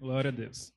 Glória 0.00 0.30
a 0.30 0.32
Deus. 0.32 0.72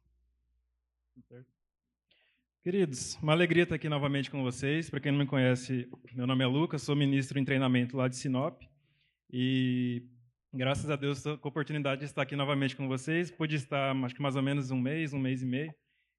Queridos, 2.62 3.18
uma 3.23 3.31
alegria 3.31 3.63
estar 3.63 3.76
aqui 3.76 3.88
novamente 3.88 4.29
com 4.29 4.44
vocês. 4.44 4.89
Para 4.89 4.99
quem 4.99 5.13
não 5.13 5.20
me 5.20 5.26
conhece, 5.26 5.89
meu 6.12 6.28
nome 6.28 6.44
é 6.44 6.47
Lucas, 6.47 6.81
sou 6.81 6.94
ministro 6.94 7.39
em 7.39 7.46
treinamento 7.46 7.96
lá 7.96 8.09
de 8.09 8.17
Sinop. 8.17 8.62
E 9.31 10.04
graças 10.54 10.89
a 10.89 10.97
Deus 10.97 11.23
com 11.23 11.47
a 11.47 11.47
oportunidade 11.47 11.99
de 11.99 12.05
estar 12.05 12.21
aqui 12.21 12.36
novamente 12.36 12.75
com 12.75 12.86
vocês. 12.86 13.31
Pude 13.31 13.55
estar, 13.55 13.96
acho 14.04 14.14
que 14.14 14.21
mais 14.21 14.36
ou 14.36 14.41
menos 14.41 14.71
um 14.71 14.78
mês, 14.78 15.14
um 15.14 15.20
mês 15.20 15.42
e 15.42 15.46
meio. 15.46 15.74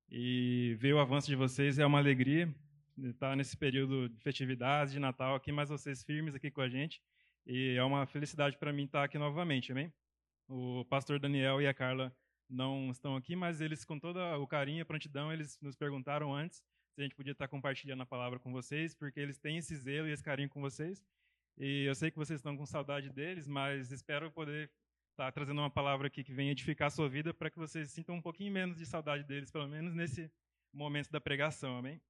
E 0.08 0.74
ver 0.80 0.94
o 0.94 0.98
avanço 0.98 1.26
de 1.26 1.36
vocês 1.36 1.78
é 1.78 1.84
uma 1.84 1.98
alegria 1.98 2.54
estar 2.96 3.36
nesse 3.36 3.54
período 3.54 4.08
de 4.08 4.18
festividades, 4.22 4.94
de 4.94 4.98
Natal 4.98 5.34
aqui, 5.34 5.52
mas 5.52 5.68
vocês 5.68 6.02
firmes 6.02 6.34
aqui 6.34 6.50
com 6.50 6.62
a 6.62 6.70
gente. 6.70 7.02
E 7.46 7.76
é 7.76 7.84
uma 7.84 8.06
felicidade 8.06 8.56
para 8.56 8.72
mim 8.72 8.84
estar 8.84 9.04
aqui 9.04 9.18
novamente, 9.18 9.72
amém? 9.72 9.92
O 10.48 10.86
pastor 10.86 11.18
Daniel 11.18 11.60
e 11.60 11.66
a 11.66 11.74
Carla 11.74 12.10
não 12.48 12.90
estão 12.90 13.16
aqui, 13.16 13.34
mas 13.34 13.60
eles, 13.60 13.84
com 13.84 13.98
todo 13.98 14.18
o 14.18 14.46
carinho 14.46 14.78
e 14.78 14.80
a 14.80 14.84
prontidão, 14.84 15.32
eles 15.32 15.58
nos 15.60 15.76
perguntaram 15.76 16.34
antes 16.34 16.62
se 16.94 17.00
a 17.00 17.02
gente 17.02 17.14
podia 17.14 17.32
estar 17.32 17.48
compartilhando 17.48 18.02
a 18.02 18.06
palavra 18.06 18.38
com 18.38 18.52
vocês, 18.52 18.94
porque 18.94 19.18
eles 19.18 19.36
têm 19.38 19.58
esse 19.58 19.74
zelo 19.76 20.08
e 20.08 20.12
esse 20.12 20.22
carinho 20.22 20.48
com 20.48 20.60
vocês. 20.60 21.04
E 21.58 21.84
eu 21.84 21.94
sei 21.94 22.10
que 22.10 22.16
vocês 22.16 22.38
estão 22.38 22.56
com 22.56 22.64
saudade 22.64 23.10
deles, 23.10 23.48
mas 23.48 23.90
espero 23.90 24.30
poder 24.30 24.70
estar 25.10 25.30
trazendo 25.32 25.60
uma 25.60 25.70
palavra 25.70 26.06
aqui 26.06 26.22
que 26.22 26.32
venha 26.32 26.52
edificar 26.52 26.88
a 26.88 26.90
sua 26.90 27.08
vida 27.08 27.32
para 27.32 27.50
que 27.50 27.58
vocês 27.58 27.90
sintam 27.90 28.16
um 28.16 28.22
pouquinho 28.22 28.52
menos 28.52 28.76
de 28.76 28.86
saudade 28.86 29.24
deles, 29.24 29.50
pelo 29.50 29.68
menos 29.68 29.94
nesse 29.94 30.30
momento 30.72 31.10
da 31.10 31.20
pregação, 31.20 31.78
amém? 31.78 32.00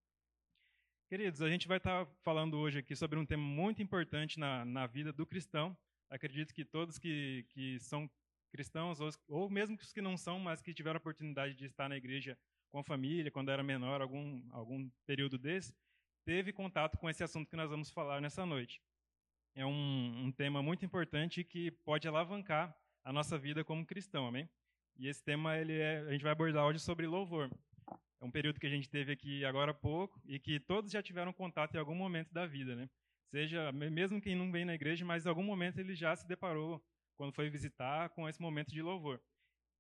Queridos, 1.09 1.43
a 1.43 1.49
gente 1.49 1.69
vai 1.69 1.77
estar 1.77 2.07
falando 2.23 2.59
hoje 2.59 2.79
aqui 2.79 2.97
sobre 2.97 3.19
um 3.19 3.27
tema 3.27 3.43
muito 3.43 3.83
importante 3.83 4.39
na, 4.39 4.65
na 4.65 4.87
vida 4.87 5.13
do 5.13 5.27
cristão. 5.27 5.77
Acredito 6.11 6.55
que 6.55 6.65
todos 6.65 6.99
que, 6.99 7.45
que 7.51 7.79
são 7.81 8.11
cristãos, 8.55 9.01
ou, 9.01 9.11
ou 9.27 9.51
mesmo 9.51 9.75
os 9.75 9.93
que 9.93 10.01
não 10.01 10.17
são, 10.17 10.39
mas 10.39 10.63
que 10.63 10.73
tiveram 10.73 10.99
a 10.99 11.03
oportunidade 11.03 11.55
de 11.55 11.65
estar 11.65 11.89
na 11.89 11.97
igreja 11.97 12.39
com 12.71 12.79
a 12.79 12.85
família, 12.85 13.29
quando 13.29 13.51
era 13.51 13.65
menor, 13.65 14.01
algum, 14.01 14.41
algum 14.53 14.89
período 15.05 15.37
desse, 15.37 15.75
teve 16.25 16.53
contato 16.53 16.97
com 16.97 17.11
esse 17.11 17.25
assunto 17.25 17.51
que 17.51 17.57
nós 17.57 17.69
vamos 17.69 17.91
falar 17.91 18.21
nessa 18.21 18.47
noite. 18.47 18.81
É 19.57 19.67
um, 19.67 20.27
um 20.27 20.31
tema 20.31 20.63
muito 20.63 20.85
importante 20.85 21.43
que 21.43 21.73
pode 21.85 22.07
alavancar 22.07 22.73
a 23.03 23.13
nossa 23.13 23.37
vida 23.37 23.65
como 23.65 23.85
cristão, 23.85 24.29
amém? 24.29 24.49
E 24.97 25.09
esse 25.09 25.23
tema 25.25 25.59
ele 25.59 25.77
é, 25.77 25.99
a 25.99 26.13
gente 26.13 26.23
vai 26.23 26.31
abordar 26.31 26.65
hoje 26.65 26.79
sobre 26.79 27.09
louvor. 27.09 27.51
É 28.21 28.25
um 28.25 28.31
período 28.31 28.61
que 28.61 28.67
a 28.67 28.71
gente 28.71 28.89
teve 28.89 29.11
aqui 29.11 29.45
agora 29.45 29.73
há 29.73 29.75
pouco 29.75 30.21
e 30.25 30.39
que 30.39 30.61
todos 30.61 30.93
já 30.93 31.03
tiveram 31.03 31.33
contato 31.33 31.75
em 31.75 31.79
algum 31.79 31.95
momento 31.95 32.33
da 32.33 32.47
vida, 32.47 32.77
né? 32.77 32.89
Seja 33.27 33.73
mesmo 33.73 34.21
quem 34.21 34.37
não 34.37 34.53
vem 34.53 34.65
na 34.65 34.75
igreja, 34.75 35.05
mas 35.05 35.27
em 35.27 35.29
algum 35.29 35.43
momento 35.43 35.81
ele 35.81 35.95
já 35.97 36.15
se 36.15 36.27
deparou 36.27 36.81
quando 37.17 37.33
foi 37.33 37.49
visitar 37.51 38.09
com 38.11 38.29
esse 38.29 38.41
momento 38.41 38.73
de 38.73 38.83
louvor. 38.83 39.21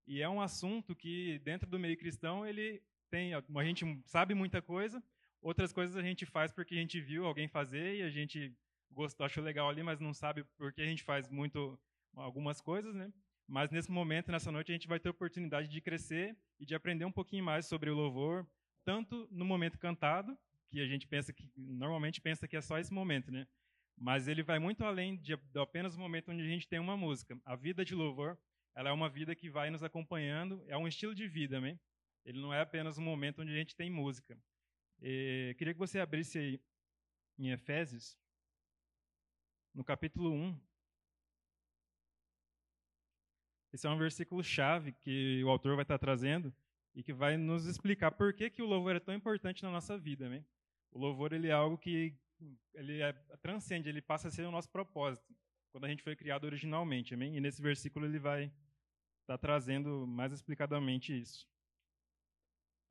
E 0.06 0.20
é 0.20 0.28
um 0.28 0.40
assunto 0.40 0.94
que, 0.94 1.38
dentro 1.40 1.68
do 1.68 1.78
meio 1.78 1.96
cristão, 1.96 2.46
ele 2.46 2.82
tem. 3.10 3.32
A 3.34 3.64
gente 3.64 3.84
sabe 4.06 4.34
muita 4.34 4.60
coisa, 4.60 5.02
outras 5.40 5.72
coisas 5.72 5.96
a 5.96 6.02
gente 6.02 6.26
faz 6.26 6.52
porque 6.52 6.74
a 6.74 6.78
gente 6.78 7.00
viu 7.00 7.24
alguém 7.26 7.48
fazer 7.48 7.96
e 7.96 8.02
a 8.02 8.10
gente 8.10 8.54
gostou, 8.90 9.26
achou 9.26 9.42
legal 9.42 9.68
ali, 9.68 9.82
mas 9.82 10.00
não 10.00 10.14
sabe 10.14 10.44
por 10.56 10.72
que 10.72 10.82
a 10.82 10.86
gente 10.86 11.02
faz 11.02 11.28
muito 11.28 11.78
algumas 12.14 12.60
coisas, 12.60 12.94
né? 12.94 13.12
Mas 13.46 13.70
nesse 13.70 13.90
momento, 13.90 14.32
nessa 14.32 14.50
noite, 14.50 14.72
a 14.72 14.74
gente 14.74 14.88
vai 14.88 14.98
ter 14.98 15.08
a 15.08 15.10
oportunidade 15.10 15.68
de 15.68 15.80
crescer 15.80 16.36
e 16.58 16.64
de 16.64 16.74
aprender 16.74 17.04
um 17.04 17.12
pouquinho 17.12 17.44
mais 17.44 17.66
sobre 17.66 17.90
o 17.90 17.94
louvor, 17.94 18.46
tanto 18.84 19.28
no 19.30 19.44
momento 19.44 19.78
cantado, 19.78 20.36
que 20.70 20.80
a 20.80 20.86
gente 20.86 21.06
pensa 21.06 21.32
que 21.32 21.50
normalmente 21.56 22.20
pensa 22.20 22.48
que 22.48 22.56
é 22.56 22.60
só 22.60 22.78
esse 22.78 22.92
momento, 22.92 23.30
né? 23.30 23.46
Mas 23.96 24.28
ele 24.28 24.42
vai 24.42 24.58
muito 24.58 24.84
além 24.84 25.16
de, 25.16 25.36
de 25.36 25.58
apenas 25.58 25.94
o 25.94 26.00
momento 26.00 26.30
onde 26.30 26.42
a 26.42 26.48
gente 26.48 26.68
tem 26.68 26.78
uma 26.78 26.96
música. 26.96 27.38
A 27.44 27.54
vida 27.54 27.84
de 27.84 27.94
louvor, 27.94 28.38
ela 28.74 28.90
é 28.90 28.92
uma 28.92 29.08
vida 29.08 29.34
que 29.34 29.48
vai 29.48 29.70
nos 29.70 29.82
acompanhando, 29.82 30.64
é 30.66 30.76
um 30.76 30.88
estilo 30.88 31.14
de 31.14 31.28
vida, 31.28 31.58
amém? 31.58 31.78
Ele 32.24 32.40
não 32.40 32.52
é 32.52 32.60
apenas 32.60 32.98
um 32.98 33.02
momento 33.02 33.42
onde 33.42 33.52
a 33.52 33.56
gente 33.56 33.76
tem 33.76 33.90
música. 33.90 34.36
E, 35.00 35.54
queria 35.58 35.74
que 35.74 35.78
você 35.78 36.00
abrisse 36.00 36.38
aí 36.38 36.60
em 37.38 37.50
Efésios, 37.50 38.18
no 39.74 39.84
capítulo 39.84 40.32
1. 40.32 40.60
Esse 43.72 43.86
é 43.86 43.90
um 43.90 43.98
versículo 43.98 44.42
chave 44.42 44.92
que 44.92 45.42
o 45.44 45.50
autor 45.50 45.74
vai 45.74 45.82
estar 45.82 45.98
trazendo 45.98 46.54
e 46.94 47.02
que 47.02 47.12
vai 47.12 47.36
nos 47.36 47.66
explicar 47.66 48.12
por 48.12 48.32
que, 48.32 48.48
que 48.48 48.62
o 48.62 48.66
louvor 48.66 48.94
é 48.94 49.00
tão 49.00 49.14
importante 49.14 49.62
na 49.62 49.70
nossa 49.70 49.98
vida. 49.98 50.26
Amém? 50.26 50.46
O 50.92 50.98
louvor 50.98 51.32
ele 51.32 51.48
é 51.48 51.52
algo 51.52 51.76
que 51.76 52.16
ele 52.74 53.00
é, 53.00 53.12
transcende, 53.40 53.88
ele 53.88 54.02
passa 54.02 54.28
a 54.28 54.30
ser 54.30 54.46
o 54.46 54.50
nosso 54.50 54.70
propósito, 54.70 55.34
quando 55.70 55.84
a 55.84 55.88
gente 55.88 56.02
foi 56.02 56.16
criado 56.16 56.44
originalmente, 56.44 57.14
amém? 57.14 57.36
E 57.36 57.40
nesse 57.40 57.60
versículo 57.60 58.06
ele 58.06 58.18
vai 58.18 58.44
estar 58.44 59.36
tá 59.36 59.38
trazendo 59.38 60.06
mais 60.06 60.32
explicadamente 60.32 61.18
isso. 61.18 61.48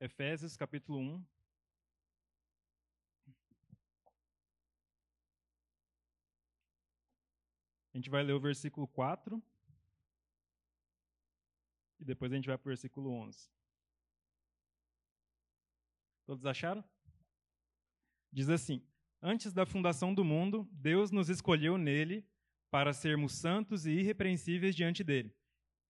Efésios, 0.00 0.56
capítulo 0.56 0.98
1. 0.98 1.26
A 7.92 7.96
gente 7.96 8.10
vai 8.10 8.22
ler 8.24 8.32
o 8.32 8.40
versículo 8.40 8.88
4 8.88 9.40
e 12.00 12.04
depois 12.04 12.32
a 12.32 12.34
gente 12.34 12.48
vai 12.48 12.58
para 12.58 12.66
o 12.66 12.70
versículo 12.70 13.10
11. 13.10 13.48
Todos 16.26 16.44
acharam? 16.44 16.84
Diz 18.32 18.48
assim: 18.48 18.84
Antes 19.26 19.54
da 19.54 19.64
fundação 19.64 20.12
do 20.14 20.22
mundo, 20.22 20.68
Deus 20.70 21.10
nos 21.10 21.30
escolheu 21.30 21.78
nele 21.78 22.28
para 22.70 22.92
sermos 22.92 23.32
santos 23.32 23.86
e 23.86 23.92
irrepreensíveis 23.92 24.76
diante 24.76 25.02
dele. 25.02 25.34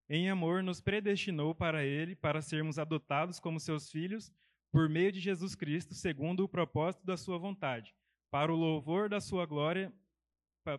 Em 0.08 0.30
amor, 0.30 0.62
nos 0.62 0.80
predestinou 0.80 1.52
para 1.52 1.84
ele, 1.84 2.14
para 2.14 2.40
sermos 2.40 2.78
adotados 2.78 3.40
como 3.40 3.58
seus 3.58 3.90
filhos, 3.90 4.32
por 4.70 4.88
meio 4.88 5.10
de 5.10 5.18
Jesus 5.18 5.56
Cristo, 5.56 5.94
segundo 5.94 6.44
o 6.44 6.48
propósito 6.48 7.04
da 7.04 7.16
sua 7.16 7.36
vontade, 7.36 7.92
para 8.30 8.52
o 8.52 8.56
louvor 8.56 9.08
da 9.08 9.20
sua 9.20 9.44
glória, 9.44 9.92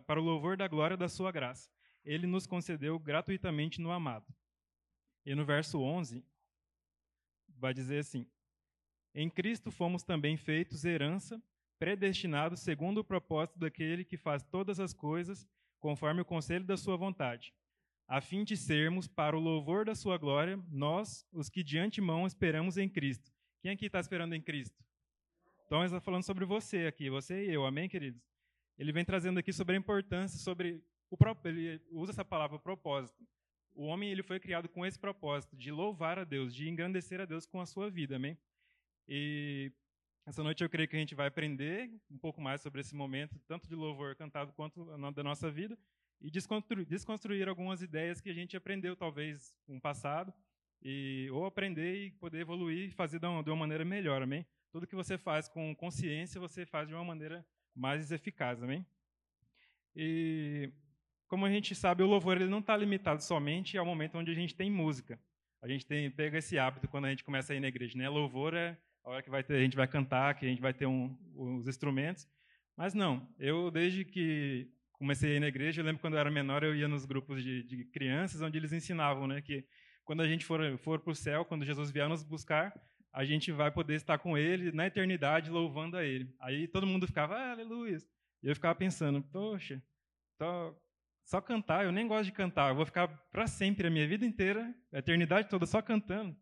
para 0.06 0.18
o 0.18 0.24
louvor 0.24 0.56
da 0.56 0.66
glória 0.66 0.96
da 0.96 1.10
sua 1.10 1.30
graça. 1.30 1.68
Ele 2.02 2.26
nos 2.26 2.46
concedeu 2.46 2.98
gratuitamente 2.98 3.82
no 3.82 3.90
amado. 3.90 4.34
E 5.26 5.34
no 5.34 5.44
verso 5.44 5.78
11, 5.78 6.24
vai 7.48 7.74
dizer 7.74 7.98
assim: 7.98 8.26
Em 9.14 9.28
Cristo 9.28 9.70
fomos 9.70 10.02
também 10.02 10.38
feitos 10.38 10.86
herança 10.86 11.38
predestinados 11.78 12.60
segundo 12.60 12.98
o 12.98 13.04
propósito 13.04 13.58
daquele 13.58 14.04
que 14.04 14.16
faz 14.16 14.42
todas 14.42 14.80
as 14.80 14.92
coisas 14.92 15.46
conforme 15.80 16.20
o 16.20 16.24
conselho 16.24 16.64
da 16.64 16.76
sua 16.76 16.96
vontade, 16.96 17.54
a 18.08 18.20
fim 18.20 18.44
de 18.44 18.56
sermos, 18.56 19.06
para 19.06 19.36
o 19.36 19.40
louvor 19.40 19.84
da 19.84 19.94
sua 19.94 20.16
glória, 20.16 20.62
nós, 20.70 21.26
os 21.32 21.48
que 21.48 21.62
de 21.62 21.78
antemão 21.78 22.26
esperamos 22.26 22.76
em 22.76 22.88
Cristo. 22.88 23.32
Quem 23.60 23.72
aqui 23.72 23.86
está 23.86 23.98
esperando 23.98 24.34
em 24.34 24.40
Cristo? 24.40 24.84
Então, 25.66 25.78
ele 25.78 25.86
está 25.86 26.00
falando 26.00 26.22
sobre 26.22 26.44
você 26.44 26.86
aqui, 26.86 27.10
você 27.10 27.46
e 27.46 27.52
eu, 27.52 27.66
amém, 27.66 27.88
queridos? 27.88 28.22
Ele 28.78 28.92
vem 28.92 29.04
trazendo 29.04 29.38
aqui 29.40 29.52
sobre 29.52 29.74
a 29.74 29.78
importância, 29.78 30.38
sobre 30.38 30.82
o 31.10 31.16
ele 31.44 31.80
usa 31.90 32.12
essa 32.12 32.24
palavra 32.24 32.58
propósito. 32.58 33.26
O 33.74 33.84
homem 33.84 34.10
ele 34.10 34.22
foi 34.22 34.38
criado 34.38 34.68
com 34.68 34.86
esse 34.86 34.98
propósito 34.98 35.56
de 35.56 35.70
louvar 35.70 36.18
a 36.18 36.24
Deus, 36.24 36.54
de 36.54 36.68
engrandecer 36.68 37.20
a 37.20 37.24
Deus 37.24 37.44
com 37.44 37.60
a 37.60 37.66
sua 37.66 37.90
vida, 37.90 38.16
amém? 38.16 38.38
E 39.08 39.72
essa 40.26 40.42
noite 40.42 40.64
eu 40.64 40.68
creio 40.68 40.88
que 40.88 40.96
a 40.96 40.98
gente 40.98 41.14
vai 41.14 41.28
aprender 41.28 41.88
um 42.10 42.18
pouco 42.18 42.40
mais 42.40 42.60
sobre 42.60 42.80
esse 42.80 42.96
momento, 42.96 43.38
tanto 43.46 43.68
de 43.68 43.76
louvor 43.76 44.16
cantado 44.16 44.52
quanto 44.52 44.84
da 45.12 45.22
nossa 45.22 45.48
vida, 45.48 45.78
e 46.20 46.28
desconstruir, 46.28 46.84
desconstruir 46.84 47.48
algumas 47.48 47.80
ideias 47.80 48.20
que 48.20 48.28
a 48.28 48.34
gente 48.34 48.56
aprendeu 48.56 48.96
talvez 48.96 49.56
no 49.68 49.80
passado, 49.80 50.34
e, 50.82 51.28
ou 51.30 51.46
aprender 51.46 52.06
e 52.06 52.10
poder 52.10 52.40
evoluir 52.40 52.88
e 52.88 52.90
fazer 52.90 53.20
de 53.20 53.26
uma, 53.26 53.42
de 53.42 53.50
uma 53.50 53.56
maneira 53.56 53.84
melhor, 53.84 54.20
amém? 54.20 54.44
Tudo 54.72 54.86
que 54.86 54.96
você 54.96 55.16
faz 55.16 55.48
com 55.48 55.74
consciência, 55.76 56.40
você 56.40 56.66
faz 56.66 56.88
de 56.88 56.94
uma 56.94 57.04
maneira 57.04 57.46
mais 57.74 58.10
eficaz, 58.10 58.60
amém? 58.62 58.84
E 59.94 60.70
como 61.28 61.46
a 61.46 61.50
gente 61.50 61.72
sabe, 61.74 62.02
o 62.02 62.06
louvor 62.06 62.36
ele 62.36 62.50
não 62.50 62.58
está 62.58 62.76
limitado 62.76 63.22
somente 63.22 63.78
ao 63.78 63.86
momento 63.86 64.18
onde 64.18 64.32
a 64.32 64.34
gente 64.34 64.54
tem 64.54 64.70
música. 64.70 65.20
A 65.62 65.68
gente 65.68 65.86
tem 65.86 66.10
pega 66.10 66.38
esse 66.38 66.58
hábito 66.58 66.88
quando 66.88 67.06
a 67.06 67.10
gente 67.10 67.24
começa 67.24 67.52
a 67.52 67.56
ir 67.56 67.60
na 67.60 67.68
igreja, 67.68 67.96
né? 67.96 68.08
Louvor 68.08 68.54
é 68.54 68.76
a 69.06 69.10
hora 69.10 69.22
que 69.22 69.30
vai 69.30 69.42
ter, 69.44 69.54
a 69.54 69.60
gente 69.60 69.76
vai 69.76 69.86
cantar, 69.86 70.34
que 70.34 70.44
a 70.44 70.48
gente 70.48 70.60
vai 70.60 70.74
ter 70.74 70.84
um, 70.84 71.16
os 71.36 71.68
instrumentos. 71.68 72.28
Mas 72.76 72.92
não, 72.92 73.26
eu 73.38 73.70
desde 73.70 74.04
que 74.04 74.68
comecei 74.92 75.32
a 75.32 75.36
ir 75.36 75.40
na 75.40 75.46
igreja, 75.46 75.80
eu 75.80 75.84
lembro 75.84 76.00
quando 76.00 76.14
eu 76.14 76.20
era 76.20 76.30
menor, 76.30 76.64
eu 76.64 76.74
ia 76.74 76.88
nos 76.88 77.04
grupos 77.04 77.42
de, 77.42 77.62
de 77.62 77.84
crianças, 77.84 78.42
onde 78.42 78.58
eles 78.58 78.72
ensinavam 78.72 79.28
né, 79.28 79.40
que 79.40 79.64
quando 80.04 80.22
a 80.22 80.28
gente 80.28 80.44
for, 80.44 80.60
for 80.78 80.98
para 80.98 81.12
o 81.12 81.14
céu, 81.14 81.44
quando 81.44 81.64
Jesus 81.64 81.90
vier 81.92 82.08
nos 82.08 82.24
buscar, 82.24 82.74
a 83.12 83.24
gente 83.24 83.52
vai 83.52 83.70
poder 83.70 83.94
estar 83.94 84.18
com 84.18 84.36
Ele 84.36 84.72
na 84.72 84.86
eternidade, 84.86 85.50
louvando 85.50 85.96
a 85.96 86.04
Ele. 86.04 86.34
Aí 86.40 86.66
todo 86.66 86.86
mundo 86.86 87.06
ficava, 87.06 87.36
ah, 87.36 87.52
aleluia. 87.52 87.98
E 88.42 88.48
eu 88.48 88.54
ficava 88.54 88.74
pensando, 88.74 89.22
poxa, 89.22 89.80
tô, 90.36 90.76
só 91.24 91.40
cantar, 91.40 91.84
eu 91.84 91.92
nem 91.92 92.08
gosto 92.08 92.24
de 92.24 92.32
cantar, 92.32 92.70
eu 92.70 92.76
vou 92.76 92.84
ficar 92.84 93.08
para 93.30 93.46
sempre, 93.46 93.86
a 93.86 93.90
minha 93.90 94.06
vida 94.06 94.26
inteira, 94.26 94.74
a 94.92 94.98
eternidade 94.98 95.48
toda, 95.48 95.64
só 95.64 95.80
cantando. 95.80 96.36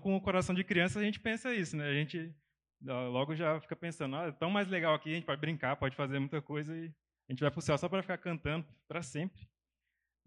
Com 0.00 0.16
o 0.16 0.20
coração 0.20 0.54
de 0.54 0.64
criança, 0.64 0.98
a 0.98 1.02
gente 1.02 1.20
pensa 1.20 1.54
isso, 1.54 1.76
né? 1.76 1.88
A 1.88 1.94
gente 1.94 2.34
logo 2.82 3.34
já 3.34 3.60
fica 3.60 3.74
pensando, 3.76 4.16
ah, 4.16 4.26
é 4.26 4.32
tão 4.32 4.50
mais 4.50 4.68
legal 4.68 4.94
aqui, 4.94 5.10
a 5.10 5.14
gente 5.14 5.24
pode 5.26 5.40
brincar, 5.40 5.76
pode 5.76 5.96
fazer 5.96 6.18
muita 6.18 6.42
coisa 6.42 6.76
e 6.76 6.92
a 7.28 7.32
gente 7.32 7.40
vai 7.40 7.50
para 7.50 7.58
o 7.58 7.62
céu 7.62 7.78
só 7.78 7.88
para 7.88 8.02
ficar 8.02 8.18
cantando 8.18 8.66
para 8.86 9.02
sempre. 9.02 9.48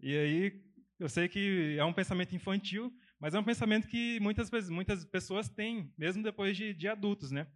E 0.00 0.16
aí, 0.16 0.64
Eu 0.98 1.08
sei 1.08 1.28
que 1.28 1.76
é 1.78 1.84
um 1.84 1.92
pensamento 1.94 2.34
infantil, 2.36 2.92
mas 3.18 3.34
é 3.34 3.38
um 3.40 3.44
pensamento 3.44 3.88
que 3.88 4.20
muitas, 4.20 4.50
muitas 4.70 5.04
pessoas 5.04 5.48
têm, 5.48 5.92
mesmo 5.98 6.22
depois 6.22 6.56
de, 6.56 6.74
de 6.74 6.88
adultos, 6.88 7.30
né? 7.32 7.46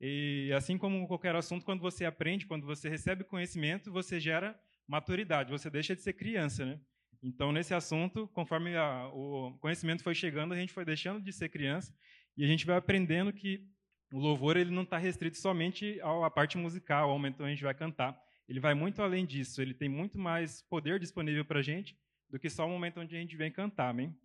E 0.00 0.50
assim 0.56 0.78
como 0.78 1.06
qualquer 1.08 1.34
assunto, 1.36 1.64
quando 1.64 1.80
você 1.80 2.04
aprende, 2.06 2.46
quando 2.46 2.66
você 2.66 2.88
recebe 2.88 3.24
conhecimento, 3.24 3.92
você 3.92 4.20
gera 4.20 4.58
maturidade, 4.88 5.50
você 5.50 5.70
deixa 5.70 5.94
de 5.96 6.02
ser 6.02 6.14
criança, 6.14 6.64
né? 6.66 6.80
Então, 7.22 7.52
nesse 7.52 7.74
assunto, 7.74 8.28
conforme 8.28 8.76
a, 8.76 9.08
o 9.08 9.56
conhecimento 9.58 10.02
foi 10.02 10.14
chegando, 10.14 10.52
a 10.52 10.56
gente 10.56 10.72
foi 10.72 10.84
deixando 10.84 11.20
de 11.20 11.32
ser 11.32 11.48
criança 11.48 11.94
e 12.36 12.44
a 12.44 12.46
gente 12.46 12.66
vai 12.66 12.76
aprendendo 12.76 13.32
que 13.32 13.66
o 14.12 14.18
louvor 14.18 14.56
ele 14.56 14.70
não 14.70 14.82
está 14.82 14.98
restrito 14.98 15.36
somente 15.36 16.00
à 16.00 16.30
parte 16.30 16.56
musical, 16.56 17.10
ao 17.10 17.16
momento 17.16 17.38
que 17.38 17.42
a 17.42 17.48
gente 17.48 17.64
vai 17.64 17.74
cantar. 17.74 18.20
Ele 18.48 18.60
vai 18.60 18.74
muito 18.74 19.02
além 19.02 19.26
disso. 19.26 19.60
Ele 19.60 19.74
tem 19.74 19.88
muito 19.88 20.18
mais 20.18 20.62
poder 20.62 21.00
disponível 21.00 21.44
para 21.44 21.58
a 21.58 21.62
gente 21.62 21.98
do 22.28 22.38
que 22.38 22.50
só 22.50 22.66
o 22.66 22.70
momento 22.70 23.00
onde 23.00 23.16
a 23.16 23.18
gente 23.18 23.36
vem 23.36 23.50
cantar, 23.50 23.90
amém? 23.90 24.16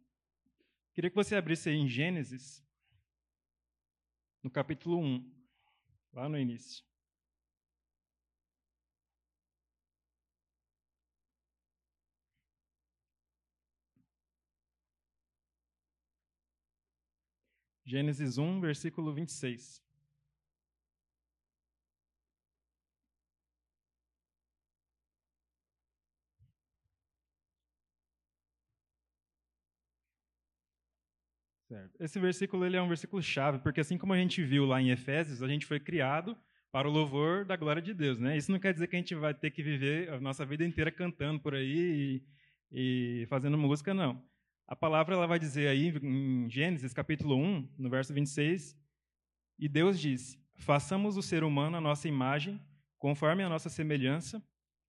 Queria 0.94 1.10
que 1.10 1.16
você 1.16 1.36
abrisse 1.36 1.70
aí 1.70 1.76
em 1.76 1.88
Gênesis, 1.88 2.64
no 4.44 4.50
capítulo 4.50 5.00
1, 5.00 5.32
lá 6.14 6.28
no 6.28 6.38
início. 6.38 6.84
Gênesis 17.92 18.38
1, 18.38 18.62
versículo 18.62 19.14
26. 19.14 19.82
Certo. 31.68 31.92
Esse 32.00 32.18
versículo 32.18 32.66
ele 32.66 32.78
é 32.78 32.82
um 32.82 32.88
versículo 32.88 33.22
chave, 33.22 33.60
porque 33.60 33.82
assim 33.82 33.98
como 33.98 34.14
a 34.14 34.18
gente 34.18 34.42
viu 34.42 34.66
lá 34.66 34.82
em 34.82 34.90
Efésios, 34.92 35.44
a 35.44 35.48
gente 35.50 35.66
foi 35.66 35.80
criado 35.80 36.38
para 36.72 36.88
o 36.88 36.92
louvor 36.92 37.44
da 37.44 37.58
glória 37.58 37.82
de 37.82 37.94
Deus. 37.94 38.18
Né? 38.20 38.38
Isso 38.38 38.52
não 38.52 38.60
quer 38.60 38.74
dizer 38.74 38.88
que 38.88 38.96
a 38.96 39.00
gente 39.00 39.16
vai 39.16 39.34
ter 39.34 39.52
que 39.52 39.62
viver 39.62 40.10
a 40.14 40.20
nossa 40.20 40.46
vida 40.46 40.64
inteira 40.66 40.90
cantando 40.92 41.42
por 41.42 41.54
aí 41.54 42.22
e, 42.72 43.22
e 43.24 43.26
fazendo 43.28 43.58
música, 43.58 43.94
não. 43.94 44.24
A 44.72 44.76
palavra 44.78 45.16
ela 45.16 45.28
vai 45.28 45.38
dizer 45.38 45.68
aí 45.68 45.90
em 46.02 46.50
Gênesis 46.50 46.94
capítulo 46.94 47.36
1, 47.36 47.74
no 47.78 47.90
verso 47.90 48.14
26, 48.14 48.74
e 49.60 49.68
Deus 49.68 50.00
disse: 50.00 50.40
Façamos 50.56 51.18
o 51.18 51.22
ser 51.22 51.44
humano 51.44 51.76
a 51.76 51.82
nossa 51.82 52.08
imagem, 52.08 52.58
conforme 52.98 53.44
a 53.44 53.50
nossa 53.50 53.68
semelhança, 53.68 54.42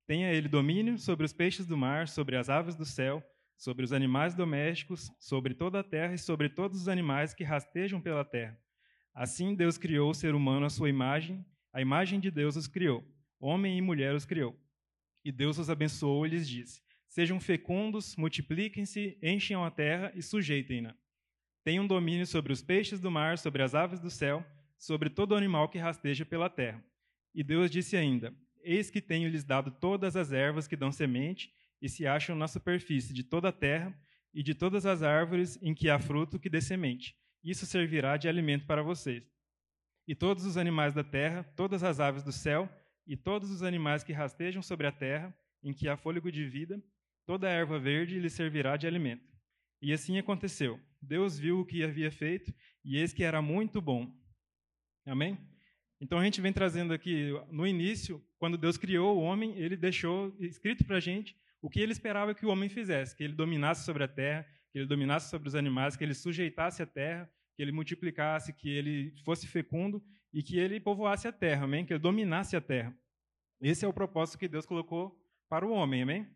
tenha 0.06 0.32
ele 0.32 0.46
domínio 0.46 0.96
sobre 0.98 1.26
os 1.26 1.32
peixes 1.32 1.66
do 1.66 1.76
mar, 1.76 2.06
sobre 2.06 2.36
as 2.36 2.48
aves 2.48 2.76
do 2.76 2.84
céu, 2.84 3.20
sobre 3.56 3.84
os 3.84 3.92
animais 3.92 4.36
domésticos, 4.36 5.10
sobre 5.18 5.52
toda 5.52 5.80
a 5.80 5.84
terra 5.84 6.14
e 6.14 6.18
sobre 6.18 6.48
todos 6.48 6.82
os 6.82 6.86
animais 6.86 7.34
que 7.34 7.42
rastejam 7.42 8.00
pela 8.00 8.24
terra. 8.24 8.56
Assim 9.12 9.52
Deus 9.52 9.76
criou 9.76 10.10
o 10.10 10.14
ser 10.14 10.32
humano 10.32 10.64
à 10.64 10.70
sua 10.70 10.90
imagem, 10.90 11.44
a 11.72 11.80
imagem 11.80 12.20
de 12.20 12.30
Deus 12.30 12.54
os 12.54 12.68
criou, 12.68 13.04
homem 13.40 13.78
e 13.78 13.82
mulher 13.82 14.14
os 14.14 14.24
criou. 14.24 14.56
E 15.24 15.32
Deus 15.32 15.58
os 15.58 15.68
abençoou 15.68 16.24
e 16.24 16.28
lhes 16.28 16.48
disse: 16.48 16.80
Sejam 17.12 17.38
fecundos, 17.38 18.16
multipliquem-se, 18.16 19.18
encham 19.22 19.62
a 19.62 19.70
terra 19.70 20.10
e 20.14 20.22
sujeitem-na. 20.22 20.96
Tenham 21.62 21.86
domínio 21.86 22.26
sobre 22.26 22.54
os 22.54 22.62
peixes 22.62 23.00
do 23.00 23.10
mar, 23.10 23.36
sobre 23.36 23.62
as 23.62 23.74
aves 23.74 24.00
do 24.00 24.08
céu, 24.08 24.42
sobre 24.78 25.10
todo 25.10 25.36
animal 25.36 25.68
que 25.68 25.76
rasteja 25.76 26.24
pela 26.24 26.48
terra. 26.48 26.82
E 27.34 27.44
Deus 27.44 27.70
disse 27.70 27.98
ainda: 27.98 28.34
Eis 28.62 28.90
que 28.90 29.02
tenho-lhes 29.02 29.44
dado 29.44 29.70
todas 29.70 30.16
as 30.16 30.32
ervas 30.32 30.66
que 30.66 30.74
dão 30.74 30.90
semente 30.90 31.52
e 31.82 31.86
se 31.86 32.06
acham 32.06 32.34
na 32.34 32.48
superfície 32.48 33.12
de 33.12 33.22
toda 33.22 33.50
a 33.50 33.52
terra 33.52 33.94
e 34.32 34.42
de 34.42 34.54
todas 34.54 34.86
as 34.86 35.02
árvores 35.02 35.58
em 35.60 35.74
que 35.74 35.90
há 35.90 35.98
fruto 35.98 36.40
que 36.40 36.48
dê 36.48 36.62
semente. 36.62 37.14
Isso 37.44 37.66
servirá 37.66 38.16
de 38.16 38.26
alimento 38.26 38.64
para 38.64 38.82
vocês. 38.82 39.30
E 40.08 40.14
todos 40.14 40.46
os 40.46 40.56
animais 40.56 40.94
da 40.94 41.04
terra, 41.04 41.44
todas 41.54 41.84
as 41.84 42.00
aves 42.00 42.22
do 42.22 42.32
céu 42.32 42.74
e 43.06 43.18
todos 43.18 43.50
os 43.50 43.62
animais 43.62 44.02
que 44.02 44.14
rastejam 44.14 44.62
sobre 44.62 44.86
a 44.86 44.92
terra, 44.92 45.36
em 45.62 45.74
que 45.74 45.90
há 45.90 45.96
fôlego 45.98 46.32
de 46.32 46.46
vida, 46.46 46.82
toda 47.26 47.48
erva 47.48 47.78
verde 47.78 48.18
lhe 48.18 48.30
servirá 48.30 48.76
de 48.76 48.86
alimento. 48.86 49.30
E 49.80 49.92
assim 49.92 50.18
aconteceu. 50.18 50.80
Deus 51.00 51.38
viu 51.38 51.60
o 51.60 51.64
que 51.64 51.82
havia 51.82 52.10
feito, 52.10 52.54
e 52.84 52.96
eis 52.96 53.12
que 53.12 53.24
era 53.24 53.42
muito 53.42 53.80
bom. 53.80 54.12
Amém? 55.04 55.38
Então 56.00 56.18
a 56.18 56.24
gente 56.24 56.40
vem 56.40 56.52
trazendo 56.52 56.92
aqui, 56.92 57.30
no 57.50 57.66
início, 57.66 58.24
quando 58.38 58.58
Deus 58.58 58.76
criou 58.76 59.16
o 59.16 59.22
homem, 59.22 59.56
ele 59.56 59.76
deixou 59.76 60.34
escrito 60.40 60.84
para 60.84 60.96
a 60.96 61.00
gente 61.00 61.36
o 61.60 61.70
que 61.70 61.80
ele 61.80 61.92
esperava 61.92 62.34
que 62.34 62.44
o 62.44 62.48
homem 62.50 62.68
fizesse: 62.68 63.16
que 63.16 63.22
ele 63.22 63.34
dominasse 63.34 63.84
sobre 63.84 64.02
a 64.02 64.08
terra, 64.08 64.44
que 64.72 64.78
ele 64.78 64.86
dominasse 64.86 65.30
sobre 65.30 65.48
os 65.48 65.54
animais, 65.54 65.96
que 65.96 66.02
ele 66.02 66.14
sujeitasse 66.14 66.82
a 66.82 66.86
terra, 66.86 67.30
que 67.54 67.62
ele 67.62 67.72
multiplicasse, 67.72 68.52
que 68.52 68.68
ele 68.68 69.14
fosse 69.24 69.46
fecundo 69.46 70.02
e 70.32 70.42
que 70.42 70.58
ele 70.58 70.80
povoasse 70.80 71.28
a 71.28 71.32
terra, 71.32 71.64
amém? 71.64 71.84
Que 71.84 71.92
ele 71.92 72.00
dominasse 72.00 72.56
a 72.56 72.60
terra. 72.60 72.96
Esse 73.60 73.84
é 73.84 73.88
o 73.88 73.92
propósito 73.92 74.38
que 74.38 74.48
Deus 74.48 74.66
colocou 74.66 75.16
para 75.48 75.64
o 75.66 75.70
homem, 75.70 76.02
amém? 76.02 76.26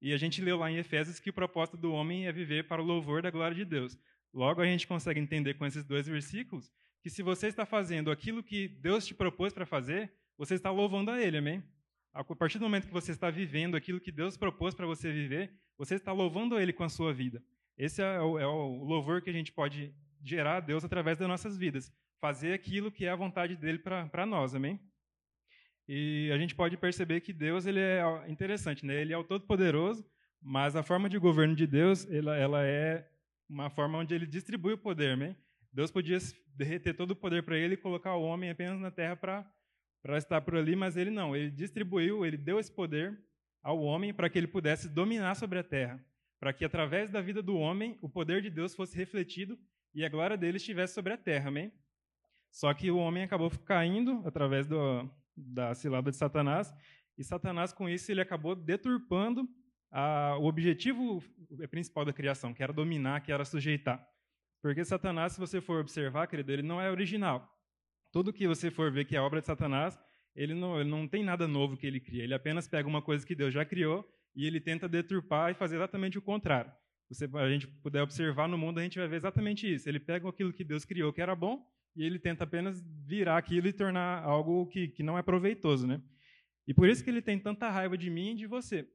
E 0.00 0.12
a 0.12 0.16
gente 0.16 0.42
leu 0.42 0.58
lá 0.58 0.70
em 0.70 0.76
Efésios 0.76 1.18
que 1.18 1.30
o 1.30 1.32
propósito 1.32 1.76
do 1.76 1.92
homem 1.92 2.26
é 2.26 2.32
viver 2.32 2.66
para 2.66 2.82
o 2.82 2.84
louvor 2.84 3.22
da 3.22 3.30
glória 3.30 3.54
de 3.54 3.64
Deus. 3.64 3.98
Logo, 4.32 4.60
a 4.60 4.66
gente 4.66 4.86
consegue 4.86 5.18
entender 5.18 5.54
com 5.54 5.64
esses 5.64 5.84
dois 5.84 6.06
versículos 6.06 6.70
que 7.02 7.10
se 7.10 7.22
você 7.22 7.46
está 7.46 7.64
fazendo 7.64 8.10
aquilo 8.10 8.42
que 8.42 8.68
Deus 8.68 9.06
te 9.06 9.14
propôs 9.14 9.52
para 9.52 9.64
fazer, 9.64 10.12
você 10.36 10.54
está 10.54 10.70
louvando 10.70 11.10
a 11.10 11.22
Ele, 11.22 11.38
amém? 11.38 11.62
A 12.12 12.24
partir 12.24 12.58
do 12.58 12.64
momento 12.64 12.86
que 12.86 12.92
você 12.92 13.12
está 13.12 13.30
vivendo 13.30 13.76
aquilo 13.76 14.00
que 14.00 14.10
Deus 14.10 14.36
propôs 14.36 14.74
para 14.74 14.86
você 14.86 15.12
viver, 15.12 15.52
você 15.78 15.94
está 15.94 16.12
louvando 16.12 16.56
a 16.56 16.62
Ele 16.62 16.72
com 16.72 16.82
a 16.84 16.88
sua 16.88 17.12
vida. 17.12 17.42
Esse 17.78 18.02
é 18.02 18.20
o, 18.20 18.38
é 18.38 18.46
o 18.46 18.84
louvor 18.84 19.22
que 19.22 19.30
a 19.30 19.32
gente 19.32 19.52
pode 19.52 19.94
gerar 20.22 20.56
a 20.56 20.60
Deus 20.60 20.84
através 20.84 21.18
das 21.18 21.28
nossas 21.28 21.56
vidas. 21.56 21.92
Fazer 22.20 22.52
aquilo 22.52 22.90
que 22.90 23.04
é 23.04 23.10
a 23.10 23.16
vontade 23.16 23.54
dele 23.54 23.78
para 23.78 24.26
nós, 24.26 24.54
amém? 24.54 24.80
E 25.88 26.30
a 26.32 26.38
gente 26.38 26.54
pode 26.54 26.76
perceber 26.76 27.20
que 27.20 27.32
Deus 27.32 27.66
ele 27.66 27.80
é 27.80 28.02
interessante, 28.28 28.84
né? 28.84 29.00
Ele 29.00 29.12
é 29.12 29.18
o 29.18 29.24
Todo-Poderoso, 29.24 30.04
mas 30.42 30.74
a 30.74 30.82
forma 30.82 31.08
de 31.08 31.18
governo 31.18 31.54
de 31.54 31.66
Deus 31.66 32.10
ela, 32.10 32.36
ela 32.36 32.64
é 32.64 33.08
uma 33.48 33.70
forma 33.70 33.98
onde 33.98 34.14
ele 34.14 34.26
distribui 34.26 34.72
o 34.72 34.78
poder, 34.78 35.12
amém? 35.12 35.36
Deus 35.72 35.90
podia 35.90 36.18
derreter 36.56 36.94
todo 36.94 37.12
o 37.12 37.16
poder 37.16 37.42
para 37.42 37.56
ele 37.56 37.74
e 37.74 37.76
colocar 37.76 38.14
o 38.16 38.22
homem 38.22 38.50
apenas 38.50 38.80
na 38.80 38.90
terra 38.90 39.16
para 39.16 39.46
para 40.02 40.18
estar 40.18 40.40
por 40.40 40.54
ali, 40.54 40.76
mas 40.76 40.96
ele 40.96 41.10
não. 41.10 41.34
Ele 41.34 41.50
distribuiu, 41.50 42.24
ele 42.24 42.36
deu 42.36 42.60
esse 42.60 42.70
poder 42.70 43.18
ao 43.60 43.82
homem 43.82 44.14
para 44.14 44.30
que 44.30 44.38
ele 44.38 44.46
pudesse 44.46 44.88
dominar 44.88 45.34
sobre 45.34 45.58
a 45.58 45.64
terra, 45.64 46.00
para 46.38 46.52
que 46.52 46.64
através 46.64 47.10
da 47.10 47.20
vida 47.20 47.42
do 47.42 47.56
homem 47.56 47.98
o 48.00 48.08
poder 48.08 48.40
de 48.40 48.48
Deus 48.48 48.72
fosse 48.72 48.96
refletido 48.96 49.58
e 49.92 50.04
a 50.04 50.08
glória 50.08 50.36
dele 50.36 50.58
estivesse 50.58 50.94
sobre 50.94 51.12
a 51.12 51.16
terra, 51.16 51.48
amém? 51.48 51.72
Só 52.52 52.72
que 52.72 52.88
o 52.88 52.98
homem 52.98 53.24
acabou 53.24 53.50
caindo 53.64 54.22
através 54.24 54.68
do, 54.68 55.10
da 55.36 55.74
cilada 55.74 56.10
de 56.10 56.16
Satanás, 56.16 56.74
e 57.18 57.24
Satanás, 57.24 57.72
com 57.72 57.88
isso, 57.88 58.10
ele 58.12 58.20
acabou 58.20 58.54
deturpando 58.54 59.48
a, 59.90 60.36
o 60.38 60.44
objetivo 60.44 61.22
principal 61.70 62.04
da 62.04 62.12
criação, 62.12 62.52
que 62.52 62.62
era 62.62 62.72
dominar, 62.72 63.22
que 63.22 63.32
era 63.32 63.44
sujeitar. 63.44 64.06
Porque 64.60 64.84
Satanás, 64.84 65.32
se 65.32 65.40
você 65.40 65.60
for 65.60 65.80
observar, 65.80 66.26
querido, 66.26 66.52
ele 66.52 66.62
não 66.62 66.80
é 66.80 66.90
original. 66.90 67.50
Tudo 68.12 68.32
que 68.32 68.46
você 68.46 68.70
for 68.70 68.90
ver 68.92 69.04
que 69.06 69.16
é 69.16 69.20
obra 69.20 69.40
de 69.40 69.46
Satanás, 69.46 69.98
ele 70.34 70.54
não, 70.54 70.78
ele 70.78 70.90
não 70.90 71.08
tem 71.08 71.24
nada 71.24 71.48
novo 71.48 71.76
que 71.76 71.86
ele 71.86 72.00
cria. 72.00 72.24
Ele 72.24 72.34
apenas 72.34 72.68
pega 72.68 72.86
uma 72.86 73.00
coisa 73.00 73.26
que 73.26 73.34
Deus 73.34 73.54
já 73.54 73.64
criou 73.64 74.06
e 74.34 74.46
ele 74.46 74.60
tenta 74.60 74.88
deturpar 74.88 75.50
e 75.50 75.54
fazer 75.54 75.76
exatamente 75.76 76.18
o 76.18 76.22
contrário. 76.22 76.70
Se 77.10 77.24
a 77.24 77.48
gente 77.48 77.66
puder 77.66 78.02
observar 78.02 78.48
no 78.48 78.58
mundo, 78.58 78.78
a 78.78 78.82
gente 78.82 78.98
vai 78.98 79.06
ver 79.06 79.16
exatamente 79.16 79.72
isso. 79.72 79.88
Ele 79.88 80.00
pega 80.00 80.28
aquilo 80.28 80.52
que 80.52 80.64
Deus 80.64 80.84
criou 80.84 81.12
que 81.12 81.22
era 81.22 81.36
bom 81.36 81.64
e 81.94 82.04
ele 82.04 82.18
tenta 82.18 82.44
apenas 82.44 82.82
virar 83.06 83.38
aquilo 83.38 83.68
e 83.68 83.72
tornar 83.72 84.22
algo 84.22 84.66
que, 84.66 84.88
que 84.88 85.02
não 85.02 85.16
é 85.16 85.22
proveitoso, 85.22 85.86
né? 85.86 86.00
E 86.66 86.74
por 86.74 86.88
isso 86.88 87.02
que 87.02 87.08
ele 87.08 87.22
tem 87.22 87.38
tanta 87.38 87.70
raiva 87.70 87.96
de 87.96 88.10
mim 88.10 88.32
e 88.32 88.34
de 88.34 88.46
você, 88.46 88.88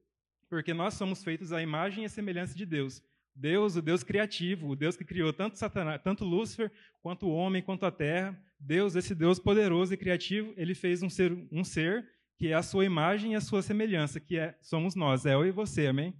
porque 0.48 0.74
nós 0.74 0.94
somos 0.94 1.24
feitos 1.24 1.52
à 1.52 1.62
imagem 1.62 2.04
e 2.04 2.08
semelhança 2.08 2.54
de 2.54 2.66
Deus. 2.66 3.02
Deus, 3.34 3.76
o 3.76 3.82
Deus 3.82 4.02
criativo, 4.02 4.68
o 4.68 4.76
Deus 4.76 4.94
que 4.94 5.04
criou 5.04 5.32
tanto 5.32 5.56
Satanás, 5.56 6.00
tanto 6.02 6.24
Lúcifer, 6.24 6.70
quanto 7.00 7.26
o 7.26 7.32
homem, 7.32 7.62
quanto 7.62 7.86
a 7.86 7.90
terra. 7.90 8.38
Deus, 8.60 8.94
esse 8.94 9.14
Deus 9.14 9.38
poderoso 9.38 9.94
e 9.94 9.96
criativo, 9.96 10.52
ele 10.56 10.74
fez 10.74 11.02
um 11.02 11.08
ser, 11.08 11.32
um 11.50 11.64
ser 11.64 12.06
que 12.36 12.48
é 12.48 12.54
a 12.54 12.62
sua 12.62 12.84
imagem 12.84 13.32
e 13.32 13.34
a 13.34 13.40
sua 13.40 13.62
semelhança, 13.62 14.20
que 14.20 14.36
é 14.36 14.56
somos 14.60 14.94
nós, 14.94 15.24
é 15.24 15.34
eu 15.34 15.46
e 15.46 15.50
você, 15.50 15.86
amém? 15.86 16.14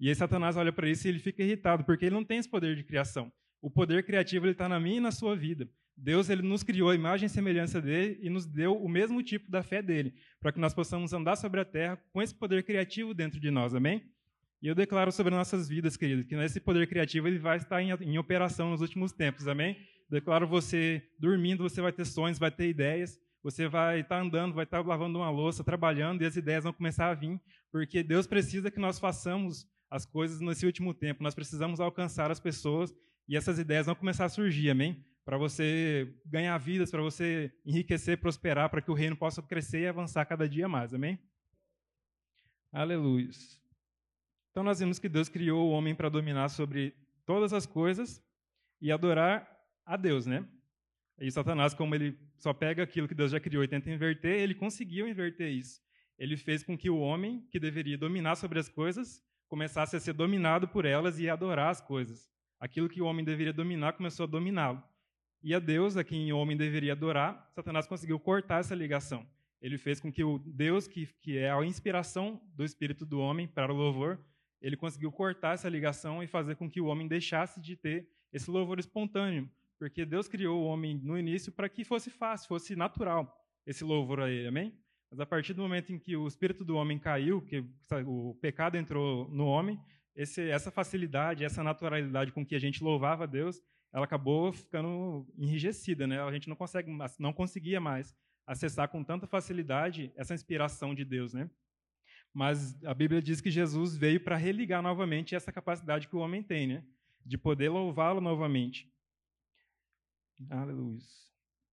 E 0.00 0.08
aí 0.08 0.14
Satanás 0.14 0.56
olha 0.56 0.72
para 0.72 0.88
isso 0.88 1.06
e 1.06 1.10
ele 1.10 1.18
fica 1.18 1.42
irritado, 1.42 1.84
porque 1.84 2.06
ele 2.06 2.14
não 2.14 2.24
tem 2.24 2.38
esse 2.38 2.48
poder 2.48 2.74
de 2.74 2.82
criação. 2.82 3.30
O 3.60 3.70
poder 3.70 4.02
criativo 4.02 4.48
está 4.48 4.66
na 4.66 4.80
minha 4.80 4.96
e 4.96 5.00
na 5.00 5.10
sua 5.10 5.36
vida. 5.36 5.68
Deus 5.94 6.30
ele 6.30 6.40
nos 6.40 6.62
criou 6.62 6.88
a 6.88 6.94
imagem 6.94 7.26
e 7.26 7.28
semelhança 7.28 7.82
dele 7.82 8.18
e 8.22 8.30
nos 8.30 8.46
deu 8.46 8.74
o 8.74 8.88
mesmo 8.88 9.22
tipo 9.22 9.50
da 9.50 9.62
fé 9.62 9.82
dele, 9.82 10.14
para 10.40 10.50
que 10.50 10.58
nós 10.58 10.72
possamos 10.72 11.12
andar 11.12 11.36
sobre 11.36 11.60
a 11.60 11.64
terra 11.64 12.02
com 12.10 12.22
esse 12.22 12.34
poder 12.34 12.62
criativo 12.62 13.12
dentro 13.12 13.38
de 13.38 13.50
nós, 13.50 13.74
amém? 13.74 14.02
E 14.62 14.68
eu 14.68 14.74
declaro 14.74 15.12
sobre 15.12 15.34
nossas 15.34 15.68
vidas, 15.68 15.98
queridos, 15.98 16.24
que 16.24 16.34
esse 16.34 16.60
poder 16.60 16.86
criativo 16.86 17.28
ele 17.28 17.38
vai 17.38 17.58
estar 17.58 17.82
em, 17.82 17.90
em 17.90 18.16
operação 18.16 18.70
nos 18.70 18.80
últimos 18.80 19.12
tempos, 19.12 19.46
amém? 19.46 19.76
Declaro 20.08 20.46
você 20.46 21.02
dormindo, 21.18 21.62
você 21.62 21.82
vai 21.82 21.92
ter 21.92 22.06
sonhos, 22.06 22.38
vai 22.38 22.50
ter 22.50 22.68
ideias, 22.68 23.18
você 23.42 23.68
vai 23.68 24.00
estar 24.00 24.20
andando, 24.20 24.54
vai 24.54 24.64
estar 24.64 24.84
lavando 24.84 25.18
uma 25.18 25.30
louça, 25.30 25.62
trabalhando, 25.62 26.22
e 26.22 26.26
as 26.26 26.36
ideias 26.36 26.64
vão 26.64 26.72
começar 26.72 27.10
a 27.10 27.14
vir, 27.14 27.38
porque 27.70 28.02
Deus 28.02 28.26
precisa 28.26 28.70
que 28.70 28.80
nós 28.80 28.98
façamos 28.98 29.66
as 29.90 30.06
coisas 30.06 30.40
nesse 30.40 30.64
último 30.64 30.94
tempo. 30.94 31.22
Nós 31.22 31.34
precisamos 31.34 31.80
alcançar 31.80 32.30
as 32.30 32.38
pessoas 32.38 32.94
e 33.28 33.36
essas 33.36 33.58
ideias 33.58 33.86
vão 33.86 33.94
começar 33.94 34.24
a 34.24 34.28
surgir, 34.28 34.70
amém? 34.70 35.04
Para 35.24 35.36
você 35.36 36.14
ganhar 36.24 36.56
vidas, 36.58 36.90
para 36.90 37.02
você 37.02 37.52
enriquecer, 37.66 38.18
prosperar, 38.18 38.70
para 38.70 38.80
que 38.80 38.90
o 38.90 38.94
reino 38.94 39.16
possa 39.16 39.42
crescer 39.42 39.80
e 39.80 39.86
avançar 39.88 40.24
cada 40.24 40.48
dia 40.48 40.68
mais, 40.68 40.94
amém? 40.94 41.18
Aleluia. 42.72 43.28
Então 44.50 44.62
nós 44.62 44.78
vimos 44.78 44.98
que 44.98 45.08
Deus 45.08 45.28
criou 45.28 45.68
o 45.68 45.72
homem 45.72 45.94
para 45.94 46.08
dominar 46.08 46.48
sobre 46.48 46.94
todas 47.26 47.52
as 47.52 47.66
coisas 47.66 48.22
e 48.80 48.90
adorar 48.90 49.48
a 49.84 49.96
Deus, 49.96 50.26
né? 50.26 50.48
E 51.20 51.30
Satanás, 51.30 51.74
como 51.74 51.94
ele 51.94 52.18
só 52.38 52.54
pega 52.54 52.82
aquilo 52.82 53.06
que 53.06 53.14
Deus 53.14 53.30
já 53.30 53.38
criou 53.38 53.62
e 53.62 53.68
tenta 53.68 53.90
inverter, 53.90 54.40
ele 54.40 54.54
conseguiu 54.54 55.06
inverter 55.06 55.50
isso. 55.52 55.80
Ele 56.18 56.36
fez 56.36 56.62
com 56.62 56.76
que 56.76 56.88
o 56.88 56.98
homem, 56.98 57.46
que 57.50 57.60
deveria 57.60 57.98
dominar 57.98 58.36
sobre 58.36 58.58
as 58.58 58.68
coisas, 58.68 59.22
começasse 59.50 59.96
a 59.96 60.00
ser 60.00 60.12
dominado 60.12 60.68
por 60.68 60.84
elas 60.84 61.18
e 61.18 61.28
adorar 61.28 61.70
as 61.70 61.80
coisas. 61.80 62.30
Aquilo 62.58 62.88
que 62.88 63.02
o 63.02 63.04
homem 63.04 63.24
deveria 63.24 63.52
dominar 63.52 63.94
começou 63.94 64.24
a 64.24 64.28
dominá-lo. 64.28 64.82
E 65.42 65.54
a 65.54 65.58
Deus, 65.58 65.96
a 65.96 66.04
quem 66.04 66.32
o 66.32 66.38
homem 66.38 66.56
deveria 66.56 66.92
adorar, 66.92 67.50
Satanás 67.50 67.86
conseguiu 67.86 68.20
cortar 68.20 68.60
essa 68.60 68.74
ligação. 68.74 69.26
Ele 69.60 69.76
fez 69.76 70.00
com 70.00 70.12
que 70.12 70.22
o 70.22 70.38
Deus, 70.38 70.86
que, 70.86 71.06
que 71.20 71.36
é 71.36 71.50
a 71.50 71.64
inspiração 71.64 72.40
do 72.54 72.64
espírito 72.64 73.04
do 73.04 73.18
homem 73.18 73.48
para 73.48 73.72
o 73.72 73.76
louvor, 73.76 74.24
ele 74.62 74.76
conseguiu 74.76 75.10
cortar 75.10 75.54
essa 75.54 75.68
ligação 75.68 76.22
e 76.22 76.28
fazer 76.28 76.54
com 76.54 76.70
que 76.70 76.80
o 76.80 76.86
homem 76.86 77.08
deixasse 77.08 77.60
de 77.60 77.76
ter 77.76 78.08
esse 78.32 78.50
louvor 78.50 78.78
espontâneo, 78.78 79.50
porque 79.78 80.04
Deus 80.04 80.28
criou 80.28 80.62
o 80.62 80.66
homem 80.66 81.00
no 81.02 81.18
início 81.18 81.50
para 81.50 81.68
que 81.68 81.82
fosse 81.82 82.10
fácil, 82.10 82.46
fosse 82.46 82.76
natural 82.76 83.36
esse 83.66 83.82
louvor 83.82 84.20
a 84.20 84.30
ele, 84.30 84.46
amém? 84.46 84.72
Mas 85.10 85.18
a 85.18 85.26
partir 85.26 85.54
do 85.54 85.62
momento 85.62 85.92
em 85.92 85.98
que 85.98 86.16
o 86.16 86.26
espírito 86.26 86.64
do 86.64 86.76
homem 86.76 86.98
caiu, 86.98 87.42
que 87.42 87.64
o 88.06 88.34
pecado 88.40 88.76
entrou 88.76 89.28
no 89.28 89.46
homem, 89.46 89.80
esse, 90.14 90.48
essa 90.48 90.70
facilidade, 90.70 91.44
essa 91.44 91.62
naturalidade 91.62 92.32
com 92.32 92.46
que 92.46 92.54
a 92.54 92.58
gente 92.58 92.82
louvava 92.84 93.24
a 93.24 93.26
Deus, 93.26 93.60
ela 93.92 94.04
acabou 94.04 94.52
ficando 94.52 95.26
enrijecida, 95.36 96.06
né? 96.06 96.20
A 96.22 96.32
gente 96.32 96.48
não 96.48 96.54
consegue, 96.54 96.96
não 97.18 97.32
conseguia 97.32 97.80
mais 97.80 98.14
acessar 98.46 98.88
com 98.88 99.02
tanta 99.02 99.26
facilidade 99.26 100.12
essa 100.14 100.34
inspiração 100.34 100.94
de 100.94 101.04
Deus, 101.04 101.34
né? 101.34 101.50
Mas 102.32 102.80
a 102.84 102.94
Bíblia 102.94 103.20
diz 103.20 103.40
que 103.40 103.50
Jesus 103.50 103.96
veio 103.96 104.20
para 104.20 104.36
religar 104.36 104.82
novamente 104.82 105.34
essa 105.34 105.50
capacidade 105.50 106.06
que 106.06 106.14
o 106.14 106.20
homem 106.20 106.42
tem, 106.42 106.66
né? 106.66 106.84
De 107.26 107.36
poder 107.36 107.68
louvá-lo 107.68 108.20
novamente. 108.20 108.88
Aleluia. 110.48 111.00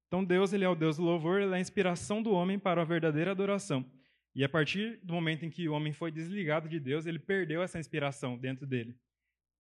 Então 0.07 0.23
Deus, 0.23 0.53
ele 0.53 0.63
é 0.63 0.69
o 0.69 0.75
Deus 0.75 0.97
do 0.97 1.03
louvor, 1.03 1.41
ele 1.41 1.51
é 1.51 1.57
a 1.57 1.59
inspiração 1.59 2.23
do 2.23 2.31
homem 2.31 2.57
para 2.57 2.81
a 2.81 2.85
verdadeira 2.85 3.31
adoração. 3.31 3.85
E 4.33 4.43
a 4.43 4.49
partir 4.49 4.99
do 5.03 5.13
momento 5.13 5.45
em 5.45 5.49
que 5.49 5.67
o 5.67 5.73
homem 5.73 5.91
foi 5.91 6.11
desligado 6.11 6.69
de 6.69 6.79
Deus, 6.79 7.05
ele 7.05 7.19
perdeu 7.19 7.61
essa 7.61 7.79
inspiração 7.79 8.37
dentro 8.37 8.65
dele. 8.65 8.95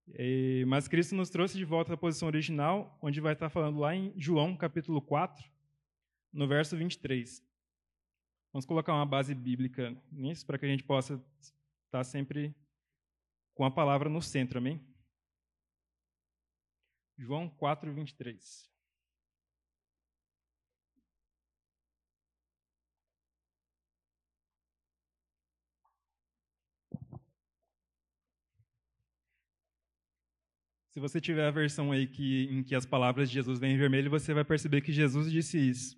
E, 0.07 0.63
mas 0.67 0.87
Cristo 0.87 1.15
nos 1.15 1.29
trouxe 1.29 1.57
de 1.57 1.65
volta 1.65 1.93
à 1.93 1.97
posição 1.97 2.27
original, 2.27 2.97
onde 3.01 3.19
vai 3.19 3.33
estar 3.33 3.49
falando 3.49 3.79
lá 3.79 3.93
em 3.95 4.13
João, 4.15 4.55
capítulo 4.55 5.01
4, 5.01 5.43
no 6.31 6.47
verso 6.47 6.77
23. 6.77 7.43
Vamos 8.53 8.65
colocar 8.65 8.93
uma 8.93 9.05
base 9.05 9.35
bíblica 9.35 9.95
nisso, 10.11 10.45
para 10.45 10.57
que 10.57 10.65
a 10.65 10.69
gente 10.69 10.83
possa 10.83 11.21
estar 11.85 12.03
sempre 12.03 12.55
com 13.53 13.65
a 13.65 13.71
palavra 13.71 14.07
no 14.07 14.21
centro, 14.21 14.59
amém? 14.59 14.81
João 17.17 17.49
4, 17.49 17.91
23. 17.91 18.69
Se 30.97 30.99
você 30.99 31.21
tiver 31.21 31.45
a 31.45 31.51
versão 31.51 31.91
aí 31.91 32.07
que, 32.07 32.45
em 32.45 32.63
que 32.63 32.73
as 32.73 32.83
palavras 32.83 33.29
de 33.29 33.35
Jesus 33.35 33.59
vêm 33.59 33.75
em 33.75 33.77
vermelho, 33.77 34.09
você 34.09 34.33
vai 34.33 34.43
perceber 34.43 34.81
que 34.81 34.91
Jesus 34.91 35.31
disse 35.31 35.55
isso. 35.55 35.95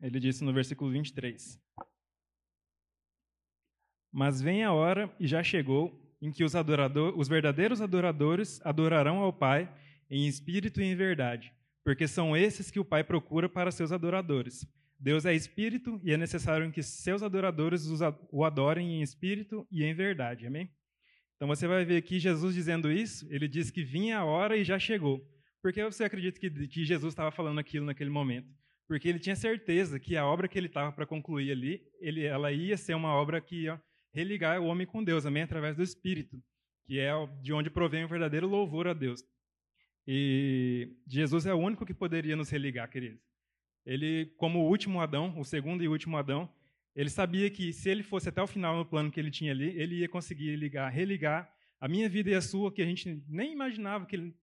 Ele 0.00 0.18
disse 0.18 0.42
no 0.42 0.54
versículo 0.54 0.90
23. 0.90 1.60
Mas 4.10 4.40
vem 4.40 4.64
a 4.64 4.72
hora, 4.72 5.14
e 5.20 5.26
já 5.26 5.42
chegou, 5.42 6.00
em 6.18 6.32
que 6.32 6.42
os, 6.42 6.56
adorador, 6.56 7.12
os 7.18 7.28
verdadeiros 7.28 7.82
adoradores 7.82 8.58
adorarão 8.64 9.18
ao 9.18 9.34
Pai 9.34 9.70
em 10.08 10.26
espírito 10.26 10.80
e 10.80 10.84
em 10.84 10.96
verdade, 10.96 11.52
porque 11.84 12.08
são 12.08 12.34
esses 12.34 12.70
que 12.70 12.80
o 12.80 12.86
Pai 12.86 13.04
procura 13.04 13.50
para 13.50 13.70
seus 13.70 13.92
adoradores. 13.92 14.66
Deus 14.98 15.26
é 15.26 15.34
espírito 15.34 16.00
e 16.02 16.10
é 16.10 16.16
necessário 16.16 16.72
que 16.72 16.82
seus 16.82 17.22
adoradores 17.22 17.86
o 18.32 18.46
adorem 18.46 18.94
em 18.94 19.02
espírito 19.02 19.68
e 19.70 19.84
em 19.84 19.92
verdade. 19.92 20.46
Amém? 20.46 20.70
Então 21.38 21.46
você 21.46 21.68
vai 21.68 21.84
ver 21.84 21.98
aqui 21.98 22.18
Jesus 22.18 22.52
dizendo 22.52 22.90
isso, 22.90 23.24
ele 23.30 23.46
diz 23.46 23.70
que 23.70 23.84
vinha 23.84 24.18
a 24.18 24.24
hora 24.24 24.56
e 24.56 24.64
já 24.64 24.76
chegou. 24.76 25.24
Por 25.62 25.72
que 25.72 25.84
você 25.84 26.02
acredita 26.02 26.38
que, 26.38 26.50
que 26.66 26.84
Jesus 26.84 27.12
estava 27.12 27.30
falando 27.30 27.60
aquilo 27.60 27.86
naquele 27.86 28.10
momento? 28.10 28.48
Porque 28.88 29.08
ele 29.08 29.20
tinha 29.20 29.36
certeza 29.36 30.00
que 30.00 30.16
a 30.16 30.26
obra 30.26 30.48
que 30.48 30.58
ele 30.58 30.66
estava 30.66 30.90
para 30.90 31.06
concluir 31.06 31.52
ali, 31.52 31.80
ele, 32.00 32.24
ela 32.24 32.50
ia 32.50 32.76
ser 32.76 32.94
uma 32.94 33.12
obra 33.12 33.40
que 33.40 33.62
ia 33.62 33.80
religar 34.12 34.60
o 34.60 34.66
homem 34.66 34.84
com 34.84 35.04
Deus, 35.04 35.26
amém? 35.26 35.44
Através 35.44 35.76
do 35.76 35.82
Espírito, 35.82 36.42
que 36.84 36.98
é 36.98 37.12
de 37.40 37.52
onde 37.52 37.70
provém 37.70 38.04
o 38.04 38.08
verdadeiro 38.08 38.48
louvor 38.48 38.88
a 38.88 38.92
Deus. 38.92 39.22
E 40.06 40.96
Jesus 41.06 41.46
é 41.46 41.54
o 41.54 41.58
único 41.58 41.86
que 41.86 41.94
poderia 41.94 42.34
nos 42.34 42.50
religar, 42.50 42.90
queridos. 42.90 43.20
Ele, 43.86 44.26
como 44.38 44.60
o 44.60 44.68
último 44.68 45.00
Adão, 45.00 45.38
o 45.38 45.44
segundo 45.44 45.84
e 45.84 45.88
último 45.88 46.16
Adão, 46.16 46.52
ele 46.98 47.10
sabia 47.10 47.48
que 47.48 47.72
se 47.72 47.88
ele 47.88 48.02
fosse 48.02 48.28
até 48.28 48.42
o 48.42 48.46
final 48.48 48.76
no 48.76 48.84
plano 48.84 49.08
que 49.08 49.20
ele 49.20 49.30
tinha 49.30 49.52
ali, 49.52 49.68
ele 49.80 50.00
ia 50.00 50.08
conseguir 50.08 50.56
ligar, 50.56 50.90
religar 50.90 51.48
a 51.80 51.86
minha 51.86 52.08
vida 52.08 52.28
e 52.28 52.34
a 52.34 52.40
sua, 52.40 52.72
que 52.72 52.82
a 52.82 52.84
gente 52.84 53.22
nem 53.28 53.52
imaginava 53.52 54.04
que 54.04 54.16
ele, 54.16 54.36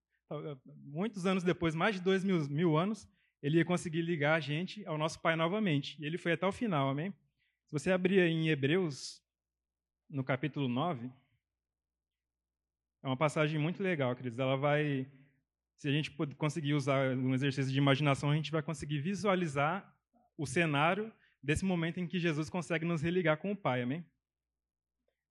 muitos 0.85 1.25
anos 1.25 1.43
depois, 1.43 1.75
mais 1.75 1.95
de 1.95 2.01
dois 2.01 2.23
mil, 2.23 2.47
mil 2.47 2.77
anos, 2.77 3.09
ele 3.43 3.57
ia 3.57 3.65
conseguir 3.65 4.01
ligar 4.03 4.35
a 4.35 4.39
gente 4.39 4.85
ao 4.85 4.97
nosso 4.97 5.19
Pai 5.19 5.35
novamente. 5.35 6.01
E 6.01 6.05
ele 6.05 6.17
foi 6.17 6.31
até 6.31 6.47
o 6.47 6.51
final, 6.53 6.87
amém? 6.87 7.11
Se 7.65 7.73
você 7.73 7.91
abrir 7.91 8.21
em 8.21 8.47
Hebreus, 8.47 9.21
no 10.09 10.23
capítulo 10.23 10.69
9, 10.69 11.11
é 13.03 13.07
uma 13.07 13.17
passagem 13.17 13.59
muito 13.59 13.83
legal, 13.83 14.15
queridos. 14.15 14.39
Ela 14.39 14.55
vai, 14.55 15.05
se 15.75 15.89
a 15.89 15.91
gente 15.91 16.09
conseguir 16.37 16.73
usar 16.73 17.17
um 17.17 17.33
exercício 17.33 17.69
de 17.69 17.77
imaginação, 17.77 18.31
a 18.31 18.35
gente 18.35 18.49
vai 18.49 18.63
conseguir 18.63 18.99
visualizar 18.99 19.93
o 20.37 20.45
cenário 20.45 21.11
desse 21.45 21.63
momento 21.63 21.99
em 21.99 22.07
que 22.07 22.19
Jesus 22.19 22.49
consegue 22.49 22.85
nos 22.85 23.03
religar 23.03 23.37
com 23.37 23.51
o 23.51 23.55
Pai, 23.55 23.83
amém? 23.83 24.03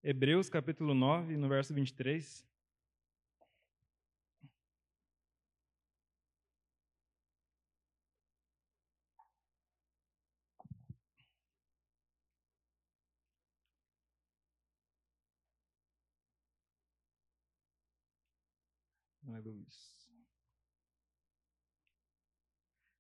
Hebreus 0.00 0.48
capítulo 0.48 0.94
9, 0.94 1.36
no 1.36 1.48
verso 1.48 1.74
23. 1.74 2.46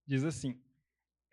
Diz 0.06 0.24
assim: 0.24 0.63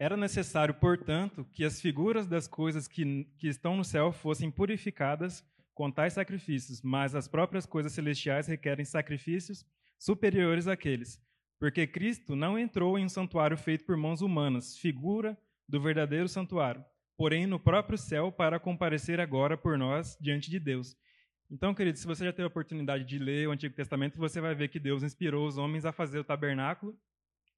era 0.02 0.18
necessário, 0.18 0.74
portanto, 0.74 1.46
que 1.54 1.64
as 1.64 1.80
figuras 1.80 2.26
das 2.26 2.48
coisas 2.48 2.88
que, 2.88 3.24
que 3.38 3.48
estão 3.48 3.78
no 3.78 3.84
céu 3.84 4.12
fossem 4.12 4.50
purificadas 4.50 5.46
com 5.76 5.92
tais 5.92 6.14
sacrifícios, 6.14 6.82
mas 6.82 7.14
as 7.14 7.28
próprias 7.28 7.68
coisas 7.68 7.94
celestiais 7.94 8.48
requerem 8.48 8.84
sacrifícios 8.84 9.64
superiores 10.00 10.68
àqueles. 10.68 11.22
Porque 11.60 11.86
Cristo 11.86 12.36
não 12.36 12.58
entrou 12.58 12.98
em 12.98 13.06
um 13.06 13.10
santuário 13.10 13.56
feito 13.56 13.86
por 13.86 13.96
mãos 13.96 14.24
humanas, 14.24 14.76
figura 14.76 15.38
do 15.70 15.80
verdadeiro 15.80 16.28
santuário, 16.28 16.84
porém 17.16 17.46
no 17.46 17.60
próprio 17.60 17.96
céu 17.96 18.32
para 18.32 18.60
comparecer 18.60 19.20
agora 19.20 19.56
por 19.56 19.78
nós 19.78 20.18
diante 20.20 20.50
de 20.50 20.60
Deus. 20.60 20.98
Então, 21.48 21.76
querido, 21.76 22.00
se 22.00 22.08
você 22.08 22.26
já 22.26 22.34
teve 22.34 22.46
a 22.46 22.48
oportunidade 22.48 23.04
de 23.04 23.20
ler 23.20 23.48
o 23.48 23.52
Antigo 23.52 23.76
Testamento, 23.76 24.18
você 24.18 24.42
vai 24.42 24.56
ver 24.56 24.70
que 24.70 24.80
Deus 24.80 25.04
inspirou 25.04 25.48
os 25.48 25.60
homens 25.60 25.86
a 25.86 25.92
fazer 25.92 26.18
o 26.18 26.24
tabernáculo 26.24 26.98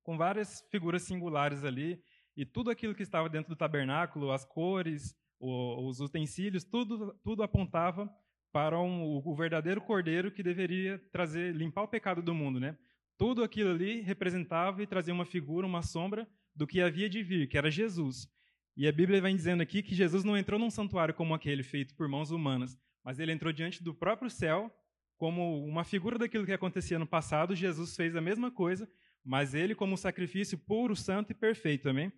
com 0.04 0.18
várias 0.18 0.62
figuras 0.70 1.04
singulares 1.04 1.64
ali, 1.64 2.04
e 2.36 2.46
tudo 2.46 2.70
aquilo 2.70 2.96
que 2.96 3.04
estava 3.04 3.30
dentro 3.30 3.50
do 3.50 3.56
tabernáculo, 3.56 4.32
as 4.32 4.46
cores, 4.46 5.16
os 5.40 6.00
utensílios, 6.00 6.63
tudo, 6.63 7.13
tudo 7.24 7.44
apontava 7.44 8.10
para 8.52 8.80
um, 8.80 9.22
o 9.25 9.36
verdadeiro 9.36 9.82
cordeiro 9.82 10.32
que 10.32 10.44
deveria 10.44 11.00
trazer, 11.12 11.54
limpar 11.56 11.84
o 11.84 11.88
pecado 11.88 12.22
do 12.22 12.34
mundo, 12.34 12.60
né? 12.60 12.78
Tudo 13.18 13.44
aquilo 13.44 13.72
ali 13.72 14.02
representava 14.02 14.82
e 14.82 14.88
trazia 14.88 15.13
uma 15.13 15.25
figura, 15.25 15.68
uma 15.68 15.82
sombra 15.82 16.28
do 16.56 16.68
que 16.68 16.82
havia 16.82 17.10
de 17.10 17.24
vir, 17.24 17.48
que 17.48 17.58
era 17.58 17.72
Jesus. 17.72 18.28
E 18.75 18.88
a 18.88 18.92
Bíblia 18.92 19.22
vem 19.22 19.36
dizendo 19.36 19.62
aqui 19.62 19.84
que 19.84 19.94
Jesus 19.96 20.24
não 20.24 20.38
entrou 20.38 20.60
num 20.60 20.70
santuário 20.70 21.13
como 21.13 21.34
aquele 21.34 21.63
feito 21.63 21.96
por 21.96 22.08
mãos 22.08 22.32
humanas, 22.32 22.78
mas 23.04 23.20
ele 23.20 23.32
entrou 23.32 23.52
diante 23.52 23.84
do 23.84 23.94
próprio 23.94 24.30
céu, 24.30 24.72
como 25.18 25.63
uma 25.66 25.84
figura 25.84 26.18
daquilo 26.18 26.46
que 26.46 26.52
acontecia 26.52 26.98
no 26.98 27.08
passado. 27.08 27.56
Jesus 27.56 27.96
fez 27.96 28.16
a 28.16 28.22
mesma 28.22 28.52
coisa, 28.52 28.90
mas 29.24 29.54
ele 29.54 29.75
como 29.75 29.94
um 29.94 29.98
sacrifício 29.98 30.58
puro, 30.58 30.96
santo 30.96 31.32
e 31.32 31.36
perfeito, 31.36 31.90
amém? 31.90 32.12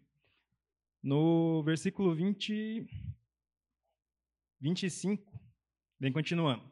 No 1.05 1.62
versículo 1.62 2.15
20, 2.15 2.83
25, 4.59 5.39
Bem, 6.00 6.12
continuando. 6.12 6.63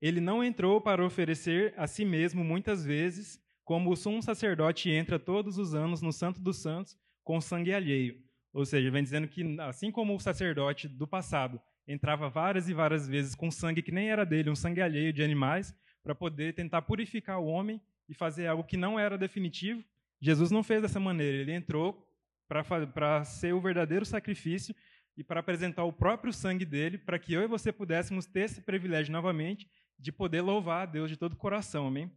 Ele 0.00 0.20
não 0.20 0.44
entrou 0.44 0.80
para 0.80 1.04
oferecer 1.04 1.74
a 1.76 1.88
si 1.88 2.04
mesmo 2.04 2.44
muitas 2.44 2.84
vezes, 2.84 3.42
como 3.64 3.90
o 3.90 3.96
sumo 3.96 4.22
sacerdote 4.22 4.88
entra 4.88 5.18
todos 5.18 5.58
os 5.58 5.74
anos 5.74 6.00
no 6.00 6.12
Santo 6.12 6.40
dos 6.40 6.62
Santos 6.62 6.96
com 7.24 7.40
sangue 7.40 7.74
alheio. 7.74 8.22
Ou 8.52 8.64
seja, 8.64 8.88
vem 8.88 9.02
dizendo 9.02 9.26
que, 9.26 9.42
assim 9.60 9.90
como 9.90 10.14
o 10.14 10.20
sacerdote 10.20 10.86
do 10.86 11.06
passado 11.06 11.60
entrava 11.88 12.28
várias 12.28 12.68
e 12.68 12.74
várias 12.74 13.08
vezes 13.08 13.34
com 13.34 13.50
sangue 13.50 13.82
que 13.82 13.90
nem 13.90 14.10
era 14.10 14.24
dele, 14.24 14.48
um 14.48 14.54
sangue 14.54 14.80
alheio 14.80 15.12
de 15.12 15.24
animais, 15.24 15.74
para 16.04 16.14
poder 16.14 16.54
tentar 16.54 16.82
purificar 16.82 17.40
o 17.40 17.46
homem 17.46 17.82
e 18.08 18.14
fazer 18.14 18.46
algo 18.46 18.62
que 18.62 18.76
não 18.76 18.96
era 18.96 19.18
definitivo, 19.18 19.84
Jesus 20.20 20.52
não 20.52 20.62
fez 20.62 20.82
dessa 20.82 21.00
maneira. 21.00 21.38
Ele 21.38 21.52
entrou 21.52 22.05
para 22.48 23.24
ser 23.24 23.54
o 23.54 23.60
verdadeiro 23.60 24.04
sacrifício 24.04 24.74
e 25.16 25.24
para 25.24 25.40
apresentar 25.40 25.84
o 25.84 25.92
próprio 25.92 26.32
sangue 26.32 26.64
dele, 26.64 26.98
para 26.98 27.18
que 27.18 27.32
eu 27.32 27.42
e 27.42 27.46
você 27.46 27.72
pudéssemos 27.72 28.26
ter 28.26 28.40
esse 28.40 28.60
privilégio 28.60 29.12
novamente 29.12 29.68
de 29.98 30.12
poder 30.12 30.42
louvar 30.42 30.82
a 30.82 30.86
Deus 30.86 31.10
de 31.10 31.16
todo 31.16 31.32
o 31.32 31.36
coração. 31.36 31.86
Amém? 31.86 32.12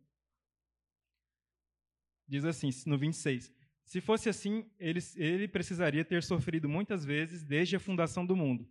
Diz 2.27 2.45
assim, 2.45 2.69
no 2.86 2.98
26. 2.98 3.51
Se 3.86 4.01
fosse 4.01 4.29
assim, 4.29 4.69
ele, 4.77 5.00
ele 5.15 5.48
precisaria 5.48 6.05
ter 6.05 6.21
sofrido 6.21 6.69
muitas 6.69 7.03
vezes 7.03 7.43
desde 7.43 7.75
a 7.75 7.79
fundação 7.79 8.25
do 8.25 8.36
mundo. 8.36 8.69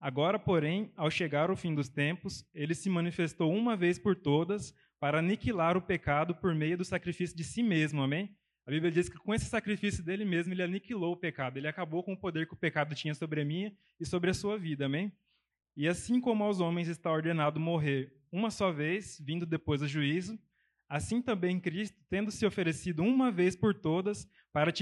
Agora, 0.00 0.38
porém, 0.38 0.90
ao 0.96 1.10
chegar 1.10 1.50
o 1.50 1.56
fim 1.56 1.74
dos 1.74 1.88
tempos, 1.88 2.44
ele 2.54 2.74
se 2.74 2.88
manifestou 2.88 3.52
uma 3.52 3.76
vez 3.76 3.98
por 3.98 4.16
todas 4.16 4.74
para 4.98 5.18
aniquilar 5.18 5.76
o 5.76 5.82
pecado 5.82 6.34
por 6.34 6.54
meio 6.54 6.78
do 6.78 6.84
sacrifício 6.84 7.36
de 7.36 7.44
si 7.44 7.62
mesmo. 7.62 8.02
Amém? 8.02 8.34
A 8.70 8.72
Bíblia 8.72 8.92
diz 8.92 9.08
que 9.08 9.18
com 9.18 9.34
esse 9.34 9.46
sacrifício 9.46 10.00
dele 10.00 10.24
mesmo, 10.24 10.54
ele 10.54 10.62
aniquilou 10.62 11.12
o 11.12 11.16
pecado. 11.16 11.56
Ele 11.56 11.66
acabou 11.66 12.04
com 12.04 12.12
o 12.12 12.16
poder 12.16 12.46
que 12.46 12.54
o 12.54 12.56
pecado 12.56 12.94
tinha 12.94 13.12
sobre 13.16 13.40
a 13.40 13.44
minha 13.44 13.72
e 13.98 14.06
sobre 14.06 14.30
a 14.30 14.34
sua 14.34 14.56
vida. 14.56 14.86
Amém? 14.86 15.12
E 15.76 15.88
assim 15.88 16.20
como 16.20 16.44
aos 16.44 16.60
homens 16.60 16.86
está 16.86 17.10
ordenado 17.10 17.58
morrer 17.58 18.14
uma 18.30 18.48
só 18.48 18.70
vez, 18.70 19.20
vindo 19.20 19.44
depois 19.44 19.80
do 19.80 19.88
juízo, 19.88 20.38
assim 20.88 21.20
também 21.20 21.58
Cristo, 21.58 21.98
tendo 22.08 22.30
se 22.30 22.46
oferecido 22.46 23.02
uma 23.02 23.32
vez 23.32 23.56
por 23.56 23.74
todas 23.74 24.28
para, 24.52 24.72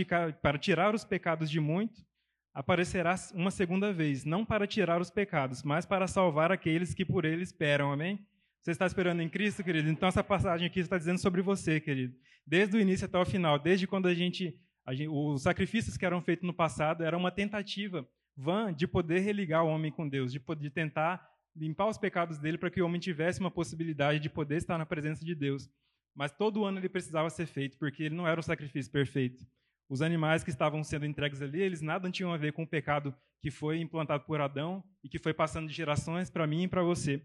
para 0.42 0.58
tirar 0.58 0.94
os 0.94 1.06
pecados 1.06 1.48
de 1.50 1.58
muito, 1.58 2.04
aparecerá 2.52 3.14
uma 3.32 3.50
segunda 3.50 3.90
vez, 3.90 4.22
não 4.22 4.44
para 4.44 4.66
tirar 4.66 5.00
os 5.00 5.08
pecados, 5.08 5.62
mas 5.62 5.86
para 5.86 6.06
salvar 6.06 6.52
aqueles 6.52 6.92
que 6.92 7.06
por 7.06 7.24
ele 7.24 7.42
esperam. 7.42 7.90
Amém? 7.90 8.22
Você 8.60 8.72
está 8.72 8.86
esperando 8.86 9.22
em 9.22 9.28
Cristo, 9.28 9.62
querido? 9.62 9.88
Então 9.88 10.08
essa 10.08 10.22
passagem 10.22 10.66
aqui 10.66 10.80
está 10.80 10.98
dizendo 10.98 11.18
sobre 11.18 11.42
você, 11.42 11.80
querido. 11.80 12.14
Desde 12.46 12.76
o 12.76 12.80
início 12.80 13.06
até 13.06 13.18
o 13.18 13.24
final, 13.24 13.58
desde 13.58 13.86
quando 13.86 14.08
a 14.08 14.14
gente, 14.14 14.58
a 14.84 14.94
gente 14.94 15.08
os 15.08 15.42
sacrifícios 15.42 15.96
que 15.96 16.04
eram 16.04 16.20
feitos 16.20 16.46
no 16.46 16.52
passado 16.52 17.04
era 17.04 17.16
uma 17.16 17.30
tentativa 17.30 18.08
vã 18.36 18.72
de 18.72 18.86
poder 18.86 19.20
religar 19.20 19.64
o 19.64 19.68
homem 19.68 19.90
com 19.90 20.08
Deus, 20.08 20.32
de 20.32 20.40
poder 20.40 20.70
tentar 20.70 21.28
limpar 21.54 21.88
os 21.88 21.98
pecados 21.98 22.38
dele 22.38 22.58
para 22.58 22.70
que 22.70 22.80
o 22.80 22.86
homem 22.86 23.00
tivesse 23.00 23.40
uma 23.40 23.50
possibilidade 23.50 24.20
de 24.20 24.30
poder 24.30 24.56
estar 24.56 24.78
na 24.78 24.86
presença 24.86 25.24
de 25.24 25.34
Deus. 25.34 25.68
Mas 26.14 26.32
todo 26.32 26.64
ano 26.64 26.78
ele 26.78 26.88
precisava 26.88 27.30
ser 27.30 27.46
feito, 27.46 27.76
porque 27.78 28.04
ele 28.04 28.14
não 28.14 28.26
era 28.26 28.38
um 28.38 28.42
sacrifício 28.42 28.90
perfeito. 28.90 29.46
Os 29.88 30.02
animais 30.02 30.44
que 30.44 30.50
estavam 30.50 30.84
sendo 30.84 31.06
entregues 31.06 31.40
ali, 31.40 31.62
eles 31.62 31.80
nada 31.80 32.10
tinham 32.10 32.32
a 32.32 32.36
ver 32.36 32.52
com 32.52 32.62
o 32.62 32.66
pecado 32.66 33.14
que 33.40 33.50
foi 33.50 33.80
implantado 33.80 34.24
por 34.24 34.40
Adão 34.40 34.84
e 35.02 35.08
que 35.08 35.18
foi 35.18 35.32
passando 35.32 35.68
de 35.68 35.74
gerações 35.74 36.28
para 36.28 36.46
mim 36.46 36.64
e 36.64 36.68
para 36.68 36.82
você. 36.82 37.24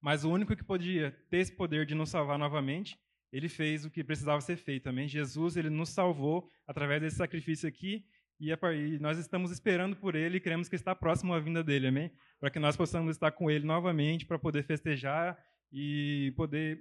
Mas 0.00 0.24
o 0.24 0.30
único 0.30 0.54
que 0.54 0.64
podia 0.64 1.10
ter 1.28 1.38
esse 1.38 1.52
poder 1.52 1.84
de 1.86 1.94
nos 1.94 2.10
salvar 2.10 2.38
novamente, 2.38 2.98
ele 3.32 3.48
fez 3.48 3.84
o 3.84 3.90
que 3.90 4.04
precisava 4.04 4.40
ser 4.40 4.56
feito. 4.56 4.88
Amém? 4.88 5.08
Jesus, 5.08 5.56
ele 5.56 5.70
nos 5.70 5.90
salvou 5.90 6.48
através 6.66 7.00
desse 7.00 7.16
sacrifício 7.16 7.68
aqui 7.68 8.04
e 8.40 8.98
nós 9.00 9.18
estamos 9.18 9.50
esperando 9.50 9.96
por 9.96 10.14
ele 10.14 10.36
e 10.36 10.40
cremos 10.40 10.68
que 10.68 10.76
está 10.76 10.94
próximo 10.94 11.34
à 11.34 11.40
vinda 11.40 11.62
dele. 11.62 11.88
Amém? 11.88 12.12
Para 12.38 12.50
que 12.50 12.58
nós 12.58 12.76
possamos 12.76 13.16
estar 13.16 13.32
com 13.32 13.50
ele 13.50 13.66
novamente, 13.66 14.24
para 14.24 14.38
poder 14.38 14.62
festejar 14.62 15.36
e 15.72 16.32
poder 16.36 16.80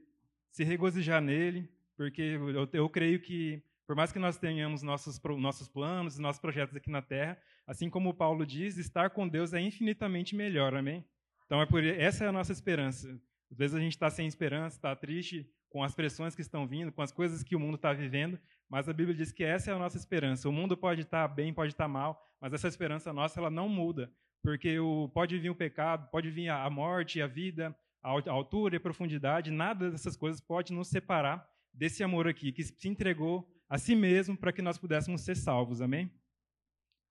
se 0.51 0.63
regozijar 0.63 1.21
nele, 1.21 1.69
porque 1.95 2.21
eu, 2.21 2.69
eu 2.71 2.89
creio 2.89 3.19
que 3.19 3.61
por 3.87 3.95
mais 3.95 4.11
que 4.11 4.19
nós 4.19 4.37
tenhamos 4.37 4.83
nossos, 4.83 5.19
nossos 5.37 5.69
planos, 5.69 6.19
nossos 6.19 6.41
projetos 6.41 6.75
aqui 6.75 6.91
na 6.91 7.01
Terra, 7.01 7.37
assim 7.65 7.89
como 7.89 8.13
Paulo 8.13 8.45
diz, 8.45 8.77
estar 8.77 9.09
com 9.11 9.25
Deus 9.25 9.53
é 9.53 9.61
infinitamente 9.61 10.35
melhor, 10.35 10.75
amém? 10.75 11.05
Então, 11.47 11.61
é 11.61 11.65
por, 11.65 11.83
essa 11.83 12.25
é 12.25 12.27
a 12.27 12.31
nossa 12.31 12.51
esperança. 12.51 13.09
Às 13.49 13.57
vezes 13.57 13.75
a 13.75 13.79
gente 13.79 13.93
está 13.93 14.09
sem 14.09 14.27
esperança, 14.27 14.75
está 14.75 14.95
triste 14.95 15.49
com 15.69 15.81
as 15.81 15.95
pressões 15.95 16.35
que 16.35 16.41
estão 16.41 16.67
vindo, 16.67 16.91
com 16.91 17.01
as 17.01 17.11
coisas 17.11 17.41
que 17.41 17.55
o 17.55 17.59
mundo 17.59 17.75
está 17.75 17.93
vivendo, 17.93 18.37
mas 18.69 18.89
a 18.89 18.93
Bíblia 18.93 19.15
diz 19.15 19.31
que 19.31 19.43
essa 19.43 19.71
é 19.71 19.73
a 19.73 19.79
nossa 19.79 19.97
esperança. 19.97 20.47
O 20.47 20.51
mundo 20.51 20.75
pode 20.75 21.01
estar 21.01 21.27
tá 21.27 21.33
bem, 21.33 21.53
pode 21.53 21.71
estar 21.73 21.85
tá 21.85 21.87
mal, 21.87 22.21
mas 22.41 22.53
essa 22.53 22.67
esperança 22.67 23.13
nossa 23.13 23.39
ela 23.39 23.49
não 23.49 23.69
muda, 23.69 24.11
porque 24.43 24.77
o, 24.79 25.09
pode 25.09 25.39
vir 25.39 25.49
o 25.49 25.55
pecado, 25.55 26.09
pode 26.11 26.29
vir 26.29 26.49
a, 26.49 26.69
morte, 26.69 27.21
a 27.21 27.27
vida, 27.27 27.75
a 28.03 28.09
altura 28.29 28.75
e 28.75 28.77
a 28.77 28.81
profundidade, 28.81 29.51
nada 29.51 29.89
dessas 29.89 30.17
coisas 30.17 30.41
pode 30.41 30.73
nos 30.73 30.89
separar 30.89 31.49
desse 31.73 32.03
amor 32.03 32.27
aqui, 32.27 32.51
que 32.51 32.63
se 32.63 32.89
entregou 32.89 33.49
a 33.69 33.77
si 33.77 33.95
mesmo 33.95 34.35
para 34.37 34.51
que 34.51 34.61
nós 34.61 34.77
pudéssemos 34.77 35.21
ser 35.21 35.35
salvos. 35.35 35.81
Amém? 35.81 36.11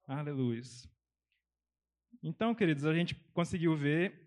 Aleluia. 0.07 0.63
Então, 2.23 2.55
queridos, 2.55 2.85
a 2.85 2.95
gente 2.95 3.15
conseguiu 3.33 3.77
ver 3.77 4.26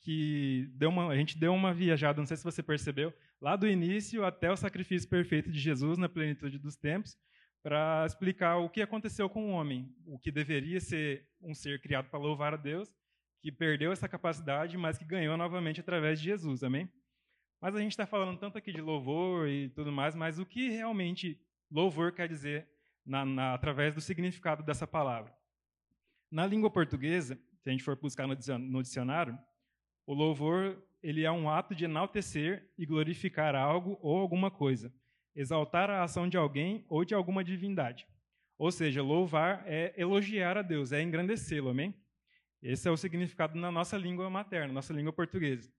que 0.00 0.70
deu 0.74 0.88
uma, 0.88 1.08
a 1.08 1.16
gente 1.16 1.38
deu 1.38 1.52
uma 1.52 1.72
viajada, 1.72 2.20
não 2.20 2.26
sei 2.26 2.36
se 2.36 2.44
você 2.44 2.62
percebeu, 2.62 3.12
lá 3.40 3.56
do 3.56 3.68
início 3.68 4.24
até 4.24 4.50
o 4.50 4.56
sacrifício 4.56 5.08
perfeito 5.08 5.50
de 5.50 5.58
Jesus 5.58 5.98
na 5.98 6.08
plenitude 6.08 6.58
dos 6.58 6.76
tempos, 6.76 7.18
para 7.62 8.04
explicar 8.06 8.56
o 8.56 8.70
que 8.70 8.80
aconteceu 8.80 9.28
com 9.28 9.50
o 9.50 9.50
homem, 9.50 9.94
o 10.06 10.18
que 10.18 10.32
deveria 10.32 10.80
ser 10.80 11.28
um 11.42 11.54
ser 11.54 11.80
criado 11.80 12.08
para 12.08 12.18
louvar 12.18 12.54
a 12.54 12.56
Deus, 12.56 12.90
que 13.42 13.52
perdeu 13.52 13.92
essa 13.92 14.08
capacidade, 14.08 14.76
mas 14.76 14.96
que 14.96 15.04
ganhou 15.04 15.36
novamente 15.36 15.80
através 15.80 16.18
de 16.18 16.26
Jesus, 16.26 16.62
amém? 16.62 16.90
Mas 17.60 17.76
a 17.76 17.80
gente 17.80 17.92
está 17.92 18.06
falando 18.06 18.38
tanto 18.38 18.56
aqui 18.56 18.72
de 18.72 18.80
louvor 18.80 19.48
e 19.48 19.68
tudo 19.70 19.92
mais, 19.92 20.14
mas 20.14 20.38
o 20.38 20.46
que 20.46 20.70
realmente 20.70 21.38
louvor 21.70 22.12
quer 22.12 22.26
dizer 22.26 22.66
na, 23.04 23.24
na, 23.24 23.54
através 23.54 23.94
do 23.94 24.00
significado 24.00 24.62
dessa 24.62 24.86
palavra? 24.86 25.34
Na 26.30 26.46
língua 26.46 26.70
portuguesa, 26.70 27.38
se 27.58 27.68
a 27.68 27.72
gente 27.72 27.84
for 27.84 27.96
buscar 27.96 28.26
no 28.26 28.82
dicionário, 28.82 29.38
o 30.06 30.14
louvor 30.14 30.76
ele 31.02 31.24
é 31.24 31.30
um 31.30 31.48
ato 31.48 31.74
de 31.74 31.84
enaltecer 31.84 32.68
e 32.76 32.84
glorificar 32.84 33.54
algo 33.54 33.98
ou 34.02 34.18
alguma 34.18 34.50
coisa, 34.50 34.92
exaltar 35.34 35.88
a 35.88 36.02
ação 36.02 36.28
de 36.28 36.36
alguém 36.36 36.84
ou 36.88 37.04
de 37.04 37.14
alguma 37.14 37.42
divindade. 37.42 38.06
Ou 38.58 38.70
seja, 38.70 39.02
louvar 39.02 39.62
é 39.66 39.94
elogiar 39.96 40.58
a 40.58 40.62
Deus, 40.62 40.92
é 40.92 41.02
engrandecê-lo, 41.02 41.70
amém? 41.70 41.94
Esse 42.62 42.86
é 42.86 42.90
o 42.90 42.96
significado 42.96 43.58
na 43.58 43.72
nossa 43.72 43.96
língua 43.96 44.28
materna, 44.28 44.72
nossa 44.72 44.92
língua 44.92 45.12
portuguesa. 45.12 45.72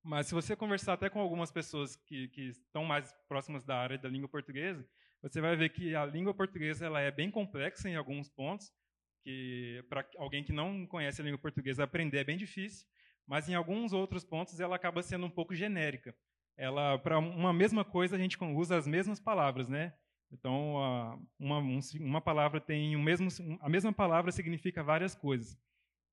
Mas 0.00 0.28
se 0.28 0.34
você 0.34 0.54
conversar 0.54 0.92
até 0.92 1.10
com 1.10 1.18
algumas 1.18 1.50
pessoas 1.50 1.96
que, 1.96 2.28
que 2.28 2.42
estão 2.42 2.84
mais 2.84 3.12
próximas 3.26 3.64
da 3.64 3.76
área 3.76 3.98
da 3.98 4.08
língua 4.08 4.28
portuguesa, 4.28 4.86
você 5.20 5.40
vai 5.40 5.56
ver 5.56 5.70
que 5.70 5.96
a 5.96 6.06
língua 6.06 6.32
portuguesa 6.32 6.86
ela 6.86 7.00
é 7.00 7.10
bem 7.10 7.30
complexa 7.30 7.88
em 7.88 7.96
alguns 7.96 8.28
pontos, 8.28 8.70
que 9.24 9.82
para 9.88 10.06
alguém 10.18 10.44
que 10.44 10.52
não 10.52 10.86
conhece 10.86 11.20
a 11.20 11.24
língua 11.24 11.38
portuguesa 11.38 11.82
aprender 11.82 12.18
é 12.18 12.24
bem 12.24 12.36
difícil 12.36 12.86
mas 13.26 13.48
em 13.48 13.54
alguns 13.54 13.92
outros 13.92 14.24
pontos 14.24 14.60
ela 14.60 14.76
acaba 14.76 15.02
sendo 15.02 15.26
um 15.26 15.30
pouco 15.30 15.54
genérica. 15.54 16.14
Ela 16.56 16.98
para 16.98 17.18
uma 17.18 17.52
mesma 17.52 17.84
coisa 17.84 18.16
a 18.16 18.18
gente 18.18 18.36
usa 18.42 18.76
as 18.76 18.86
mesmas 18.86 19.18
palavras, 19.18 19.68
né? 19.68 19.94
Então 20.30 20.74
uma, 21.38 21.60
uma 22.00 22.20
palavra 22.20 22.60
tem 22.60 22.96
o 22.96 23.02
mesmo 23.02 23.28
a 23.60 23.68
mesma 23.68 23.92
palavra 23.92 24.32
significa 24.32 24.82
várias 24.82 25.14
coisas. 25.14 25.58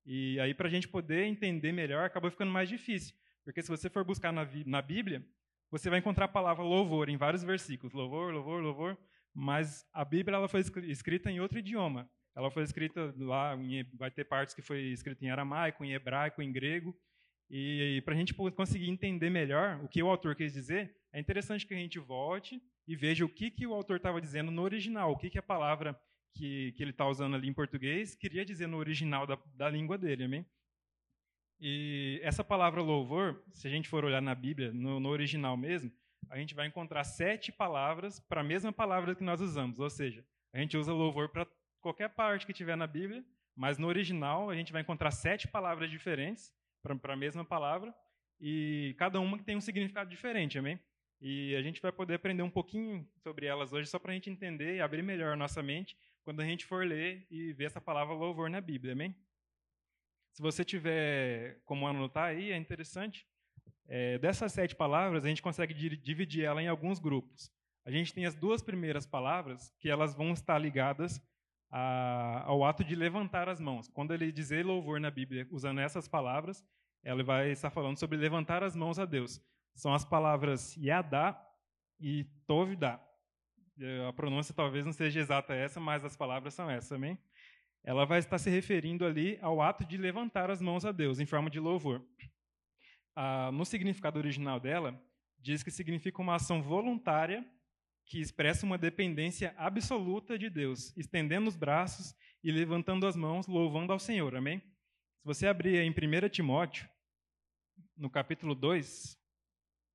E 0.04 0.38
aí 0.40 0.54
para 0.54 0.68
a 0.68 0.70
gente 0.70 0.88
poder 0.88 1.24
entender 1.24 1.72
melhor 1.72 2.04
acaba 2.04 2.30
ficando 2.30 2.50
mais 2.50 2.68
difícil, 2.68 3.14
porque 3.44 3.62
se 3.62 3.68
você 3.68 3.88
for 3.88 4.04
buscar 4.04 4.32
na, 4.32 4.48
na 4.66 4.82
Bíblia 4.82 5.24
você 5.70 5.88
vai 5.88 6.00
encontrar 6.00 6.26
a 6.26 6.28
palavra 6.28 6.62
louvor 6.62 7.08
em 7.08 7.16
vários 7.16 7.42
versículos, 7.42 7.94
louvor, 7.94 8.30
louvor, 8.30 8.62
louvor, 8.62 8.98
mas 9.32 9.86
a 9.90 10.04
Bíblia 10.04 10.36
ela 10.36 10.46
foi 10.46 10.60
escrita 10.60 11.30
em 11.30 11.40
outro 11.40 11.58
idioma. 11.58 12.10
Ela 12.34 12.50
foi 12.50 12.62
escrita 12.62 13.14
lá, 13.18 13.56
vai 13.94 14.10
ter 14.10 14.24
partes 14.24 14.54
que 14.54 14.62
foi 14.62 14.84
escrita 14.86 15.24
em 15.24 15.30
aramaico, 15.30 15.84
em 15.84 15.92
hebraico, 15.92 16.42
em 16.42 16.50
grego. 16.50 16.96
E, 17.50 17.96
e 17.96 18.00
para 18.00 18.14
a 18.14 18.16
gente 18.16 18.32
conseguir 18.32 18.88
entender 18.88 19.28
melhor 19.28 19.78
o 19.84 19.88
que 19.88 20.02
o 20.02 20.08
autor 20.08 20.34
quis 20.34 20.52
dizer, 20.52 20.96
é 21.12 21.20
interessante 21.20 21.66
que 21.66 21.74
a 21.74 21.76
gente 21.76 21.98
volte 21.98 22.62
e 22.88 22.96
veja 22.96 23.24
o 23.24 23.28
que, 23.28 23.50
que 23.50 23.66
o 23.66 23.74
autor 23.74 23.96
estava 23.96 24.20
dizendo 24.20 24.50
no 24.50 24.62
original, 24.62 25.12
o 25.12 25.18
que, 25.18 25.28
que 25.28 25.38
a 25.38 25.42
palavra 25.42 25.98
que, 26.34 26.72
que 26.72 26.82
ele 26.82 26.90
está 26.90 27.06
usando 27.06 27.36
ali 27.36 27.48
em 27.48 27.52
português 27.52 28.14
queria 28.14 28.44
dizer 28.44 28.66
no 28.66 28.78
original 28.78 29.26
da, 29.26 29.38
da 29.54 29.68
língua 29.68 29.98
dele, 29.98 30.24
amém? 30.24 30.46
E 31.60 32.18
essa 32.24 32.42
palavra 32.42 32.80
louvor, 32.80 33.44
se 33.52 33.68
a 33.68 33.70
gente 33.70 33.88
for 33.88 34.04
olhar 34.04 34.20
na 34.20 34.34
Bíblia, 34.34 34.72
no, 34.72 34.98
no 34.98 35.10
original 35.10 35.56
mesmo, 35.56 35.92
a 36.28 36.38
gente 36.38 36.54
vai 36.54 36.66
encontrar 36.66 37.04
sete 37.04 37.52
palavras 37.52 38.18
para 38.18 38.40
a 38.40 38.44
mesma 38.44 38.72
palavra 38.72 39.14
que 39.14 39.22
nós 39.22 39.40
usamos, 39.40 39.78
ou 39.78 39.90
seja, 39.90 40.24
a 40.52 40.58
gente 40.58 40.76
usa 40.76 40.92
louvor 40.92 41.28
para 41.28 41.46
qualquer 41.82 42.08
parte 42.10 42.46
que 42.46 42.52
tiver 42.52 42.76
na 42.76 42.86
Bíblia, 42.86 43.22
mas 43.54 43.76
no 43.76 43.88
original 43.88 44.48
a 44.48 44.54
gente 44.54 44.72
vai 44.72 44.80
encontrar 44.80 45.10
sete 45.10 45.46
palavras 45.46 45.90
diferentes 45.90 46.54
para 46.80 47.12
a 47.12 47.16
mesma 47.16 47.44
palavra 47.44 47.94
e 48.40 48.94
cada 48.98 49.20
uma 49.20 49.36
que 49.36 49.44
tem 49.44 49.56
um 49.56 49.60
significado 49.60 50.08
diferente, 50.08 50.58
amém? 50.58 50.80
E 51.20 51.54
a 51.54 51.62
gente 51.62 51.80
vai 51.80 51.92
poder 51.92 52.14
aprender 52.14 52.42
um 52.42 52.50
pouquinho 52.50 53.06
sobre 53.18 53.46
elas 53.46 53.72
hoje 53.72 53.88
só 53.88 53.98
para 53.98 54.12
a 54.12 54.14
gente 54.14 54.30
entender 54.30 54.76
e 54.76 54.80
abrir 54.80 55.02
melhor 55.02 55.34
a 55.34 55.36
nossa 55.36 55.62
mente 55.62 55.96
quando 56.24 56.40
a 56.40 56.44
gente 56.44 56.64
for 56.64 56.86
ler 56.86 57.26
e 57.30 57.52
ver 57.52 57.64
essa 57.66 57.80
palavra 57.80 58.14
louvor 58.14 58.48
na 58.48 58.60
Bíblia, 58.60 58.94
amém? 58.94 59.14
Se 60.32 60.40
você 60.40 60.64
tiver 60.64 61.60
como 61.64 61.86
anotar 61.86 62.24
aí, 62.24 62.50
é 62.50 62.56
interessante. 62.56 63.26
É, 63.86 64.18
dessas 64.18 64.52
sete 64.52 64.74
palavras, 64.74 65.24
a 65.24 65.28
gente 65.28 65.42
consegue 65.42 65.74
dividir 65.74 66.44
ela 66.44 66.62
em 66.62 66.68
alguns 66.68 66.98
grupos. 66.98 67.52
A 67.84 67.90
gente 67.90 68.14
tem 68.14 68.24
as 68.24 68.34
duas 68.34 68.62
primeiras 68.62 69.04
palavras, 69.04 69.74
que 69.78 69.90
elas 69.90 70.14
vão 70.14 70.32
estar 70.32 70.58
ligadas 70.58 71.20
a, 71.72 72.44
ao 72.44 72.62
ato 72.64 72.84
de 72.84 72.94
levantar 72.94 73.48
as 73.48 73.58
mãos. 73.58 73.88
Quando 73.88 74.12
ele 74.12 74.30
dizer 74.30 74.64
louvor 74.64 75.00
na 75.00 75.10
Bíblia 75.10 75.48
usando 75.50 75.80
essas 75.80 76.06
palavras, 76.06 76.62
ele 77.02 77.22
vai 77.22 77.50
estar 77.50 77.70
falando 77.70 77.98
sobre 77.98 78.18
levantar 78.18 78.62
as 78.62 78.76
mãos 78.76 78.98
a 78.98 79.06
Deus. 79.06 79.40
São 79.74 79.94
as 79.94 80.04
palavras 80.04 80.76
Yadá 80.76 81.40
e 81.98 82.24
Tovidá. 82.46 83.00
A 84.06 84.12
pronúncia 84.12 84.54
talvez 84.54 84.84
não 84.84 84.92
seja 84.92 85.18
exata 85.18 85.54
essa, 85.54 85.80
mas 85.80 86.04
as 86.04 86.14
palavras 86.14 86.52
são 86.52 86.70
essas, 86.70 86.92
amém? 86.92 87.18
Ela 87.82 88.04
vai 88.04 88.18
estar 88.18 88.38
se 88.38 88.50
referindo 88.50 89.04
ali 89.04 89.38
ao 89.40 89.60
ato 89.60 89.84
de 89.84 89.96
levantar 89.96 90.50
as 90.50 90.60
mãos 90.60 90.84
a 90.84 90.92
Deus, 90.92 91.18
em 91.18 91.26
forma 91.26 91.48
de 91.48 91.58
louvor. 91.58 92.04
Ah, 93.16 93.50
no 93.50 93.64
significado 93.64 94.18
original 94.18 94.60
dela, 94.60 95.02
diz 95.40 95.62
que 95.62 95.70
significa 95.70 96.20
uma 96.20 96.36
ação 96.36 96.62
voluntária 96.62 97.44
que 98.12 98.20
expressa 98.20 98.66
uma 98.66 98.76
dependência 98.76 99.54
absoluta 99.56 100.38
de 100.38 100.50
Deus, 100.50 100.94
estendendo 100.98 101.48
os 101.48 101.56
braços 101.56 102.14
e 102.44 102.52
levantando 102.52 103.06
as 103.06 103.16
mãos, 103.16 103.46
louvando 103.46 103.90
ao 103.90 103.98
Senhor. 103.98 104.36
Amém? 104.36 104.58
Se 104.58 105.24
você 105.24 105.46
abrir 105.46 105.78
em 105.78 105.90
1 105.90 106.28
Timóteo, 106.28 106.86
no 107.96 108.10
capítulo 108.10 108.54
2, 108.54 109.18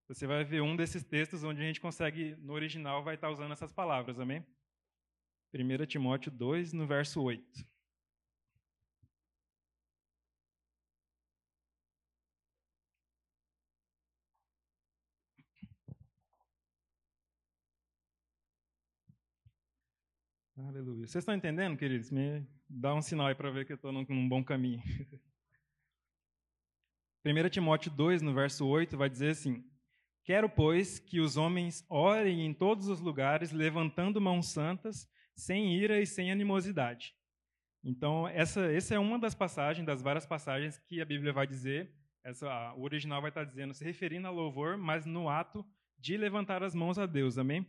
você 0.07 0.25
vai 0.25 0.43
ver 0.43 0.63
um 0.63 0.75
desses 0.75 1.03
textos 1.03 1.43
onde 1.43 1.61
a 1.61 1.63
gente 1.63 1.79
consegue, 1.79 2.35
no 2.37 2.53
original, 2.53 3.03
vai 3.03 3.13
estar 3.13 3.29
usando 3.29 3.51
essas 3.51 3.71
palavras, 3.71 4.19
amém? 4.19 4.43
1 5.53 5.85
Timóteo 5.85 6.31
2, 6.31 6.73
no 6.73 6.87
verso 6.87 7.21
8. 7.21 7.45
Aleluia. 20.65 21.05
Vocês 21.05 21.21
estão 21.21 21.35
entendendo, 21.35 21.77
queridos? 21.77 22.09
Me 22.09 22.43
dá 22.67 22.95
um 22.95 23.01
sinal 23.01 23.27
aí 23.27 23.35
para 23.35 23.51
ver 23.51 23.63
que 23.63 23.73
eu 23.73 23.75
estou 23.75 23.91
num, 23.91 24.27
bom 24.27 24.43
caminho. 24.43 24.81
1 27.23 27.49
Timóteo 27.49 27.91
2, 27.91 28.23
no 28.23 28.33
verso 28.33 28.65
8, 28.65 28.97
vai 28.97 29.07
dizer 29.07 29.29
assim: 29.29 29.63
Quero, 30.23 30.49
pois, 30.49 30.97
que 30.97 31.19
os 31.19 31.37
homens 31.37 31.85
orem 31.87 32.43
em 32.43 32.55
todos 32.55 32.87
os 32.87 32.99
lugares, 32.99 33.51
levantando 33.51 34.19
mãos 34.19 34.47
santas, 34.47 35.07
sem 35.35 35.75
ira 35.75 36.01
e 36.01 36.07
sem 36.07 36.31
animosidade. 36.31 37.13
Então, 37.83 38.27
essa, 38.27 38.61
essa 38.71 38.95
é 38.95 38.99
uma 38.99 39.19
das 39.19 39.35
passagens, 39.35 39.85
das 39.85 40.01
várias 40.01 40.25
passagens 40.25 40.79
que 40.79 40.99
a 40.99 41.05
Bíblia 41.05 41.31
vai 41.31 41.45
dizer. 41.45 41.93
Essa, 42.23 42.73
o 42.73 42.81
original 42.81 43.21
vai 43.21 43.29
estar 43.29 43.43
dizendo, 43.43 43.75
se 43.75 43.85
referindo 43.85 44.25
a 44.25 44.31
louvor, 44.31 44.75
mas 44.75 45.05
no 45.05 45.29
ato 45.29 45.63
de 45.99 46.17
levantar 46.17 46.63
as 46.63 46.73
mãos 46.73 46.97
a 46.97 47.05
Deus. 47.05 47.37
Amém? 47.37 47.63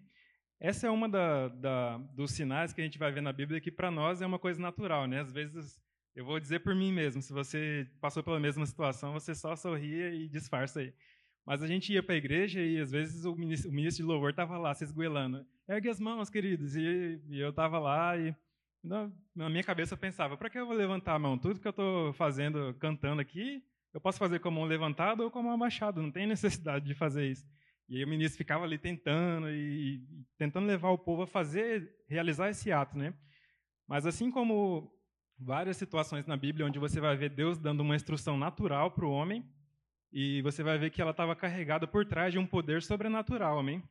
Essa 0.61 0.88
é 0.88 0.90
uma 0.90 1.09
da, 1.09 1.49
da, 1.49 1.99
dos 2.14 2.33
sinais 2.33 2.73
que 2.73 2.81
a 2.81 2.85
gente 2.85 2.99
vai 2.99 3.12
ver 3.12 3.21
na 3.21 3.33
Bíblia 3.33 3.61
que 3.61 3.71
para 3.71 3.90
nós 3.90 4.21
é 4.21 4.27
uma 4.27 4.38
coisa 4.38 4.61
natural, 4.61 5.07
né? 5.07 5.21
Às 5.21 5.33
vezes, 5.33 5.81
eu 6.16 6.25
vou 6.25 6.40
dizer 6.40 6.61
por 6.61 6.75
mim 6.75 6.92
mesmo, 6.92 7.23
se 7.23 7.33
você 7.33 7.88
passou 8.01 8.25
pela 8.25 8.40
mesma 8.40 8.66
situação, 8.66 9.12
você 9.12 9.35
só 9.35 9.55
sorria 9.55 10.12
e 10.12 10.29
disfarça 10.29 10.81
aí. 10.81 10.92
Mas 11.47 11.62
a 11.62 11.66
gente 11.66 11.92
ia 11.92 12.03
para 12.03 12.14
a 12.14 12.18
igreja 12.18 12.61
e 12.61 12.79
às 12.79 12.90
vezes 12.90 13.25
o 13.25 13.35
ministro, 13.37 13.71
o 13.71 13.73
ministro 13.73 14.05
de 14.05 14.09
louvor 14.09 14.31
estava 14.31 14.59
lá 14.59 14.75
se 14.75 14.85
esgoelando. 14.85 15.47
Ergue 15.68 15.88
as 15.88 16.01
mãos, 16.01 16.29
queridos. 16.29 16.75
E, 16.75 17.23
e 17.29 17.38
eu 17.38 17.51
estava 17.51 17.79
lá 17.79 18.18
e 18.18 18.35
na, 18.83 19.11
na, 19.35 19.49
minha 19.49 19.62
cabeça 19.62 19.94
eu 19.94 19.99
pensava, 19.99 20.37
para 20.37 20.51
que 20.51 20.59
eu 20.59 20.66
vou 20.66 20.77
levantar 20.77 21.14
a 21.14 21.18
mão? 21.18 21.38
Tudo 21.38 21.61
que 21.61 21.66
eu 21.66 21.71
estou 21.71 22.12
fazendo, 22.12 22.75
cantando 22.81 23.21
aqui, 23.21 23.62
eu 23.94 24.01
posso 24.01 24.18
fazer 24.18 24.40
com 24.40 24.49
a 24.49 24.51
mão 24.51 24.64
levantada 24.64 25.23
ou 25.23 25.31
com 25.31 25.38
a 25.38 25.42
mão 25.42 25.53
abaixada. 25.53 26.03
Não 26.03 26.11
tem 26.11 26.27
necessidade 26.27 26.85
de 26.85 26.94
fazer 26.94 27.31
isso. 27.31 27.47
E 27.88 27.96
aí 27.96 28.05
o 28.05 28.09
ministro 28.09 28.37
ficava 28.37 28.64
ali 28.64 28.79
tentando 28.79 29.51
e, 29.51 29.96
e 29.96 30.24
tentando 30.37 30.66
levar 30.66 30.90
o 30.90 30.98
povo 30.98 31.22
a 31.22 31.27
fazer, 31.27 31.90
realizar 32.07 32.51
esse 32.51 32.70
ato, 32.70 32.98
né? 32.98 33.14
Mas 33.87 34.05
assim 34.05 34.31
como 34.31 34.92
várias 35.38 35.77
situações 35.77 36.27
na 36.27 36.37
Bíblia 36.37 36.66
onde 36.66 36.79
você 36.79 37.01
vai 37.01 37.16
ver 37.16 37.31
Deus 37.31 37.57
dando 37.59 37.81
uma 37.81 37.96
instrução 37.96 38.37
natural 38.37 38.90
para 38.90 39.07
o 39.07 39.11
homem, 39.11 39.44
e 40.12 40.40
você 40.42 40.62
vai 40.62 40.79
ver 40.79 40.90
que 40.90 41.01
ela 41.01 41.11
estava 41.11 41.37
carregada 41.37 41.87
por 41.87 42.05
trás 42.05 42.33
de 42.33 42.38
um 42.38 42.46
poder 42.46 42.83
sobrenatural, 42.83 43.59
amém? 43.59 43.83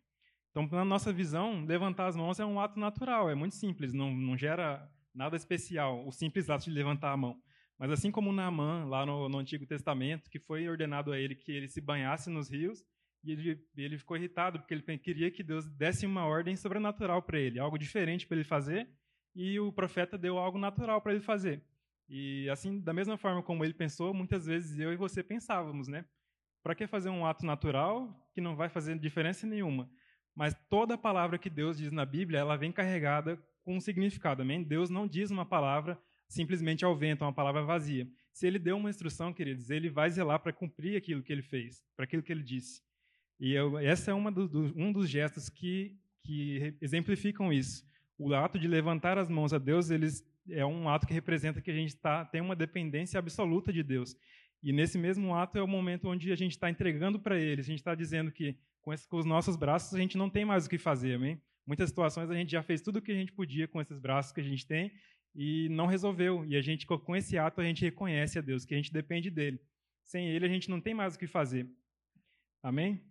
Então, 0.50 0.68
na 0.72 0.84
nossa 0.84 1.14
visão, 1.14 1.64
levantar 1.66 2.08
as 2.08 2.16
mãos 2.16 2.40
é 2.40 2.46
um 2.46 2.60
ato 2.60 2.80
natural, 2.80 3.30
é 3.30 3.36
muito 3.36 3.56
simples, 3.56 3.94
não, 3.94 4.12
não 4.12 4.36
gera 4.36 4.90
nada 5.14 5.36
especial, 5.36 6.08
o 6.08 6.12
simples 6.12 6.50
ato 6.50 6.66
de 6.66 6.72
levantar 6.72 7.12
a 7.12 7.18
mão. 7.18 7.40
Mas 7.78 7.92
assim 7.92 8.10
como 8.10 8.32
Naamã, 8.32 8.86
lá 8.86 9.06
no, 9.06 9.30
no 9.30 9.38
Antigo 9.38 9.68
Testamento, 9.68 10.30
que 10.32 10.40
foi 10.40 10.68
ordenado 10.68 11.12
a 11.12 11.20
ele 11.20 11.36
que 11.36 11.52
ele 11.52 11.68
se 11.68 11.80
banhasse 11.80 12.30
nos 12.30 12.50
rios, 12.50 12.84
e 13.28 13.32
ele, 13.32 13.68
ele 13.76 13.98
ficou 13.98 14.16
irritado, 14.16 14.60
porque 14.60 14.74
ele 14.74 14.98
queria 14.98 15.30
que 15.30 15.44
Deus 15.44 15.68
desse 15.68 16.06
uma 16.06 16.26
ordem 16.26 16.56
sobrenatural 16.56 17.22
para 17.22 17.38
ele, 17.38 17.60
algo 17.60 17.78
diferente 17.78 18.26
para 18.26 18.38
ele 18.38 18.46
fazer, 18.46 18.90
e 19.36 19.60
o 19.60 19.72
profeta 19.72 20.18
deu 20.18 20.38
algo 20.38 20.58
natural 20.58 21.02
para 21.02 21.12
ele 21.12 21.22
fazer. 21.22 21.62
E 22.08 22.50
assim, 22.50 22.80
da 22.80 22.94
mesma 22.94 23.18
forma 23.18 23.44
como 23.44 23.66
ele 23.66 23.74
pensou, 23.74 24.14
muitas 24.14 24.46
vezes 24.46 24.80
eu 24.80 24.94
e 24.94 24.96
você 24.96 25.22
pensávamos, 25.22 25.88
né? 25.88 26.06
Para 26.64 26.74
que 26.74 26.88
fazer 26.88 27.10
um 27.10 27.26
ato 27.26 27.46
natural 27.46 28.30
que 28.34 28.40
não 28.40 28.56
vai 28.56 28.70
fazer 28.70 28.98
diferença 28.98 29.46
nenhuma? 29.46 29.90
Mas 30.34 30.56
toda 30.70 30.98
palavra 30.98 31.38
que 31.38 31.50
Deus 31.50 31.78
diz 31.78 31.92
na 31.92 32.06
Bíblia, 32.06 32.40
ela 32.40 32.56
vem 32.56 32.72
carregada 32.72 33.38
com 33.64 33.76
um 33.76 33.82
significado, 33.82 34.42
amém? 34.42 34.64
Deus 34.64 34.90
não 34.90 35.06
diz 35.08 35.32
uma 35.32 35.46
palavra 35.46 36.00
simplesmente 36.30 36.86
ao 36.86 36.96
vento, 36.96 37.24
uma 37.24 37.34
palavra 37.34 37.64
vazia. 37.64 38.08
Se 38.32 38.48
ele 38.48 38.60
deu 38.60 38.78
uma 38.78 38.90
instrução, 38.90 39.34
queridos, 39.34 39.70
ele 39.70 39.90
vai 39.90 40.10
zelar 40.10 40.40
para 40.40 40.54
cumprir 40.54 40.96
aquilo 40.96 41.24
que 41.24 41.34
ele 41.34 41.42
fez, 41.42 41.84
para 41.96 42.06
aquilo 42.06 42.24
que 42.24 42.32
ele 42.32 42.44
disse. 42.44 42.82
E 43.40 43.54
eu, 43.54 43.78
essa 43.78 44.12
é 44.12 44.14
uma 44.14 44.32
do, 44.32 44.48
do, 44.48 44.74
um 44.76 44.92
dos 44.92 45.10
gestos 45.10 45.50
que, 45.50 45.96
que 46.24 46.76
exemplificam 46.82 47.54
isso. 47.54 47.86
O 48.18 48.34
ato 48.34 48.58
de 48.58 48.68
levantar 48.68 49.18
as 49.18 49.30
mãos 49.30 49.54
a 49.54 49.58
Deus, 49.58 49.92
eles 49.92 50.26
é 50.50 50.66
um 50.66 50.90
ato 50.90 51.06
que 51.06 51.14
representa 51.14 51.62
que 51.62 51.70
a 51.70 51.74
gente 51.74 51.96
tá, 51.96 52.26
tem 52.26 52.42
uma 52.42 52.56
dependência 52.56 53.20
absoluta 53.20 53.72
de 53.72 53.84
Deus. 53.84 54.16
E 54.64 54.74
nesse 54.74 54.98
mesmo 54.98 55.36
ato 55.36 55.58
é 55.58 55.62
o 55.62 55.68
momento 55.68 56.10
onde 56.10 56.32
a 56.32 56.36
gente 56.36 56.52
está 56.52 56.70
entregando 56.70 57.20
para 57.20 57.38
Ele, 57.38 57.62
a 57.62 57.64
gente 57.64 57.80
está 57.80 57.94
dizendo 57.94 58.32
que 58.32 58.58
com, 58.82 58.92
esse, 58.94 59.08
com, 59.08 59.18
os 59.18 59.26
nossos 59.26 59.56
braços 59.56 59.94
a 59.94 60.00
gente 60.00 60.18
não 60.18 60.30
tem 60.30 60.46
mais 60.46 60.66
o 60.66 60.70
que 60.70 60.78
fazer, 60.78 61.16
amém? 61.16 61.40
Muitas 61.66 61.90
situações 61.90 62.30
a 62.30 62.34
gente 62.34 62.52
já 62.52 62.64
fez 62.64 62.82
tudo 62.82 62.98
o 62.98 63.02
que 63.02 63.12
a 63.12 63.16
gente 63.16 63.34
podia 63.34 63.68
com 63.68 63.82
esses 63.82 64.00
braços 64.00 64.32
que 64.32 64.40
a 64.40 64.44
gente 64.44 64.66
tem 64.66 64.92
e 65.36 65.68
não 65.70 65.86
resolveu. 65.86 66.46
E 66.46 66.56
a 66.56 66.62
gente, 66.62 66.88
com 66.88 67.16
esse 67.16 67.38
ato, 67.38 67.62
a 67.62 67.64
gente 67.64 67.84
reconhece 67.84 68.40
a 68.40 68.42
Deus, 68.42 68.66
que 68.66 68.74
a 68.74 68.78
gente 68.78 68.92
depende 68.92 69.30
dele. 69.30 69.60
Sem 70.04 70.30
Ele 70.30 70.46
a 70.46 70.50
gente 70.50 70.70
não 70.70 70.80
tem 70.80 70.94
mais 70.94 71.16
o 71.16 71.20
que 71.20 71.28
fazer. 71.28 71.70
Amém? 72.64 73.02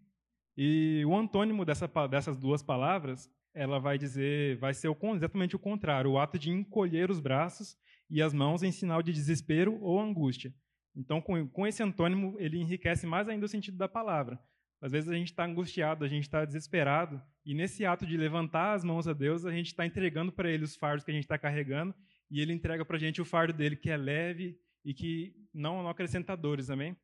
E 0.57 1.05
o 1.05 1.15
antônimo 1.15 1.65
dessa, 1.65 1.89
dessas 2.09 2.37
duas 2.37 2.63
palavras 2.63 3.31
ela 3.57 3.79
vai 3.79 3.97
dizer, 3.97 4.59
vai 4.59 4.75
ser 4.75 4.95
exatamente 5.15 5.57
o 5.57 5.59
contrário, 5.59 6.11
o 6.11 6.19
ato 6.19 6.39
de 6.39 6.51
encolher 6.51 7.11
os 7.11 7.19
braços 7.19 7.75
e 8.11 8.21
as 8.21 8.35
mãos 8.35 8.63
em 8.63 8.71
sinal 8.71 9.03
de 9.03 9.15
desespero 9.15 9.81
ou 9.81 9.99
angústia. 9.99 10.53
Então, 10.95 11.23
com, 11.23 11.49
com 11.49 11.67
esse 11.67 11.83
antônimo, 11.83 12.37
ele 12.39 12.59
enriquece 12.59 13.07
mais 13.07 13.29
ainda 13.31 13.47
o 13.47 13.49
sentido 13.49 13.79
da 13.79 13.89
palavra. 13.89 14.39
Às 14.79 14.93
vezes 14.93 15.09
a 15.09 15.15
gente 15.15 15.29
está 15.29 15.47
angustiado, 15.47 16.05
a 16.05 16.09
gente 16.09 16.25
está 16.25 16.45
desesperado, 16.45 17.21
e 17.47 17.55
nesse 17.55 17.87
ato 17.87 18.07
de 18.07 18.15
levantar 18.15 18.75
as 18.75 18.85
mãos 18.85 19.09
a 19.09 19.15
Deus, 19.15 19.47
a 19.47 19.51
gente 19.51 19.69
está 19.69 19.87
entregando 19.87 20.31
para 20.31 20.51
Ele 20.51 20.65
os 20.65 20.77
fardos 20.77 21.03
que 21.03 21.11
a 21.11 21.15
gente 21.15 21.25
está 21.25 21.39
carregando, 21.39 21.95
e 22.31 22.41
Ele 22.43 22.53
entrega 22.53 22.85
para 22.85 22.97
a 22.97 23.01
gente 23.01 23.23
o 23.23 23.25
fardo 23.25 23.55
dele, 23.55 23.75
que 23.75 23.89
é 23.89 23.97
leve 23.97 24.59
e 24.85 24.93
que 24.93 25.35
não, 25.53 25.83
não 25.83 25.89
acrescenta 25.89 26.37
dores, 26.37 26.69
amém? 26.69 26.95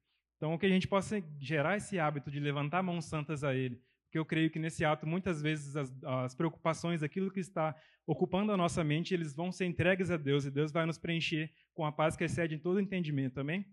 Então, 0.42 0.58
que 0.58 0.66
a 0.66 0.68
gente 0.68 0.88
possa 0.88 1.22
gerar 1.38 1.76
esse 1.76 2.00
hábito 2.00 2.28
de 2.28 2.40
levantar 2.40 2.82
mãos 2.82 3.04
santas 3.04 3.44
a 3.44 3.54
Ele, 3.54 3.80
porque 4.06 4.18
eu 4.18 4.24
creio 4.24 4.50
que 4.50 4.58
nesse 4.58 4.84
ato, 4.84 5.06
muitas 5.06 5.40
vezes, 5.40 5.76
as, 5.76 5.94
as, 6.02 6.34
preocupações, 6.34 7.00
aquilo 7.00 7.30
que 7.30 7.38
está 7.38 7.76
ocupando 8.04 8.50
a 8.50 8.56
nossa 8.56 8.82
mente, 8.82 9.14
eles 9.14 9.36
vão 9.36 9.52
ser 9.52 9.66
entregues 9.66 10.10
a 10.10 10.16
Deus, 10.16 10.44
e 10.44 10.50
Deus 10.50 10.72
vai 10.72 10.84
nos 10.84 10.98
preencher 10.98 11.48
com 11.72 11.86
a 11.86 11.92
paz 11.92 12.16
que 12.16 12.24
excede 12.24 12.58
todo 12.58 12.80
entendimento, 12.80 13.38
amém? 13.38 13.64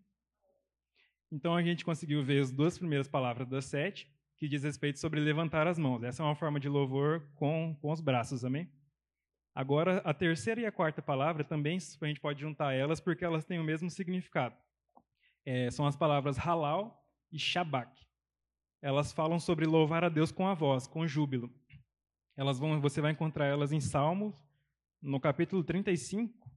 Então, 1.31 1.55
a 1.55 1.63
gente 1.63 1.83
conseguiu 1.83 2.23
ver 2.23 2.39
as 2.39 2.51
duas 2.51 2.77
primeiras 2.77 3.07
palavras 3.07 3.47
das 3.49 3.65
sete, 3.65 4.07
que 4.37 4.47
diz 4.47 4.61
respeito 4.61 4.99
sobre 4.99 5.19
levantar 5.19 5.65
as 5.65 5.79
mãos. 5.79 6.03
Essa 6.03 6.21
é 6.21 6.25
uma 6.27 6.35
forma 6.35 6.59
de 6.59 6.69
louvor 6.69 7.27
com, 7.33 7.75
com 7.81 7.91
os 7.91 7.99
braços, 7.99 8.45
amém? 8.45 8.71
Agora, 9.55 10.03
a 10.05 10.13
terceira 10.13 10.61
e 10.61 10.67
a 10.67 10.71
quarta 10.71 11.01
palavra 11.01 11.43
também 11.43 11.79
a 11.99 12.05
gente 12.05 12.19
pode 12.19 12.39
juntar 12.39 12.73
elas, 12.73 12.99
porque 12.99 13.25
elas 13.25 13.43
têm 13.43 13.57
o 13.57 13.63
mesmo 13.63 13.89
significado. 13.89 14.55
É, 15.51 15.71
são 15.71 15.87
as 15.87 15.95
palavras 15.95 16.37
halal 16.37 17.03
e 17.31 17.39
shabak 17.39 17.89
elas 18.81 19.11
falam 19.11 19.39
sobre 19.39 19.65
louvar 19.65 20.03
a 20.03 20.09
Deus 20.09 20.31
com 20.31 20.47
a 20.47 20.53
voz, 20.53 20.87
com 20.87 21.05
júbilo. 21.05 21.53
Elas 22.35 22.57
vão, 22.57 22.79
você 22.79 23.01
vai 23.01 23.11
encontrar 23.11 23.45
elas 23.45 23.73
em 23.73 23.81
Salmos, 23.81 24.33
no 25.01 25.19
capítulo 25.19 25.63
35, 25.63 26.49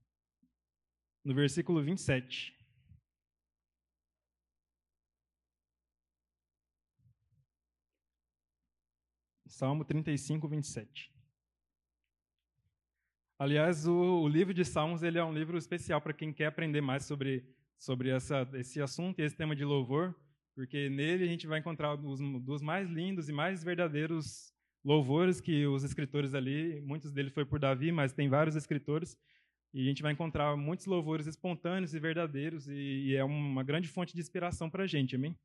no 1.23 1.33
versículo 1.33 1.83
27. 1.83 2.57
Salmo 9.47 9.83
35, 9.83 10.47
27. 10.47 11.13
Aliás, 13.37 13.85
o, 13.85 14.21
o, 14.21 14.27
livro 14.27 14.53
de 14.53 14.63
Salmos 14.63 15.03
ele 15.03 15.19
é 15.19 15.23
um 15.23 15.33
livro 15.33 15.57
especial 15.57 16.01
para 16.01 16.13
quem 16.13 16.33
quer 16.33 16.47
aprender 16.47 16.81
mais 16.81 17.05
sobre 17.05 17.45
sobre 17.77 18.09
essa, 18.09 18.47
esse 18.53 18.81
assunto 18.81 19.19
e 19.19 19.23
esse 19.23 19.35
tema 19.35 19.55
de 19.55 19.65
louvor, 19.65 20.15
porque 20.55 20.89
nele 20.89 21.23
a 21.23 21.27
gente 21.27 21.47
vai 21.47 21.59
encontrar 21.59 21.95
os 21.95 22.19
dos 22.41 22.61
mais 22.61 22.89
lindos 22.89 23.29
e 23.29 23.33
mais 23.33 23.63
verdadeiros 23.63 24.53
louvores 24.83 25.39
que 25.39 25.65
os 25.65 25.83
escritores 25.83 26.33
ali, 26.33 26.81
muitos 26.81 27.11
deles 27.11 27.33
foi 27.33 27.45
por 27.45 27.59
Davi, 27.59 27.91
mas 27.91 28.13
tem 28.13 28.29
vários 28.29 28.55
escritores, 28.55 29.17
e 29.73 29.81
a 29.81 29.85
gente 29.85 30.03
vai 30.03 30.11
encontrar 30.11 30.55
muitos 30.55 30.85
louvores 30.85 31.25
espontâneos 31.25 31.93
e 31.93 31.99
verdadeiros, 31.99 32.67
e, 32.67 32.73
e 32.73 33.15
é 33.15 33.23
uma 33.23 33.63
grande 33.63 33.87
fonte 33.87 34.13
de 34.13 34.21
inspiração 34.21 34.69
para 34.69 34.83
a 34.83 34.87
gente, 34.87 35.15
amém? 35.15 35.35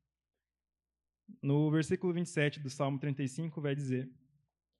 No 1.41 1.71
versículo 1.71 2.13
27 2.13 2.59
do 2.59 2.69
Salmo 2.69 2.99
35 2.99 3.61
vai 3.61 3.75
dizer: 3.75 4.09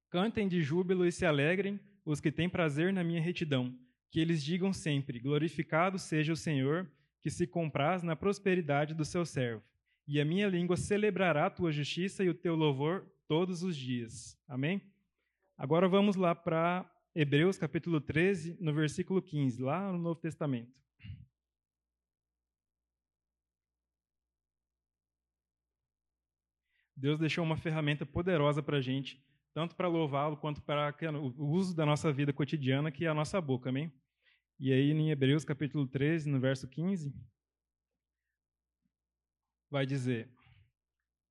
Cantem 0.09 0.47
de 0.47 0.61
júbilo 0.61 1.05
e 1.05 1.11
se 1.11 1.25
alegrem 1.25 1.79
os 2.03 2.19
que 2.19 2.31
têm 2.31 2.49
prazer 2.49 2.91
na 2.91 3.03
minha 3.03 3.21
retidão, 3.21 3.77
que 4.11 4.19
eles 4.19 4.43
digam 4.43 4.73
sempre: 4.73 5.19
Glorificado 5.19 5.97
seja 5.99 6.33
o 6.33 6.37
Senhor, 6.37 6.89
que 7.21 7.29
se 7.29 7.45
compraz 7.45 8.03
na 8.03 8.15
prosperidade 8.15 8.93
do 8.93 9.05
seu 9.05 9.25
servo. 9.25 9.63
E 10.07 10.19
a 10.19 10.25
minha 10.25 10.47
língua 10.47 10.77
celebrará 10.77 11.45
a 11.45 11.49
tua 11.49 11.71
justiça 11.71 12.23
e 12.23 12.29
o 12.29 12.33
teu 12.33 12.55
louvor 12.55 13.05
todos 13.27 13.61
os 13.61 13.75
dias. 13.75 14.37
Amém? 14.47 14.81
Agora 15.57 15.87
vamos 15.87 16.15
lá 16.15 16.33
para 16.33 16.89
Hebreus 17.13 17.57
capítulo 17.57 17.99
13, 17.99 18.57
no 18.59 18.73
versículo 18.73 19.21
15, 19.21 19.61
lá 19.61 19.91
no 19.91 19.99
Novo 19.99 20.19
Testamento. 20.19 20.79
Deus 26.95 27.17
deixou 27.17 27.43
uma 27.43 27.55
ferramenta 27.55 28.05
poderosa 28.05 28.61
para 28.61 28.77
a 28.77 28.81
gente, 28.81 29.23
tanto 29.53 29.75
para 29.75 29.87
louvá-lo 29.87 30.35
quanto 30.35 30.61
para 30.61 30.93
o 31.13 31.47
uso 31.47 31.75
da 31.75 31.85
nossa 31.85 32.11
vida 32.11 32.33
cotidiana, 32.33 32.91
que 32.91 33.05
é 33.05 33.07
a 33.07 33.13
nossa 33.13 33.39
boca, 33.39 33.69
amém? 33.69 33.91
E 34.61 34.73
aí, 34.73 34.91
em 34.91 35.09
Hebreus 35.09 35.45
capítulo 35.45 35.87
13, 35.87 36.29
no 36.29 36.37
verso 36.37 36.67
15, 36.67 37.13
vai 39.71 39.85
dizer: 39.85 40.29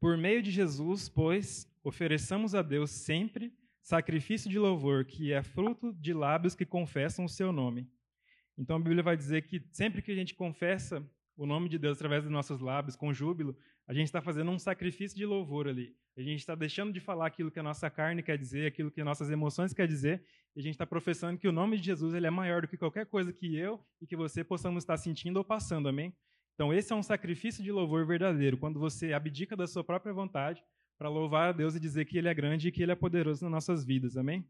Por 0.01 0.17
meio 0.17 0.43
de 0.43 0.51
Jesus, 0.51 1.11
pois, 1.11 1.71
ofereçamos 1.85 2.55
a 2.55 2.63
Deus 2.63 2.91
sempre 2.91 3.53
sacrifício 3.83 4.49
de 4.49 4.59
louvor, 4.59 5.05
que 5.05 5.31
é 5.31 5.43
fruto 5.43 5.93
de 5.93 6.15
lábios 6.15 6.55
que 6.55 6.65
confessam 6.65 7.27
o 7.27 7.29
seu 7.29 7.53
nome. 7.53 7.87
Então 8.57 8.77
a 8.77 8.81
Bíblia 8.81 9.03
vai 9.03 9.17
dizer 9.17 9.43
que 9.43 9.63
sempre 9.73 10.01
que 10.01 10.11
a 10.11 10.15
gente 10.15 10.35
confessa 10.35 11.07
o 11.37 11.45
nome 11.45 11.69
de 11.69 11.79
Deus 11.79 11.99
através 11.99 12.23
dos 12.23 12.33
nossos 12.33 12.61
lábios, 12.61 12.97
com 12.97 13.13
júbilo, 13.13 13.55
a 13.89 13.95
gente 13.95 14.05
está 14.05 14.21
fazendo 14.21 14.51
um 14.51 14.59
sacrifício 14.59 15.17
de 15.17 15.25
louvor 15.25 15.67
ali. 15.67 15.97
A 16.15 16.21
gente 16.21 16.41
está 16.41 16.55
deixando 16.55 16.93
de 16.93 17.01
falar 17.01 17.27
aquilo 17.27 17.51
que 17.51 17.59
a 17.59 17.63
nossa 17.63 17.89
carne 17.89 18.23
quer 18.23 18.37
dizer, 18.37 18.67
aquilo 18.67 18.91
que 18.91 19.03
nossas 19.03 19.31
emoções 19.31 19.73
quer 19.73 19.89
dizer, 19.89 20.23
e 20.55 20.61
a 20.61 20.63
gente 20.63 20.75
está 20.75 20.87
professando 20.87 21.39
que 21.39 21.49
o 21.49 21.53
nome 21.53 21.79
de 21.79 21.85
Jesus 21.85 22.13
ele 22.13 22.27
é 22.27 22.31
maior 22.31 22.61
do 22.61 22.69
que 22.69 22.77
qualquer 22.77 23.07
coisa 23.07 23.33
que 23.33 23.57
eu 23.57 23.83
e 23.99 24.07
que 24.07 24.15
você 24.15 24.45
possamos 24.45 24.83
estar 24.83 24.99
sentindo 24.99 25.39
ou 25.39 25.45
passando, 25.45 25.89
amém? 25.89 26.15
Então 26.55 26.71
esse 26.71 26.93
é 26.93 26.97
um 26.97 27.03
sacrifício 27.03 27.65
de 27.65 27.73
louvor 27.73 28.07
verdadeiro, 28.07 28.59
quando 28.59 28.79
você 28.79 29.15
abdica 29.15 29.57
da 29.57 29.67
sua 29.67 29.83
própria 29.83 30.13
vontade 30.13 30.63
para 30.99 31.09
louvar 31.09 31.49
a 31.49 31.53
Deus 31.53 31.75
e 31.75 31.81
dizer 31.81 32.05
que 32.05 32.19
Ele 32.19 32.29
é 32.29 32.35
grande 32.35 32.69
e 32.69 32.73
que 32.73 32.83
Ele 32.83 32.93
é 32.93 32.97
poderoso 32.97 33.43
nas 33.45 33.53
nossas 33.53 33.87
vidas. 33.87 34.19
Amém? 34.19 34.45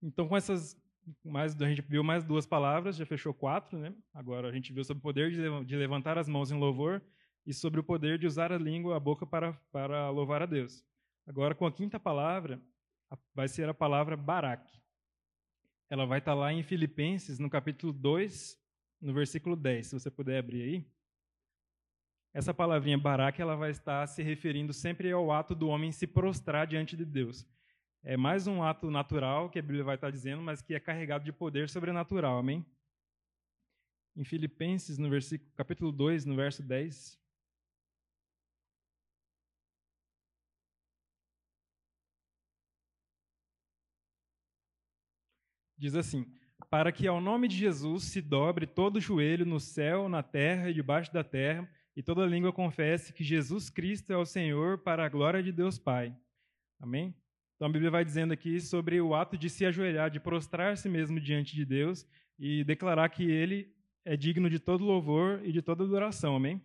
Então, 0.00 0.26
com 0.26 0.36
essas. 0.36 0.80
Mais, 1.24 1.60
a 1.60 1.68
gente 1.68 1.82
viu 1.82 2.04
mais 2.04 2.22
duas 2.22 2.46
palavras, 2.46 2.96
já 2.96 3.04
fechou 3.04 3.34
quatro, 3.34 3.78
né? 3.78 3.92
Agora 4.14 4.48
a 4.48 4.52
gente 4.52 4.72
viu 4.72 4.84
sobre 4.84 5.00
o 5.00 5.02
poder 5.02 5.64
de 5.64 5.76
levantar 5.76 6.16
as 6.16 6.28
mãos 6.28 6.52
em 6.52 6.58
louvor 6.58 7.02
e 7.46 7.54
sobre 7.54 7.80
o 7.80 7.84
poder 7.84 8.18
de 8.18 8.26
usar 8.26 8.52
a 8.52 8.58
língua, 8.58 8.96
a 8.96 9.00
boca 9.00 9.26
para, 9.26 9.52
para 9.72 10.10
louvar 10.10 10.42
a 10.42 10.46
Deus. 10.46 10.84
Agora, 11.26 11.54
com 11.54 11.66
a 11.66 11.72
quinta 11.72 11.98
palavra, 11.98 12.60
vai 13.34 13.48
ser 13.48 13.68
a 13.68 13.74
palavra 13.74 14.16
Barak. 14.16 14.70
Ela 15.88 16.06
vai 16.06 16.18
estar 16.18 16.34
lá 16.34 16.52
em 16.52 16.62
Filipenses, 16.62 17.38
no 17.38 17.50
capítulo 17.50 17.92
2, 17.92 18.56
no 19.00 19.12
versículo 19.12 19.56
10, 19.56 19.86
se 19.86 19.92
você 19.92 20.10
puder 20.10 20.38
abrir 20.38 20.62
aí. 20.62 20.86
Essa 22.32 22.54
palavrinha 22.54 22.96
barak 22.96 23.40
ela 23.40 23.56
vai 23.56 23.72
estar 23.72 24.06
se 24.06 24.22
referindo 24.22 24.72
sempre 24.72 25.10
ao 25.10 25.32
ato 25.32 25.52
do 25.52 25.68
homem 25.68 25.90
se 25.90 26.06
prostrar 26.06 26.64
diante 26.66 26.96
de 26.96 27.04
Deus. 27.04 27.44
É 28.04 28.16
mais 28.16 28.46
um 28.46 28.62
ato 28.62 28.88
natural 28.88 29.50
que 29.50 29.58
a 29.58 29.62
Bíblia 29.62 29.82
vai 29.82 29.96
estar 29.96 30.10
dizendo, 30.10 30.40
mas 30.40 30.62
que 30.62 30.74
é 30.74 30.80
carregado 30.80 31.24
de 31.24 31.32
poder 31.32 31.68
sobrenatural. 31.68 32.38
Amém? 32.38 32.64
Em 34.16 34.24
Filipenses, 34.24 34.96
no 34.96 35.10
versículo, 35.10 35.50
capítulo 35.56 35.90
2, 35.90 36.24
no 36.24 36.36
verso 36.36 36.62
10. 36.62 37.18
Diz 45.80 45.94
assim: 45.94 46.26
Para 46.68 46.92
que 46.92 47.06
ao 47.06 47.22
nome 47.22 47.48
de 47.48 47.56
Jesus 47.56 48.04
se 48.04 48.20
dobre 48.20 48.66
todo 48.66 49.00
joelho 49.00 49.46
no 49.46 49.58
céu, 49.58 50.10
na 50.10 50.22
terra 50.22 50.68
e 50.68 50.74
debaixo 50.74 51.10
da 51.10 51.24
terra 51.24 51.66
e 51.96 52.02
toda 52.02 52.26
língua 52.26 52.52
confesse 52.52 53.14
que 53.14 53.24
Jesus 53.24 53.70
Cristo 53.70 54.12
é 54.12 54.16
o 54.16 54.26
Senhor 54.26 54.78
para 54.78 55.06
a 55.06 55.08
glória 55.08 55.42
de 55.42 55.50
Deus 55.50 55.78
Pai. 55.78 56.14
Amém? 56.78 57.14
Então 57.56 57.66
a 57.66 57.72
Bíblia 57.72 57.90
vai 57.90 58.04
dizendo 58.04 58.32
aqui 58.32 58.60
sobre 58.60 59.00
o 59.00 59.14
ato 59.14 59.38
de 59.38 59.48
se 59.48 59.64
ajoelhar, 59.64 60.10
de 60.10 60.20
prostrar-se 60.20 60.86
mesmo 60.86 61.18
diante 61.18 61.56
de 61.56 61.64
Deus 61.64 62.06
e 62.38 62.62
declarar 62.62 63.08
que 63.08 63.24
Ele 63.24 63.74
é 64.04 64.16
digno 64.16 64.50
de 64.50 64.58
todo 64.58 64.84
louvor 64.84 65.40
e 65.44 65.52
de 65.52 65.62
toda 65.62 65.82
adoração. 65.82 66.36
Amém? 66.36 66.62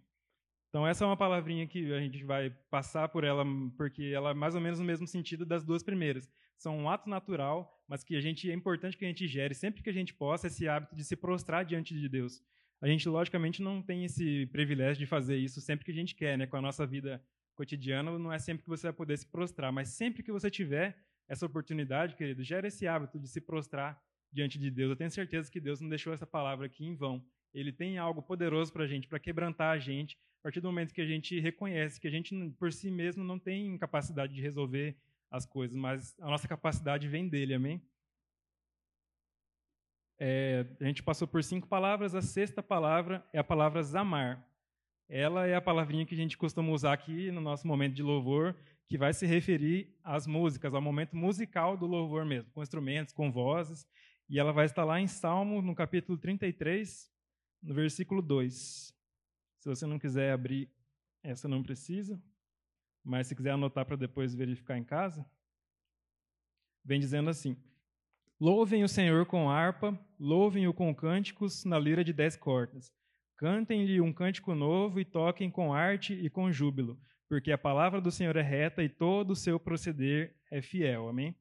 Então 0.76 0.86
essa 0.86 1.06
é 1.06 1.08
uma 1.08 1.16
palavrinha 1.16 1.66
que 1.66 1.94
a 1.94 2.02
gente 2.02 2.22
vai 2.26 2.50
passar 2.70 3.08
por 3.08 3.24
ela, 3.24 3.46
porque 3.78 4.12
ela 4.14 4.32
é 4.32 4.34
mais 4.34 4.56
ou 4.56 4.60
menos 4.60 4.78
no 4.78 4.84
mesmo 4.84 5.08
sentido 5.08 5.46
das 5.46 5.64
duas 5.64 5.82
primeiras. 5.82 6.30
São 6.58 6.78
um 6.78 6.90
ato 6.90 7.10
natural, 7.10 7.82
mas 7.88 8.04
que 8.04 8.14
a 8.14 8.20
gente 8.20 8.52
é 8.52 8.54
importante 8.54 8.98
que 8.98 9.06
a 9.06 9.08
gente 9.08 9.26
gere 9.26 9.56
sempre 9.56 9.82
que 9.82 9.90
a 9.90 9.94
gente 9.94 10.14
possa 10.14 10.48
esse 10.48 10.68
hábito 10.68 10.94
de 10.94 11.06
se 11.06 11.16
prostrar 11.16 11.64
diante 11.64 11.98
de 11.98 12.10
Deus. 12.10 12.44
A 12.82 12.90
gente, 12.90 13.08
logicamente, 13.08 13.62
não 13.62 13.82
tem 13.82 14.04
esse 14.04 14.48
privilégio 14.48 15.00
de 15.00 15.06
fazer 15.06 15.38
isso 15.38 15.62
sempre 15.62 15.86
que 15.86 15.92
a 15.92 15.96
gente 15.96 16.14
quer, 16.14 16.38
né? 16.38 16.46
Com 16.46 16.58
a 16.58 16.62
nossa 16.62 16.86
vida 16.86 17.24
cotidiana, 17.56 18.20
não 18.20 18.34
é 18.34 18.38
sempre 18.38 18.64
que 18.64 18.70
você 18.70 18.88
vai 18.88 18.94
poder 18.94 19.18
se 19.18 19.28
prostrar, 19.28 19.72
mas 19.72 19.88
sempre 19.88 20.22
que 20.24 20.30
você 20.30 20.52
tiver 20.52 21.02
essa 21.26 21.46
oportunidade, 21.46 22.18
querido, 22.18 22.44
gera 22.44 22.68
esse 22.68 22.86
hábito 22.86 23.18
de 23.18 23.30
se 23.30 23.40
prostrar 23.40 23.98
diante 24.30 24.60
de 24.60 24.70
Deus. 24.70 24.90
Eu 24.90 24.98
tenho 24.98 25.10
certeza 25.10 25.50
que 25.50 25.62
Deus 25.62 25.80
não 25.80 25.88
deixou 25.88 26.12
essa 26.12 26.28
palavra 26.28 26.66
aqui 26.66 26.86
em 26.86 26.98
vão. 26.98 27.26
Ele 27.56 27.72
tem 27.72 27.98
algo 27.98 28.22
poderoso 28.22 28.72
para 28.74 28.84
a 28.84 28.88
gente, 28.88 29.08
para 29.08 29.18
quebrantar 29.18 29.74
a 29.74 29.80
gente, 29.80 30.18
a 30.41 30.44
partir 30.44 30.60
do 30.60 30.68
momento 30.68 30.94
que 30.94 31.02
a 31.02 31.06
gente 31.06 31.39
reconhece 31.39 32.00
que 32.00 32.08
a 32.08 32.12
gente, 32.12 32.36
por 32.60 32.72
si 32.72 32.91
mesmo, 32.91 33.24
não 33.24 33.39
tem 33.39 33.78
capacidade 33.78 34.34
de 34.34 34.41
resolver 34.41 34.96
as 35.32 35.46
coisas, 35.46 35.76
mas 35.76 36.13
a 36.20 36.26
nossa 36.26 36.48
capacidade 36.48 37.08
vem 37.08 37.30
dele, 37.30 37.54
amém? 37.54 37.82
É, 40.20 40.65
a 40.80 40.84
gente 40.84 41.02
passou 41.02 41.28
por 41.28 41.41
cinco 41.44 41.68
palavras, 41.68 42.13
a 42.13 42.22
sexta 42.22 42.62
palavra 42.62 43.26
é 43.32 43.39
a 43.39 43.44
palavra 43.44 43.82
zamar. 43.82 44.46
Ela 45.08 45.48
é 45.48 45.56
a 45.56 45.62
palavrinha 45.62 46.06
que 46.06 46.13
a 46.13 46.18
gente 46.18 46.38
costuma 46.38 46.72
usar 46.72 46.91
aqui 46.91 47.32
no 47.32 47.39
nosso 47.39 47.65
momento 47.65 47.94
de 47.94 48.04
louvor, 48.04 48.56
que 48.88 48.98
vai 48.98 49.13
se 49.13 49.26
referir 49.26 49.98
às 50.04 50.28
músicas, 50.28 50.74
ao 50.74 50.82
momento 50.82 51.15
musical 51.15 51.78
do 51.78 51.86
louvor 51.86 52.26
mesmo, 52.26 52.52
com 52.52 52.62
instrumentos, 52.62 53.13
com 53.13 53.32
vozes. 53.32 53.88
E 54.28 54.39
ela 54.39 54.52
vai 54.52 54.65
estar 54.65 54.84
lá 54.84 55.00
em 55.00 55.08
Salmo, 55.08 55.62
no 55.62 55.74
capítulo 55.74 56.18
33, 56.18 57.14
no 57.65 57.73
versículo 57.73 58.21
2. 58.21 58.93
Se 59.60 59.69
você 59.69 59.86
não 59.86 59.97
quiser 59.97 60.32
abrir, 60.32 60.69
essa 61.23 61.47
não 61.47 61.63
precisa. 61.63 62.21
Mas 63.04 63.28
se 63.28 63.36
quiser 63.36 63.51
anotar 63.51 63.86
para 63.86 63.95
depois 63.95 64.34
verificar 64.34 64.78
em 64.78 64.84
casa, 64.84 65.25
vem 66.84 66.99
dizendo 66.99 67.30
assim: 67.30 67.58
Louvem 68.39 68.84
o 68.84 68.88
Senhor 68.88 69.25
com 69.25 69.49
harpa, 69.49 69.99
louvem-o 70.19 70.73
com 70.73 70.93
cânticos 70.93 71.65
na 71.65 71.80
lira 71.80 72.04
de 72.04 72.13
dez 72.13 72.36
cordas. 72.36 72.91
Cantem-lhe 73.38 73.99
um 73.99 74.13
cântico 74.13 74.56
novo 74.56 74.99
e 74.99 75.06
toquem 75.06 75.49
com 75.49 75.73
arte 75.73 76.13
e 76.13 76.30
com 76.30 76.51
júbilo, 76.51 76.99
porque 77.28 77.51
a 77.51 77.58
palavra 77.58 77.99
do 77.99 78.12
Senhor 78.12 78.36
é 78.38 78.41
reta 78.41 78.84
e 78.84 78.89
todo 78.89 79.32
o 79.32 79.36
seu 79.36 79.60
proceder 79.60 80.36
é 80.49 80.62
fiel. 80.62 81.10
Amém? 81.10 81.36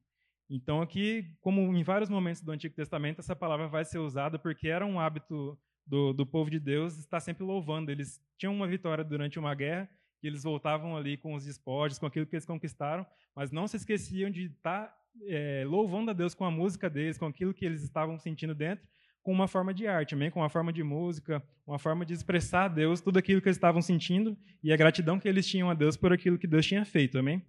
Então, 0.49 0.81
aqui, 0.81 1.35
como 1.41 1.61
em 1.75 1.83
vários 1.83 2.09
momentos 2.09 2.41
do 2.41 2.51
Antigo 2.51 2.75
Testamento, 2.75 3.19
essa 3.19 3.35
palavra 3.35 3.67
vai 3.67 3.83
ser 3.85 3.97
usada 3.97 4.37
porque 4.37 4.67
era 4.67 4.85
um 4.85 4.99
hábito 4.99 5.57
do, 5.85 6.13
do 6.13 6.25
povo 6.25 6.49
de 6.49 6.59
Deus 6.59 6.97
estar 6.97 7.19
sempre 7.19 7.43
louvando. 7.43 7.91
Eles 7.91 8.21
tinham 8.37 8.53
uma 8.53 8.67
vitória 8.67 9.03
durante 9.03 9.39
uma 9.39 9.53
guerra 9.53 9.89
e 10.21 10.27
eles 10.27 10.43
voltavam 10.43 10.97
ali 10.97 11.17
com 11.17 11.33
os 11.35 11.45
despojos, 11.45 11.99
com 11.99 12.05
aquilo 12.05 12.25
que 12.25 12.35
eles 12.35 12.45
conquistaram, 12.45 13.05
mas 13.35 13.51
não 13.51 13.67
se 13.67 13.77
esqueciam 13.77 14.29
de 14.29 14.45
estar 14.45 14.93
é, 15.27 15.63
louvando 15.67 16.11
a 16.11 16.13
Deus 16.13 16.33
com 16.33 16.45
a 16.45 16.51
música 16.51 16.89
deles, 16.89 17.17
com 17.17 17.27
aquilo 17.27 17.53
que 17.53 17.65
eles 17.65 17.83
estavam 17.83 18.17
sentindo 18.17 18.55
dentro, 18.55 18.85
com 19.21 19.31
uma 19.31 19.47
forma 19.47 19.73
de 19.73 19.87
arte, 19.87 20.11
também 20.11 20.29
com 20.29 20.39
uma 20.39 20.49
forma 20.49 20.71
de 20.71 20.83
música, 20.83 21.43
uma 21.65 21.79
forma 21.79 22.05
de 22.05 22.13
expressar 22.13 22.65
a 22.65 22.67
Deus 22.67 23.01
tudo 23.01 23.17
aquilo 23.17 23.41
que 23.41 23.47
eles 23.47 23.57
estavam 23.57 23.81
sentindo 23.81 24.37
e 24.63 24.71
a 24.71 24.77
gratidão 24.77 25.19
que 25.19 25.27
eles 25.27 25.47
tinham 25.47 25.69
a 25.69 25.73
Deus 25.73 25.97
por 25.97 26.13
aquilo 26.13 26.37
que 26.37 26.47
Deus 26.47 26.65
tinha 26.65 26.85
feito, 26.85 27.17
amém? 27.17 27.43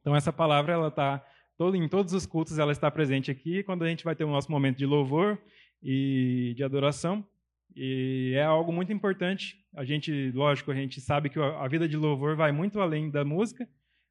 Então 0.00 0.16
essa 0.16 0.32
palavra 0.32 0.72
ela 0.72 0.88
está 0.88 1.24
em 1.74 1.88
todos 1.88 2.14
os 2.14 2.24
cultos 2.24 2.58
ela 2.58 2.72
está 2.72 2.90
presente 2.90 3.30
aqui 3.30 3.62
quando 3.62 3.84
a 3.84 3.88
gente 3.88 4.02
vai 4.02 4.16
ter 4.16 4.24
o 4.24 4.30
nosso 4.30 4.50
momento 4.50 4.78
de 4.78 4.86
louvor 4.86 5.38
e 5.82 6.54
de 6.56 6.64
adoração 6.64 7.22
e 7.74 8.32
é 8.34 8.42
algo 8.42 8.72
muito 8.72 8.92
importante. 8.92 9.56
A 9.74 9.84
gente, 9.84 10.30
lógico, 10.32 10.70
a 10.70 10.74
gente 10.74 11.00
sabe 11.00 11.28
que 11.28 11.38
a 11.38 11.66
vida 11.68 11.88
de 11.88 11.96
louvor 11.96 12.36
vai 12.36 12.52
muito 12.52 12.80
além 12.80 13.10
da 13.10 13.24
música 13.24 13.68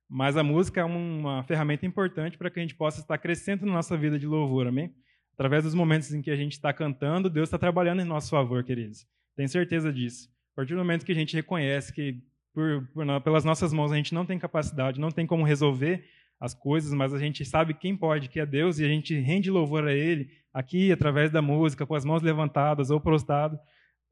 mas 0.09 0.35
a 0.35 0.43
música 0.43 0.81
é 0.81 0.83
uma 0.83 1.43
ferramenta 1.43 1.85
importante 1.85 2.35
para 2.35 2.49
que 2.49 2.59
a 2.59 2.63
gente 2.63 2.73
possa 2.73 2.99
estar 2.99 3.17
crescendo 3.19 3.63
na 3.63 3.73
nossa 3.73 3.95
vida 3.95 4.17
de 4.17 4.25
louvor, 4.25 4.65
amém? 4.65 4.91
Através 5.33 5.63
dos 5.63 5.75
momentos 5.75 6.11
em 6.11 6.21
que 6.21 6.31
a 6.31 6.35
gente 6.35 6.53
está 6.53 6.73
cantando, 6.73 7.29
Deus 7.29 7.47
está 7.47 7.59
trabalhando 7.59 8.01
em 8.01 8.05
nosso 8.05 8.31
favor, 8.31 8.63
queridos. 8.63 9.05
Tenho 9.35 9.47
certeza 9.47 9.93
disso. 9.93 10.27
A 10.53 10.55
partir 10.55 10.73
do 10.73 10.79
momento 10.79 11.05
que 11.05 11.11
a 11.11 11.15
gente 11.15 11.35
reconhece 11.35 11.93
que 11.93 12.23
por, 12.55 12.89
por, 12.91 13.21
pelas 13.21 13.45
nossas 13.45 13.71
mãos 13.71 13.91
a 13.91 13.95
gente 13.95 14.13
não 14.13 14.25
tem 14.25 14.39
capacidade, 14.39 14.99
não 14.99 15.11
tem 15.11 15.27
como 15.27 15.45
resolver 15.45 16.03
as 16.39 16.54
coisas, 16.54 16.93
mas 16.93 17.13
a 17.13 17.19
gente 17.19 17.43
sabe 17.43 17.73
quem 17.73 17.95
pode, 17.95 18.30
que 18.30 18.39
é 18.39 18.45
Deus, 18.45 18.80
e 18.80 18.86
a 18.86 18.88
gente 18.88 19.13
rende 19.19 19.52
louvor 19.52 19.88
a 19.88 19.93
Ele 19.93 20.30
aqui 20.54 20.91
através 20.91 21.32
da 21.32 21.41
música, 21.41 21.86
com 21.86 21.95
as 21.95 22.06
mãos 22.06 22.21
levantadas 22.21 22.89
ou 22.89 22.99
prostrado. 22.99 23.60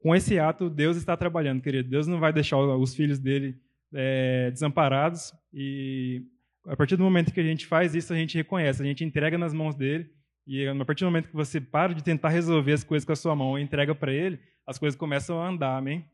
Com 0.00 0.14
esse 0.14 0.38
ato, 0.38 0.68
Deus 0.68 0.96
está 0.96 1.16
trabalhando, 1.16 1.62
querido. 1.62 1.88
Deus 1.88 2.06
não 2.06 2.20
vai 2.20 2.32
deixar 2.32 2.58
os 2.58 2.94
filhos 2.94 3.18
dele 3.18 3.56
é, 3.94 4.50
desamparados 4.50 5.32
e 5.52 6.22
a 6.66 6.76
partir 6.76 6.96
do 6.96 7.02
momento 7.02 7.32
que 7.32 7.40
a 7.40 7.44
gente 7.44 7.66
faz 7.66 7.94
isso, 7.94 8.12
a 8.12 8.16
gente 8.16 8.36
reconhece, 8.36 8.82
a 8.82 8.84
gente 8.84 9.02
entrega 9.02 9.38
nas 9.38 9.54
mãos 9.54 9.74
dele 9.74 10.10
e 10.46 10.66
a 10.66 10.84
partir 10.84 11.04
do 11.04 11.06
momento 11.06 11.28
que 11.28 11.34
você 11.34 11.60
para 11.60 11.94
de 11.94 12.02
tentar 12.02 12.28
resolver 12.28 12.72
as 12.72 12.84
coisas 12.84 13.04
com 13.04 13.12
a 13.12 13.16
sua 13.16 13.34
mão 13.34 13.58
e 13.58 13.62
entrega 13.62 13.94
para 13.94 14.12
ele, 14.12 14.38
as 14.66 14.78
coisas 14.78 14.98
começam 14.98 15.40
a 15.40 15.48
andar, 15.48 15.76
amém? 15.76 16.04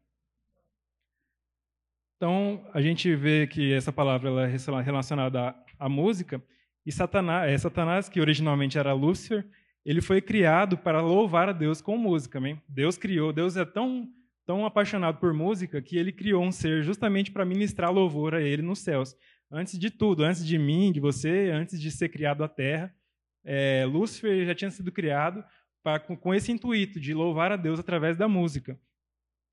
Então, 2.16 2.64
a 2.72 2.81
gente 2.81 3.14
vê 3.14 3.46
que 3.46 3.72
essa 3.72 3.92
palavra 3.92 4.29
ela 4.31 4.48
é 4.48 4.83
relacionada 4.83 5.55
à 5.78 5.88
música, 5.88 6.42
e 6.87 6.92
Satanás, 6.92 7.50
é, 7.50 7.56
Satanás, 7.56 8.08
que 8.08 8.20
originalmente 8.20 8.78
era 8.78 8.92
Lúcifer, 8.92 9.46
ele 9.84 10.00
foi 10.00 10.20
criado 10.20 10.76
para 10.76 11.00
louvar 11.00 11.48
a 11.48 11.52
Deus 11.52 11.80
com 11.80 11.96
música. 11.96 12.38
Amém? 12.38 12.60
Deus 12.68 12.96
criou, 12.96 13.32
Deus 13.32 13.56
é 13.56 13.64
tão, 13.64 14.08
tão 14.46 14.64
apaixonado 14.66 15.18
por 15.18 15.32
música 15.32 15.80
que 15.80 15.96
ele 15.96 16.12
criou 16.12 16.42
um 16.42 16.52
ser 16.52 16.82
justamente 16.82 17.30
para 17.30 17.44
ministrar 17.44 17.92
louvor 17.92 18.34
a 18.34 18.42
ele 18.42 18.62
nos 18.62 18.80
céus. 18.80 19.14
Antes 19.50 19.78
de 19.78 19.90
tudo, 19.90 20.24
antes 20.24 20.44
de 20.44 20.58
mim, 20.58 20.90
de 20.90 21.00
você, 21.00 21.50
antes 21.50 21.80
de 21.80 21.90
ser 21.90 22.08
criado 22.08 22.42
a 22.42 22.48
terra, 22.48 22.94
é, 23.44 23.84
Lúcifer 23.87 24.46
já 24.46 24.54
tinha 24.54 24.70
sido 24.70 24.90
criado 24.90 25.44
pra, 25.82 25.98
com, 26.00 26.16
com 26.16 26.34
esse 26.34 26.50
intuito 26.50 26.98
de 26.98 27.12
louvar 27.12 27.52
a 27.52 27.56
Deus 27.56 27.78
através 27.78 28.16
da 28.16 28.26
música. 28.26 28.78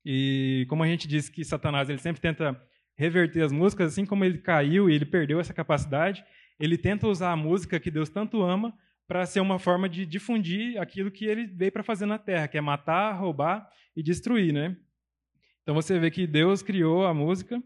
E 0.04 0.66
como 0.68 0.82
a 0.82 0.86
gente 0.86 1.06
disse 1.06 1.30
que 1.30 1.44
Satanás 1.44 1.88
ele 1.88 1.98
sempre 1.98 2.20
tenta 2.20 2.60
reverter 3.02 3.42
as 3.42 3.50
músicas, 3.50 3.92
assim 3.92 4.06
como 4.06 4.24
ele 4.24 4.38
caiu 4.38 4.88
e 4.88 4.94
ele 4.94 5.04
perdeu 5.04 5.40
essa 5.40 5.52
capacidade, 5.52 6.24
ele 6.58 6.78
tenta 6.78 7.08
usar 7.08 7.32
a 7.32 7.36
música 7.36 7.80
que 7.80 7.90
Deus 7.90 8.08
tanto 8.08 8.42
ama 8.42 8.72
para 9.08 9.26
ser 9.26 9.40
uma 9.40 9.58
forma 9.58 9.88
de 9.88 10.06
difundir 10.06 10.80
aquilo 10.80 11.10
que 11.10 11.24
ele 11.24 11.46
veio 11.46 11.72
para 11.72 11.82
fazer 11.82 12.06
na 12.06 12.16
Terra, 12.16 12.46
que 12.46 12.56
é 12.56 12.60
matar, 12.60 13.12
roubar 13.12 13.68
e 13.96 14.02
destruir, 14.02 14.52
né? 14.52 14.76
Então 15.62 15.74
você 15.74 15.98
vê 15.98 16.10
que 16.10 16.26
Deus 16.26 16.62
criou 16.62 17.04
a 17.04 17.12
música 17.12 17.60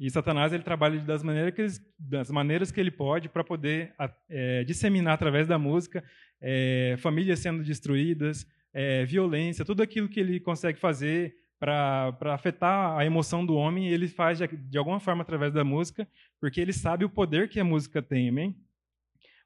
e 0.00 0.10
Satanás 0.10 0.52
ele 0.54 0.62
trabalha 0.62 0.98
das 1.00 1.22
maneiras 1.22 1.54
que 1.54 1.60
ele, 1.60 1.72
das 1.98 2.30
maneiras 2.30 2.72
que 2.72 2.80
ele 2.80 2.90
pode 2.90 3.28
para 3.28 3.44
poder 3.44 3.92
é, 4.28 4.64
disseminar 4.64 5.14
através 5.14 5.46
da 5.46 5.58
música 5.58 6.02
é, 6.40 6.96
famílias 6.98 7.40
sendo 7.40 7.62
destruídas, 7.62 8.46
é, 8.72 9.04
violência, 9.04 9.64
tudo 9.64 9.82
aquilo 9.82 10.08
que 10.08 10.20
ele 10.20 10.40
consegue 10.40 10.78
fazer 10.78 11.34
para 11.58 12.34
afetar 12.34 12.96
a 12.96 13.04
emoção 13.04 13.44
do 13.44 13.54
homem, 13.56 13.88
ele 13.88 14.06
faz 14.06 14.38
de, 14.38 14.46
de, 14.46 14.78
alguma 14.78 15.00
forma 15.00 15.22
através 15.22 15.52
da 15.52 15.64
música, 15.64 16.08
porque 16.40 16.60
ele 16.60 16.72
sabe 16.72 17.04
o 17.04 17.10
poder 17.10 17.48
que 17.48 17.58
a 17.58 17.64
música 17.64 18.00
tem, 18.00 18.28
amém? 18.28 18.56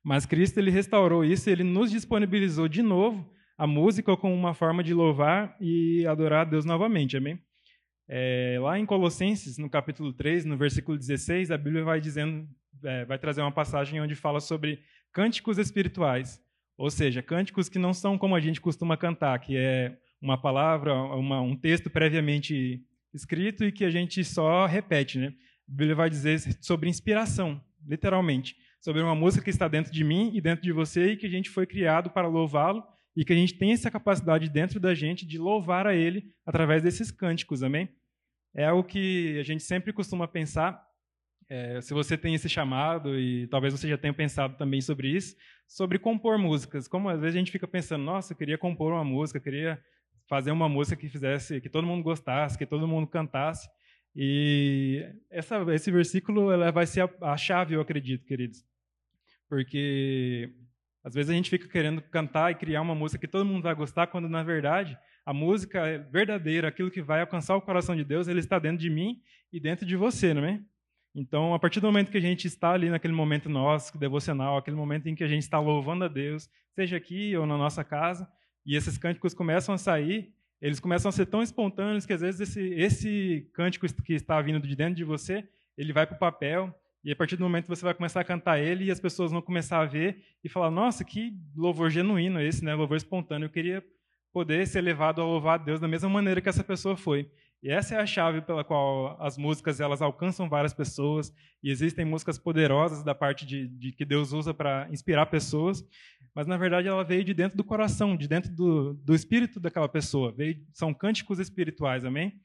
Mas 0.04 0.26
Cristo 0.26 0.58
ele 0.58 0.70
restaurou 0.70 1.24
isso, 1.24 1.48
ele 1.48 1.64
nos 1.64 1.90
disponibilizou 1.90 2.68
de 2.68 2.82
novo 2.82 3.30
a 3.56 3.66
música 3.66 4.16
como 4.16 4.34
uma 4.34 4.52
forma 4.52 4.82
de 4.82 4.92
louvar 4.92 5.56
e 5.60 6.06
adorar 6.06 6.42
a 6.42 6.50
Deus 6.50 6.64
novamente, 6.64 7.16
amém? 7.16 7.40
É, 8.08 8.58
lá 8.60 8.78
em 8.78 8.84
Colossenses, 8.84 9.56
no 9.56 9.70
capítulo 9.70 10.12
3, 10.12 10.44
no 10.44 10.56
versículo 10.56 10.98
16, 10.98 11.50
a 11.50 11.56
Bíblia 11.56 11.84
vai 11.84 12.00
dizendo, 12.00 12.46
é, 12.84 13.04
vai 13.04 13.18
trazer 13.18 13.40
uma 13.40 13.52
passagem 13.52 14.00
onde 14.00 14.14
fala 14.14 14.40
sobre 14.40 14.82
cânticos 15.12 15.56
espirituais, 15.56 16.42
ou 16.76 16.90
seja, 16.90 17.22
cânticos 17.22 17.68
que 17.68 17.78
não 17.78 17.94
são 17.94 18.18
como 18.18 18.34
a 18.34 18.40
gente 18.40 18.60
costuma 18.60 18.96
cantar, 18.96 19.38
que 19.38 19.56
é 19.56 19.96
uma 20.22 20.38
palavra, 20.38 20.94
uma, 20.94 21.40
um 21.40 21.56
texto 21.56 21.90
previamente 21.90 22.80
escrito 23.12 23.64
e 23.64 23.72
que 23.72 23.84
a 23.84 23.90
gente 23.90 24.24
só 24.24 24.64
repete. 24.66 25.18
Né? 25.18 25.34
A 25.68 25.72
Bíblia 25.72 25.96
vai 25.96 26.08
dizer 26.08 26.38
sobre 26.60 26.88
inspiração, 26.88 27.60
literalmente, 27.84 28.56
sobre 28.80 29.02
uma 29.02 29.16
música 29.16 29.44
que 29.44 29.50
está 29.50 29.66
dentro 29.66 29.92
de 29.92 30.04
mim 30.04 30.30
e 30.32 30.40
dentro 30.40 30.62
de 30.62 30.72
você 30.72 31.12
e 31.12 31.16
que 31.16 31.26
a 31.26 31.30
gente 31.30 31.50
foi 31.50 31.66
criado 31.66 32.08
para 32.08 32.28
louvá-lo 32.28 32.84
e 33.16 33.24
que 33.24 33.32
a 33.32 33.36
gente 33.36 33.54
tem 33.54 33.72
essa 33.72 33.90
capacidade 33.90 34.48
dentro 34.48 34.78
da 34.80 34.94
gente 34.94 35.26
de 35.26 35.38
louvar 35.38 35.86
a 35.86 35.94
Ele 35.94 36.32
através 36.46 36.82
desses 36.82 37.10
cânticos, 37.10 37.62
amém? 37.62 37.88
É 38.54 38.66
algo 38.66 38.84
que 38.84 39.38
a 39.38 39.42
gente 39.42 39.62
sempre 39.62 39.92
costuma 39.92 40.28
pensar. 40.28 40.82
É, 41.48 41.80
se 41.82 41.92
você 41.92 42.16
tem 42.16 42.34
esse 42.34 42.48
chamado 42.48 43.18
e 43.18 43.46
talvez 43.48 43.74
você 43.74 43.86
já 43.86 43.98
tenha 43.98 44.14
pensado 44.14 44.56
também 44.56 44.80
sobre 44.80 45.08
isso, 45.08 45.36
sobre 45.66 45.98
compor 45.98 46.38
músicas. 46.38 46.88
Como 46.88 47.08
às 47.10 47.20
vezes 47.20 47.34
a 47.34 47.38
gente 47.38 47.52
fica 47.52 47.68
pensando, 47.68 48.04
nossa, 48.04 48.32
eu 48.32 48.36
queria 48.36 48.56
compor 48.56 48.92
uma 48.92 49.04
música, 49.04 49.38
queria 49.38 49.78
fazer 50.32 50.50
uma 50.50 50.66
música 50.66 50.96
que 50.96 51.10
fizesse, 51.10 51.60
que 51.60 51.68
todo 51.68 51.86
mundo 51.86 52.02
gostasse, 52.02 52.56
que 52.56 52.64
todo 52.64 52.88
mundo 52.88 53.06
cantasse. 53.06 53.68
E 54.16 55.06
essa, 55.30 55.62
esse 55.74 55.90
versículo 55.90 56.50
ela 56.50 56.72
vai 56.72 56.86
ser 56.86 57.02
a, 57.02 57.32
a 57.32 57.36
chave, 57.36 57.74
eu 57.74 57.82
acredito, 57.82 58.24
queridos. 58.24 58.64
Porque 59.46 60.50
às 61.04 61.12
vezes 61.12 61.28
a 61.28 61.34
gente 61.34 61.50
fica 61.50 61.68
querendo 61.68 62.00
cantar 62.00 62.50
e 62.50 62.54
criar 62.54 62.80
uma 62.80 62.94
música 62.94 63.20
que 63.20 63.30
todo 63.30 63.44
mundo 63.44 63.62
vai 63.62 63.74
gostar, 63.74 64.06
quando 64.06 64.26
na 64.26 64.42
verdade 64.42 64.96
a 65.26 65.34
música 65.34 65.86
é 65.86 65.98
verdadeira, 65.98 66.68
aquilo 66.68 66.90
que 66.90 67.02
vai 67.02 67.20
alcançar 67.20 67.54
o 67.54 67.60
coração 67.60 67.94
de 67.94 68.02
Deus, 68.02 68.26
ele 68.26 68.40
está 68.40 68.58
dentro 68.58 68.78
de 68.78 68.88
mim 68.88 69.20
e 69.52 69.60
dentro 69.60 69.84
de 69.84 69.96
você, 69.96 70.32
não 70.32 70.46
é? 70.46 70.62
Então, 71.14 71.52
a 71.52 71.58
partir 71.58 71.80
do 71.80 71.88
momento 71.88 72.10
que 72.10 72.16
a 72.16 72.22
gente 72.22 72.46
está 72.46 72.72
ali 72.72 72.88
naquele 72.88 73.12
momento 73.12 73.50
nosso, 73.50 73.98
devocional, 73.98 74.56
aquele 74.56 74.78
momento 74.78 75.10
em 75.10 75.14
que 75.14 75.24
a 75.24 75.28
gente 75.28 75.42
está 75.42 75.60
louvando 75.60 76.06
a 76.06 76.08
Deus, 76.08 76.48
seja 76.74 76.96
aqui 76.96 77.36
ou 77.36 77.46
na 77.46 77.58
nossa 77.58 77.84
casa, 77.84 78.26
e 78.64 78.76
esses 78.76 78.96
cânticos 78.98 79.34
começam 79.34 79.74
a 79.74 79.78
sair, 79.78 80.32
eles 80.60 80.78
começam 80.78 81.08
a 81.08 81.12
ser 81.12 81.26
tão 81.26 81.42
espontâneos 81.42 82.06
que 82.06 82.12
às 82.12 82.20
vezes 82.20 82.40
esse, 82.40 82.60
esse 82.74 83.50
cântico 83.52 83.86
que 84.02 84.14
está 84.14 84.40
vindo 84.40 84.66
de 84.66 84.76
dentro 84.76 84.94
de 84.94 85.04
você, 85.04 85.48
ele 85.76 85.92
vai 85.92 86.06
para 86.06 86.16
o 86.16 86.18
papel, 86.18 86.72
e 87.04 87.10
a 87.10 87.16
partir 87.16 87.36
do 87.36 87.42
momento 87.42 87.66
você 87.66 87.84
vai 87.84 87.94
começar 87.94 88.20
a 88.20 88.24
cantar 88.24 88.60
ele 88.60 88.84
e 88.84 88.90
as 88.90 89.00
pessoas 89.00 89.32
vão 89.32 89.42
começar 89.42 89.80
a 89.80 89.84
ver 89.84 90.22
e 90.42 90.48
falar: 90.48 90.70
nossa, 90.70 91.04
que 91.04 91.36
louvor 91.56 91.90
genuíno 91.90 92.40
esse, 92.40 92.64
né? 92.64 92.74
Louvor 92.74 92.96
espontâneo. 92.96 93.46
Eu 93.46 93.50
queria 93.50 93.84
poder 94.32 94.66
ser 94.66 94.80
levado 94.80 95.20
a 95.20 95.24
louvar 95.24 95.54
a 95.54 95.62
Deus 95.62 95.80
da 95.80 95.88
mesma 95.88 96.08
maneira 96.08 96.40
que 96.40 96.48
essa 96.48 96.62
pessoa 96.62 96.96
foi. 96.96 97.28
E 97.62 97.70
essa 97.70 97.94
é 97.94 98.00
a 98.00 98.06
chave 98.06 98.40
pela 98.40 98.64
qual 98.64 99.16
as 99.22 99.38
músicas 99.38 99.78
elas 99.78 100.02
alcançam 100.02 100.48
várias 100.48 100.74
pessoas 100.74 101.32
e 101.62 101.70
existem 101.70 102.04
músicas 102.04 102.36
poderosas 102.36 103.04
da 103.04 103.14
parte 103.14 103.46
de, 103.46 103.68
de 103.68 103.92
que 103.92 104.04
Deus 104.04 104.32
usa 104.32 104.52
para 104.52 104.88
inspirar 104.90 105.26
pessoas, 105.26 105.84
mas 106.34 106.44
na 106.44 106.56
verdade 106.56 106.88
ela 106.88 107.04
veio 107.04 107.22
de 107.22 107.32
dentro 107.32 107.56
do 107.56 107.62
coração, 107.62 108.16
de 108.16 108.26
dentro 108.26 108.50
do, 108.50 108.94
do 108.94 109.14
espírito 109.14 109.60
daquela 109.60 109.88
pessoa. 109.88 110.32
Veio, 110.32 110.60
são 110.72 110.92
cânticos 110.92 111.38
espirituais, 111.38 112.04
amém? 112.04 112.40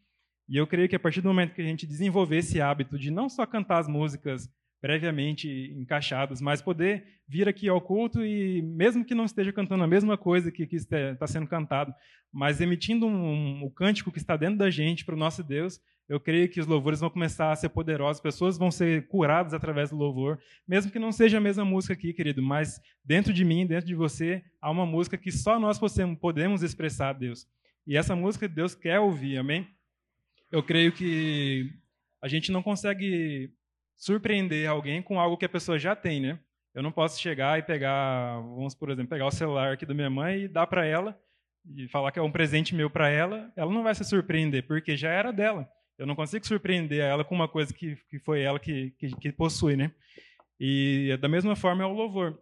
E 0.47 0.56
eu 0.56 0.67
creio 0.67 0.88
que 0.88 0.95
a 0.95 0.99
partir 0.99 1.21
do 1.21 1.30
momento 1.30 1.56
que 1.56 1.62
a 1.62 1.65
gente 1.65 1.88
desenvolver 1.88 2.38
esse 2.38 2.62
hábito 2.62 2.99
de 2.99 3.10
não 3.10 3.27
só 3.27 3.43
cantar 3.45 3.80
as 3.80 3.88
músicas 3.88 4.47
previamente 4.79 5.73
encaixadas, 5.75 6.41
mas 6.41 6.61
poder 6.61 7.03
vir 7.27 7.47
aqui 7.47 7.67
ao 7.67 7.81
culto 7.81 8.23
e, 8.23 8.61
mesmo 8.61 9.03
que 9.03 9.15
não 9.15 9.25
esteja 9.25 9.51
cantando 9.51 9.83
a 9.83 9.87
mesma 9.87 10.17
coisa 10.17 10.51
que, 10.51 10.65
que 10.65 10.75
está 10.75 11.27
sendo 11.27 11.47
cantado, 11.47 11.93
mas 12.31 12.61
emitindo 12.61 13.05
um, 13.05 13.11
um, 13.11 13.63
o 13.63 13.71
cântico 13.71 14.11
que 14.11 14.19
está 14.19 14.37
dentro 14.37 14.57
da 14.57 14.69
gente 14.69 15.03
para 15.03 15.15
o 15.15 15.17
nosso 15.17 15.43
Deus, 15.43 15.79
eu 16.07 16.19
creio 16.19 16.47
que 16.47 16.59
os 16.59 16.67
louvores 16.67 17.01
vão 17.01 17.09
começar 17.09 17.51
a 17.51 17.55
ser 17.55 17.69
poderosos, 17.69 18.21
pessoas 18.21 18.57
vão 18.57 18.71
ser 18.71 19.07
curadas 19.07 19.53
através 19.53 19.89
do 19.89 19.97
louvor, 19.97 20.39
mesmo 20.65 20.91
que 20.91 20.99
não 20.99 21.11
seja 21.11 21.37
a 21.37 21.41
mesma 21.41 21.65
música 21.65 21.93
aqui, 21.93 22.13
querido, 22.13 22.41
mas 22.41 22.79
dentro 23.03 23.33
de 23.33 23.43
mim, 23.43 23.65
dentro 23.65 23.87
de 23.87 23.95
você, 23.95 24.41
há 24.61 24.71
uma 24.71 24.85
música 24.85 25.17
que 25.17 25.31
só 25.31 25.59
nós 25.59 25.79
podemos 26.21 26.63
expressar 26.63 27.09
a 27.09 27.13
Deus. 27.13 27.45
E 27.85 27.97
essa 27.97 28.15
música 28.15 28.47
Deus 28.47 28.73
quer 28.73 28.99
ouvir, 28.99 29.37
amém? 29.37 29.67
Eu 30.49 30.63
creio 30.63 30.93
que 30.93 31.73
a 32.21 32.27
gente 32.27 32.51
não 32.51 32.63
consegue 32.63 33.51
surpreender 33.97 34.69
alguém 34.69 35.01
com 35.01 35.19
algo 35.19 35.36
que 35.36 35.45
a 35.45 35.49
pessoa 35.49 35.77
já 35.77 35.95
tem, 35.95 36.21
né? 36.21 36.39
Eu 36.73 36.83
não 36.83 36.91
posso 36.91 37.19
chegar 37.19 37.57
e 37.57 37.63
pegar, 37.63 38.39
vamos 38.39 38.75
por 38.75 38.91
exemplo, 38.91 39.10
pegar 39.10 39.25
o 39.25 39.31
celular 39.31 39.73
aqui 39.73 39.86
da 39.86 39.95
minha 39.95 40.10
mãe 40.10 40.43
e 40.43 40.47
dar 40.47 40.67
para 40.67 40.86
ela 40.86 41.19
e 41.75 41.88
falar 41.88 42.12
que 42.12 42.19
é 42.19 42.21
um 42.21 42.31
presente 42.31 42.75
meu 42.75 42.89
para 42.89 43.10
ela, 43.10 43.51
ela 43.55 43.73
não 43.73 43.83
vai 43.83 43.93
se 43.95 44.03
surpreender, 44.03 44.65
porque 44.67 44.95
já 44.95 45.09
era 45.09 45.34
dela. 45.34 45.67
Eu 45.97 46.05
não 46.05 46.15
consigo 46.15 46.45
surpreender 46.45 46.99
ela 46.99 47.26
com 47.26 47.34
uma 47.34 47.47
coisa 47.47 47.74
que, 47.74 47.97
que 48.09 48.19
foi 48.19 48.41
ela 48.41 48.59
que, 48.59 48.91
que, 48.91 49.09
que 49.15 49.32
possui, 49.32 49.76
né? 49.76 49.91
E 50.59 51.17
da 51.19 51.28
mesma 51.28 51.55
forma 51.55 51.84
é 51.84 51.86
o 51.86 51.93
louvor. 51.93 52.39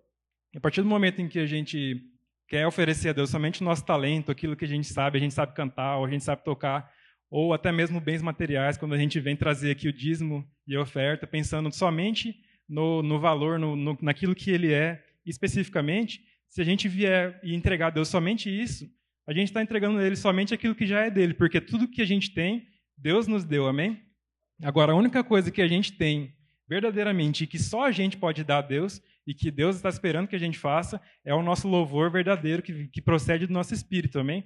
A 0.56 0.60
partir 0.60 0.82
do 0.82 0.88
momento 0.88 1.22
em 1.22 1.28
que 1.28 1.40
a 1.40 1.46
gente 1.46 2.02
quer 2.48 2.68
oferecer 2.68 3.10
a 3.10 3.14
Deus 3.14 3.30
somente 3.30 3.62
o 3.62 3.66
nosso 3.66 3.86
talento, 3.86 4.32
aquilo 4.32 4.56
que 4.56 4.66
a 4.66 4.68
gente 4.68 4.88
sabe, 4.88 5.18
a 5.18 5.22
gente 5.22 5.34
sabe 5.34 5.54
cantar, 5.54 5.98
ou 5.98 6.06
a 6.06 6.10
gente 6.10 6.24
sabe 6.24 6.44
tocar, 6.44 6.92
ou 7.30 7.54
até 7.54 7.72
mesmo 7.72 8.00
bens 8.00 8.22
materiais, 8.22 8.78
quando 8.78 8.94
a 8.94 8.98
gente 8.98 9.20
vem 9.20 9.36
trazer 9.36 9.72
aqui 9.72 9.88
o 9.88 9.94
dízimo 9.94 10.48
e 10.68 10.76
a 10.76 10.82
oferta, 10.82 11.28
pensando 11.28 11.72
somente 11.72 12.36
no, 12.68 13.02
no 13.04 13.20
valor, 13.20 13.60
no, 13.60 13.76
no, 13.76 13.98
naquilo 14.02 14.36
que 14.36 14.52
ele 14.52 14.72
é 14.72 15.04
especificamente, 15.26 16.22
se 16.50 16.62
a 16.62 16.64
gente 16.64 16.88
vier 16.88 17.40
e 17.44 17.54
entregar 17.54 17.88
a 17.88 17.90
Deus 17.90 18.08
somente 18.08 18.50
isso, 18.50 18.90
a 19.28 19.34
gente 19.34 19.48
está 19.48 19.62
entregando 19.62 19.98
a 19.98 20.06
Ele 20.06 20.16
somente 20.16 20.54
aquilo 20.54 20.76
que 20.76 20.86
já 20.86 21.02
é 21.02 21.10
dele, 21.10 21.34
porque 21.34 21.60
tudo 21.60 21.88
que 21.88 22.02
a 22.02 22.06
gente 22.06 22.32
tem, 22.34 22.68
Deus 22.98 23.28
nos 23.28 23.44
deu, 23.44 23.68
amém? 23.68 24.02
Agora, 24.64 24.94
a 24.94 24.96
única 24.96 25.24
coisa 25.24 25.52
que 25.52 25.62
a 25.62 25.68
gente 25.68 25.94
tem 25.94 26.34
verdadeiramente 26.68 27.44
e 27.44 27.48
que 27.48 27.60
só 27.60 27.86
a 27.86 27.92
gente 27.92 28.18
pode 28.18 28.44
dar 28.44 28.60
a 28.60 28.62
Deus 28.62 29.02
e 29.28 29.34
que 29.34 29.52
Deus 29.52 29.76
está 29.76 29.90
esperando 29.90 30.28
que 30.28 30.36
a 30.36 30.40
gente 30.40 30.58
faça 30.58 31.02
é 31.24 31.34
o 31.34 31.44
nosso 31.44 31.68
louvor 31.68 32.12
verdadeiro 32.12 32.62
que, 32.62 32.88
que 32.88 33.02
procede 33.02 33.48
do 33.48 33.54
nosso 33.54 33.74
espírito, 33.74 34.20
amém? 34.20 34.46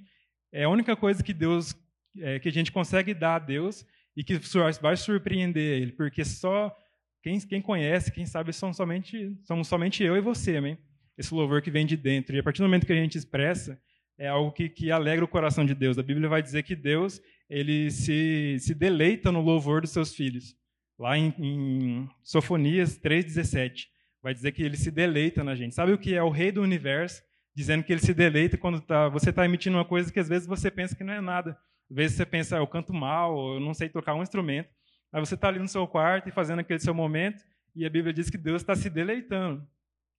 É 0.51 0.63
a 0.63 0.69
única 0.69 0.95
coisa 0.95 1.21
que 1.21 1.33
Deus 1.33 1.75
é, 2.21 2.39
que 2.39 2.49
a 2.49 2.51
gente 2.51 2.71
consegue 2.71 3.13
dar 3.13 3.35
a 3.35 3.39
Deus 3.39 3.85
e 4.15 4.23
que 4.23 4.39
vai 4.81 4.97
surpreender 4.97 5.81
Ele, 5.81 5.91
porque 5.91 6.25
só 6.25 6.75
quem, 7.21 7.39
quem 7.39 7.61
conhece, 7.61 8.11
quem 8.11 8.25
sabe, 8.25 8.53
são 8.53 8.73
somente, 8.73 9.35
somos 9.43 9.67
somente 9.67 10.03
eu 10.03 10.15
e 10.15 10.21
você, 10.21 10.57
amém? 10.57 10.77
Esse 11.17 11.33
louvor 11.33 11.61
que 11.61 11.71
vem 11.71 11.85
de 11.85 11.97
dentro. 11.97 12.35
E 12.35 12.39
a 12.39 12.43
partir 12.43 12.61
do 12.61 12.65
momento 12.65 12.85
que 12.85 12.93
a 12.93 12.95
gente 12.95 13.17
expressa, 13.17 13.79
é 14.17 14.27
algo 14.27 14.51
que, 14.51 14.69
que 14.69 14.91
alegra 14.91 15.23
o 15.23 15.27
coração 15.27 15.65
de 15.65 15.75
Deus. 15.75 15.97
A 15.97 16.03
Bíblia 16.03 16.29
vai 16.29 16.41
dizer 16.41 16.63
que 16.63 16.75
Deus 16.75 17.21
ele 17.49 17.89
se, 17.89 18.57
se 18.59 18.73
deleita 18.73 19.31
no 19.31 19.41
louvor 19.41 19.81
dos 19.81 19.91
seus 19.91 20.13
filhos. 20.13 20.55
Lá 20.97 21.17
em, 21.17 21.33
em 21.39 22.09
Sofonias 22.23 22.99
3,17, 22.99 23.87
vai 24.21 24.33
dizer 24.33 24.51
que 24.51 24.61
ele 24.61 24.77
se 24.77 24.91
deleita 24.91 25.43
na 25.43 25.55
gente. 25.55 25.73
Sabe 25.73 25.93
o 25.93 25.97
que 25.97 26.13
é 26.13 26.21
o 26.21 26.29
rei 26.29 26.51
do 26.51 26.61
universo? 26.61 27.21
Dizendo 27.55 27.83
que 27.83 27.91
ele 27.91 28.01
se 28.01 28.13
deleita 28.13 28.57
quando 28.57 28.81
tá, 28.81 29.09
você 29.09 29.29
está 29.31 29.43
emitindo 29.43 29.77
uma 29.77 29.85
coisa 29.85 30.11
que 30.11 30.19
às 30.19 30.29
vezes 30.29 30.47
você 30.47 30.69
pensa 30.69 30.95
que 30.95 31.03
não 31.03 31.13
é 31.13 31.21
nada. 31.21 31.57
Às 31.89 31.95
vezes 31.95 32.17
você 32.17 32.25
pensa, 32.25 32.55
ah, 32.55 32.59
eu 32.59 32.67
canto 32.67 32.93
mal, 32.93 33.55
eu 33.55 33.59
não 33.59 33.73
sei 33.73 33.89
tocar 33.89 34.13
um 34.13 34.21
instrumento. 34.21 34.69
Mas 35.11 35.27
você 35.27 35.35
está 35.35 35.47
ali 35.47 35.59
no 35.59 35.67
seu 35.67 35.87
quarto 35.87 36.29
e 36.29 36.31
fazendo 36.31 36.59
aquele 36.59 36.79
seu 36.79 36.93
momento, 36.93 37.43
e 37.75 37.85
a 37.85 37.89
Bíblia 37.89 38.13
diz 38.13 38.29
que 38.29 38.37
Deus 38.37 38.61
está 38.61 38.75
se 38.75 38.89
deleitando. 38.89 39.67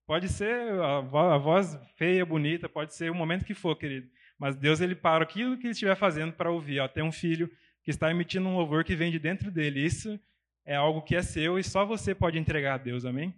Pode 0.07 0.29
ser 0.29 0.73
a 0.83 1.39
voz 1.39 1.79
feia, 1.97 2.27
bonita, 2.27 2.69
pode 2.69 2.95
ser 2.95 3.11
o 3.11 3.15
momento 3.15 3.45
que 3.45 3.55
for, 3.55 3.77
querido. 3.77 4.09
Mas 4.39 4.57
Deus 4.57 4.81
ele 4.81 4.95
para 4.95 5.23
aquilo 5.23 5.57
que 5.57 5.67
ele 5.67 5.73
estiver 5.73 5.95
fazendo 5.95 6.33
para 6.33 6.51
ouvir. 6.51 6.81
Ó, 6.81 6.89
tem 6.89 7.05
um 7.05 7.13
filho 7.13 7.49
que 7.85 7.91
está 7.91 8.11
emitindo 8.11 8.49
um 8.49 8.57
louvor 8.57 8.83
que 8.83 8.97
vem 8.97 9.13
de 9.13 9.19
dentro 9.19 9.51
dele. 9.51 9.85
Isso 9.85 10.19
é 10.65 10.75
algo 10.75 11.03
que 11.03 11.15
é 11.15 11.23
seu 11.23 11.59
e 11.59 11.63
só 11.63 11.85
você 11.85 12.15
pode 12.15 12.39
entregar 12.39 12.75
a 12.75 12.79
Deus, 12.79 13.05
amém? 13.05 13.35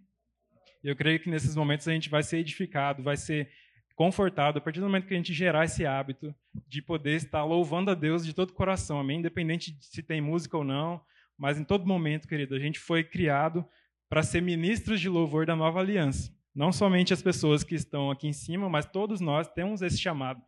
Eu 0.82 0.96
creio 0.96 1.20
que 1.20 1.30
nesses 1.30 1.54
momentos 1.54 1.86
a 1.86 1.92
gente 1.92 2.08
vai 2.08 2.22
ser 2.22 2.38
edificado, 2.38 3.02
vai 3.02 3.16
ser 3.16 3.50
confortado 3.94 4.58
a 4.58 4.60
partir 4.60 4.80
do 4.80 4.86
momento 4.86 5.06
que 5.06 5.14
a 5.14 5.16
gente 5.16 5.32
gerar 5.32 5.64
esse 5.64 5.86
hábito 5.86 6.34
de 6.66 6.82
poder 6.82 7.16
estar 7.16 7.44
louvando 7.44 7.90
a 7.90 7.94
Deus 7.94 8.24
de 8.24 8.32
todo 8.32 8.50
o 8.50 8.54
coração, 8.54 8.98
amém? 8.98 9.18
Independente 9.18 9.72
de 9.72 9.84
se 9.84 10.02
tem 10.02 10.20
música 10.20 10.56
ou 10.56 10.64
não, 10.64 11.00
mas 11.36 11.58
em 11.58 11.64
todo 11.64 11.86
momento, 11.86 12.28
querido, 12.28 12.54
a 12.54 12.58
gente 12.58 12.78
foi 12.78 13.04
criado 13.04 13.64
para 14.08 14.22
ser 14.22 14.42
ministros 14.42 15.00
de 15.00 15.08
louvor 15.08 15.46
da 15.46 15.56
nova 15.56 15.80
aliança. 15.80 16.34
Não 16.54 16.70
somente 16.70 17.12
as 17.14 17.22
pessoas 17.22 17.64
que 17.64 17.74
estão 17.74 18.10
aqui 18.10 18.26
em 18.26 18.32
cima, 18.32 18.68
mas 18.68 18.84
todos 18.84 19.20
nós 19.20 19.48
temos 19.48 19.80
esse 19.80 19.98
chamado 19.98 20.42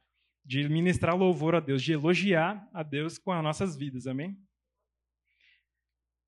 de 0.45 0.69
ministrar 0.69 1.17
louvor 1.17 1.55
a 1.55 1.61
Deus, 1.61 1.83
de 1.83 1.93
elogiar 1.93 2.69
a 2.73 2.83
Deus 2.83 3.17
com 3.17 3.33
as 3.33 3.43
nossas 3.43 3.77
vidas, 3.77 4.07
amém? 4.07 4.37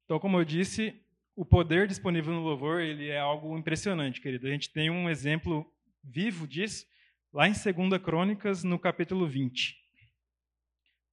Então, 0.04 0.18
como 0.18 0.38
eu 0.38 0.44
disse, 0.44 0.98
o 1.34 1.44
poder 1.44 1.86
disponível 1.86 2.32
no 2.32 2.40
louvor 2.40 2.80
ele 2.80 3.08
é 3.08 3.18
algo 3.18 3.56
impressionante, 3.58 4.20
querido. 4.20 4.46
A 4.46 4.50
gente 4.50 4.72
tem 4.72 4.88
um 4.88 5.10
exemplo 5.10 5.70
vivo 6.02 6.46
disso 6.46 6.86
lá 7.36 7.46
em 7.46 7.52
2 7.52 8.02
Crônicas, 8.02 8.64
no 8.64 8.78
capítulo 8.78 9.28
20. 9.28 9.78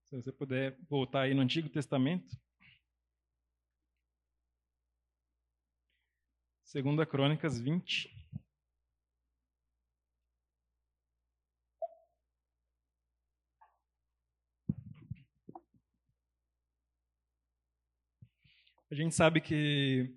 Se 0.05 0.15
você 0.15 0.31
puder 0.31 0.77
voltar 0.89 1.23
aí 1.23 1.33
no 1.33 1.41
Antigo 1.41 1.67
Testamento. 1.67 2.37
2 6.73 7.09
Crônicas 7.09 7.59
20. 7.59 8.09
A 18.89 18.95
gente 18.95 19.13
sabe 19.13 19.41
que 19.41 20.15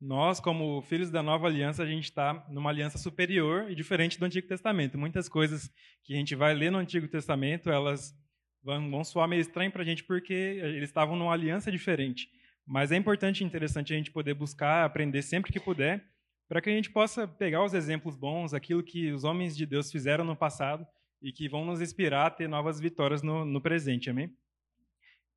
nós, 0.00 0.40
como 0.40 0.82
filhos 0.82 1.10
da 1.10 1.22
nova 1.22 1.46
aliança, 1.46 1.82
a 1.82 1.86
gente 1.86 2.04
está 2.04 2.46
numa 2.50 2.70
aliança 2.70 2.98
superior 2.98 3.70
e 3.70 3.74
diferente 3.74 4.18
do 4.18 4.24
Antigo 4.26 4.46
Testamento. 4.46 4.98
Muitas 4.98 5.28
coisas 5.28 5.70
que 6.04 6.12
a 6.12 6.16
gente 6.16 6.34
vai 6.34 6.54
ler 6.54 6.70
no 6.70 6.78
Antigo 6.78 7.08
Testamento, 7.08 7.70
elas 7.70 8.14
vão, 8.62 8.90
vão 8.90 9.04
soar 9.04 9.26
meio 9.26 9.40
estranho 9.40 9.72
para 9.72 9.82
a 9.82 9.84
gente 9.84 10.04
porque 10.04 10.34
eles 10.34 10.90
estavam 10.90 11.16
numa 11.16 11.32
aliança 11.32 11.72
diferente. 11.72 12.28
Mas 12.66 12.92
é 12.92 12.96
importante 12.96 13.40
e 13.40 13.46
interessante 13.46 13.94
a 13.94 13.96
gente 13.96 14.10
poder 14.10 14.34
buscar, 14.34 14.84
aprender 14.84 15.22
sempre 15.22 15.52
que 15.52 15.60
puder, 15.60 16.04
para 16.48 16.60
que 16.60 16.68
a 16.68 16.72
gente 16.72 16.90
possa 16.90 17.26
pegar 17.26 17.64
os 17.64 17.72
exemplos 17.72 18.16
bons, 18.16 18.52
aquilo 18.52 18.82
que 18.82 19.10
os 19.12 19.24
homens 19.24 19.56
de 19.56 19.64
Deus 19.64 19.90
fizeram 19.90 20.24
no 20.24 20.36
passado 20.36 20.86
e 21.22 21.32
que 21.32 21.48
vão 21.48 21.64
nos 21.64 21.80
inspirar 21.80 22.26
a 22.26 22.30
ter 22.30 22.48
novas 22.48 22.78
vitórias 22.78 23.22
no, 23.22 23.44
no 23.44 23.60
presente. 23.60 24.10
Amém? 24.10 24.30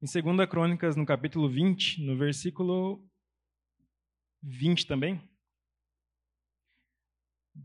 Em 0.02 0.36
2 0.36 0.50
Crônicas, 0.50 0.96
no 0.96 1.06
capítulo 1.06 1.50
20, 1.50 2.04
no 2.04 2.18
versículo 2.18 3.09
20 4.42 4.88
também, 4.88 5.22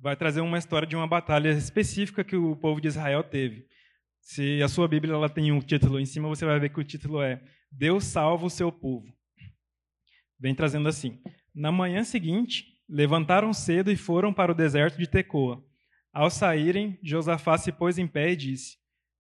vai 0.01 0.17
trazer 0.17 0.41
uma 0.41 0.59
história 0.59 0.87
de 0.87 0.97
uma 0.97 1.07
batalha 1.07 1.51
específica 1.51 2.25
que 2.25 2.37
o 2.37 2.57
povo 2.57 2.81
de 2.81 2.89
Israel 2.89 3.23
teve. 3.23 3.67
Se 4.21 4.63
a 4.63 4.69
sua 4.69 4.89
Bíblia 4.89 5.15
ela 5.15 5.29
tem 5.29 5.53
um 5.53 5.61
título 5.61 6.01
em 6.01 6.07
cima, 6.07 6.29
você 6.29 6.45
vai 6.45 6.59
ver 6.59 6.71
que 6.71 6.81
o 6.81 6.85
título 6.85 7.23
é 7.23 7.43
Deus 7.71 8.05
salva 8.05 8.47
o 8.47 8.51
seu 8.51 8.73
povo. 8.73 9.07
Vem 10.39 10.55
trazendo 10.55 10.89
assim: 10.89 11.21
Na 11.55 11.71
manhã 11.71 12.03
seguinte, 12.05 12.65
levantaram 12.89 13.53
cedo 13.53 13.91
e 13.91 13.97
foram 13.97 14.33
para 14.33 14.53
o 14.53 14.55
deserto 14.55 14.99
de 14.99 15.07
Tecoa. 15.07 15.63
Ao 16.13 16.31
saírem, 16.31 16.99
Josafá 17.03 17.59
se 17.59 17.73
pôs 17.73 17.99
em 17.99 18.07
pé 18.07 18.33
e 18.33 18.37
disse: 18.37 18.77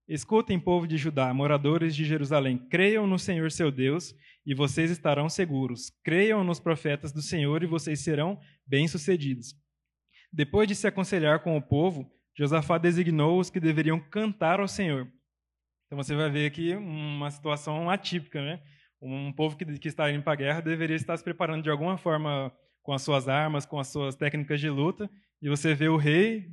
Escutem, 0.07 0.61
povo 0.61 0.87
de 0.87 0.99
Judá, 0.99 1.33
moradores 1.33 1.97
de 1.97 2.05
Jerusalém, 2.05 2.59
creiam 2.59 3.07
no 3.07 3.19
Senhor 3.19 3.51
seu 3.51 3.71
Deus 3.71 4.15
e 4.45 4.55
vocês 4.55 4.91
estarão 4.91 5.31
seguros. 5.31 5.91
Creiam 6.03 6.45
nos 6.45 6.61
profetas 6.61 7.11
do 7.11 7.23
Senhor 7.23 7.63
e 7.63 7.67
vocês 7.67 8.01
serão 8.01 8.39
bem-sucedidos. 8.67 9.55
Depois 10.31 10.69
de 10.69 10.75
se 10.75 10.87
aconselhar 10.87 11.43
com 11.43 11.57
o 11.57 11.63
povo, 11.63 12.11
Josafá 12.37 12.77
designou 12.77 13.41
os 13.41 13.49
que 13.49 13.59
deveriam 13.59 13.99
cantar 13.99 14.61
ao 14.61 14.69
Senhor. 14.69 15.11
Então 15.87 15.97
você 15.97 16.15
vai 16.15 16.29
ver 16.29 16.47
aqui 16.47 16.75
uma 16.75 17.31
situação 17.31 17.89
atípica, 17.89 18.43
né? 18.43 18.63
Um 19.01 19.33
povo 19.33 19.57
que, 19.57 19.65
que 19.79 19.89
está 19.89 20.11
indo 20.11 20.23
para 20.23 20.35
a 20.35 20.37
guerra 20.37 20.61
deveria 20.61 20.97
estar 20.97 21.17
se 21.17 21.25
preparando 21.25 21.63
de 21.63 21.71
alguma 21.71 21.97
forma 21.97 22.53
com 22.83 22.93
as 22.93 23.01
suas 23.01 23.27
armas, 23.27 23.65
com 23.65 23.79
as 23.79 23.89
suas 23.89 24.15
técnicas 24.15 24.61
de 24.61 24.69
luta, 24.69 25.11
e 25.41 25.49
você 25.49 25.75
vê 25.75 25.89
o 25.89 25.97
rei 25.97 26.47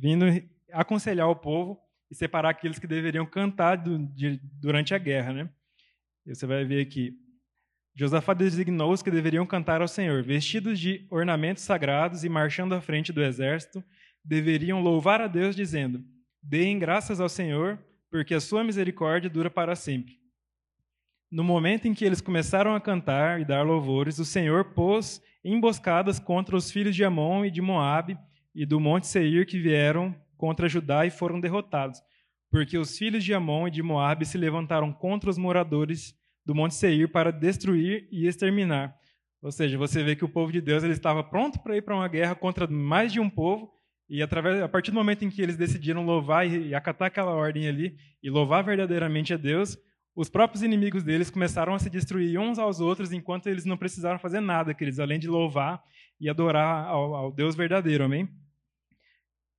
vindo 0.00 0.24
aconselhar 0.72 1.28
o 1.28 1.36
povo 1.36 1.85
separar 2.16 2.50
aqueles 2.50 2.78
que 2.78 2.86
deveriam 2.86 3.26
cantar 3.26 3.76
do, 3.76 3.98
de, 3.98 4.40
durante 4.60 4.94
a 4.94 4.98
guerra. 4.98 5.32
Né? 5.32 5.50
E 6.26 6.34
você 6.34 6.46
vai 6.46 6.64
ver 6.64 6.80
aqui. 6.80 7.14
Josafá 7.94 8.34
designou 8.34 8.92
os 8.92 9.02
que 9.02 9.10
deveriam 9.10 9.46
cantar 9.46 9.80
ao 9.80 9.88
Senhor, 9.88 10.22
vestidos 10.22 10.78
de 10.78 11.06
ornamentos 11.10 11.62
sagrados 11.62 12.24
e 12.24 12.28
marchando 12.28 12.74
à 12.74 12.80
frente 12.80 13.12
do 13.12 13.22
exército, 13.22 13.82
deveriam 14.22 14.82
louvar 14.82 15.20
a 15.20 15.26
Deus, 15.26 15.56
dizendo: 15.56 16.04
Deem 16.42 16.78
graças 16.78 17.20
ao 17.20 17.28
Senhor, 17.28 17.78
porque 18.10 18.34
a 18.34 18.40
sua 18.40 18.62
misericórdia 18.62 19.30
dura 19.30 19.50
para 19.50 19.74
sempre. 19.74 20.18
No 21.30 21.42
momento 21.42 21.88
em 21.88 21.94
que 21.94 22.04
eles 22.04 22.20
começaram 22.20 22.74
a 22.74 22.80
cantar 22.80 23.40
e 23.40 23.44
dar 23.44 23.62
louvores, 23.62 24.18
o 24.18 24.24
Senhor 24.24 24.66
pôs 24.66 25.22
emboscadas 25.44 26.18
contra 26.18 26.56
os 26.56 26.70
filhos 26.70 26.94
de 26.94 27.04
Amon 27.04 27.44
e 27.44 27.50
de 27.50 27.62
Moabe 27.62 28.18
e 28.54 28.64
do 28.66 28.78
monte 28.78 29.06
Seir 29.06 29.46
que 29.46 29.58
vieram 29.58 30.14
contra 30.36 30.68
Judá 30.68 31.06
e 31.06 31.10
foram 31.10 31.40
derrotados, 31.40 32.00
porque 32.50 32.78
os 32.78 32.96
filhos 32.96 33.24
de 33.24 33.34
Amon 33.34 33.68
e 33.68 33.70
de 33.70 33.82
Moabe 33.82 34.24
se 34.24 34.38
levantaram 34.38 34.92
contra 34.92 35.30
os 35.30 35.38
moradores 35.38 36.14
do 36.44 36.54
Monte 36.54 36.74
Seir 36.74 37.10
para 37.10 37.32
destruir 37.32 38.08
e 38.10 38.26
exterminar. 38.26 38.94
Ou 39.42 39.50
seja, 39.52 39.76
você 39.76 40.02
vê 40.02 40.16
que 40.16 40.24
o 40.24 40.28
povo 40.28 40.52
de 40.52 40.60
Deus 40.60 40.82
ele 40.82 40.92
estava 40.92 41.22
pronto 41.22 41.58
para 41.60 41.76
ir 41.76 41.82
para 41.82 41.94
uma 41.94 42.08
guerra 42.08 42.34
contra 42.34 42.66
mais 42.66 43.12
de 43.12 43.20
um 43.20 43.28
povo, 43.28 43.70
e 44.08 44.22
através, 44.22 44.62
a 44.62 44.68
partir 44.68 44.92
do 44.92 44.94
momento 44.94 45.24
em 45.24 45.30
que 45.30 45.42
eles 45.42 45.56
decidiram 45.56 46.04
louvar 46.04 46.46
e, 46.46 46.68
e 46.68 46.74
acatar 46.74 47.08
aquela 47.08 47.32
ordem 47.32 47.68
ali, 47.68 47.96
e 48.22 48.30
louvar 48.30 48.62
verdadeiramente 48.64 49.34
a 49.34 49.36
Deus, 49.36 49.76
os 50.14 50.30
próprios 50.30 50.62
inimigos 50.62 51.02
deles 51.02 51.28
começaram 51.28 51.74
a 51.74 51.78
se 51.78 51.90
destruir 51.90 52.38
uns 52.38 52.58
aos 52.58 52.80
outros, 52.80 53.12
enquanto 53.12 53.48
eles 53.48 53.64
não 53.64 53.76
precisaram 53.76 54.18
fazer 54.18 54.40
nada, 54.40 54.72
queridos, 54.72 54.98
além 54.98 55.18
de 55.18 55.28
louvar 55.28 55.82
e 56.18 56.30
adorar 56.30 56.86
ao, 56.86 57.14
ao 57.14 57.32
Deus 57.32 57.54
verdadeiro, 57.54 58.04
amém? 58.04 58.28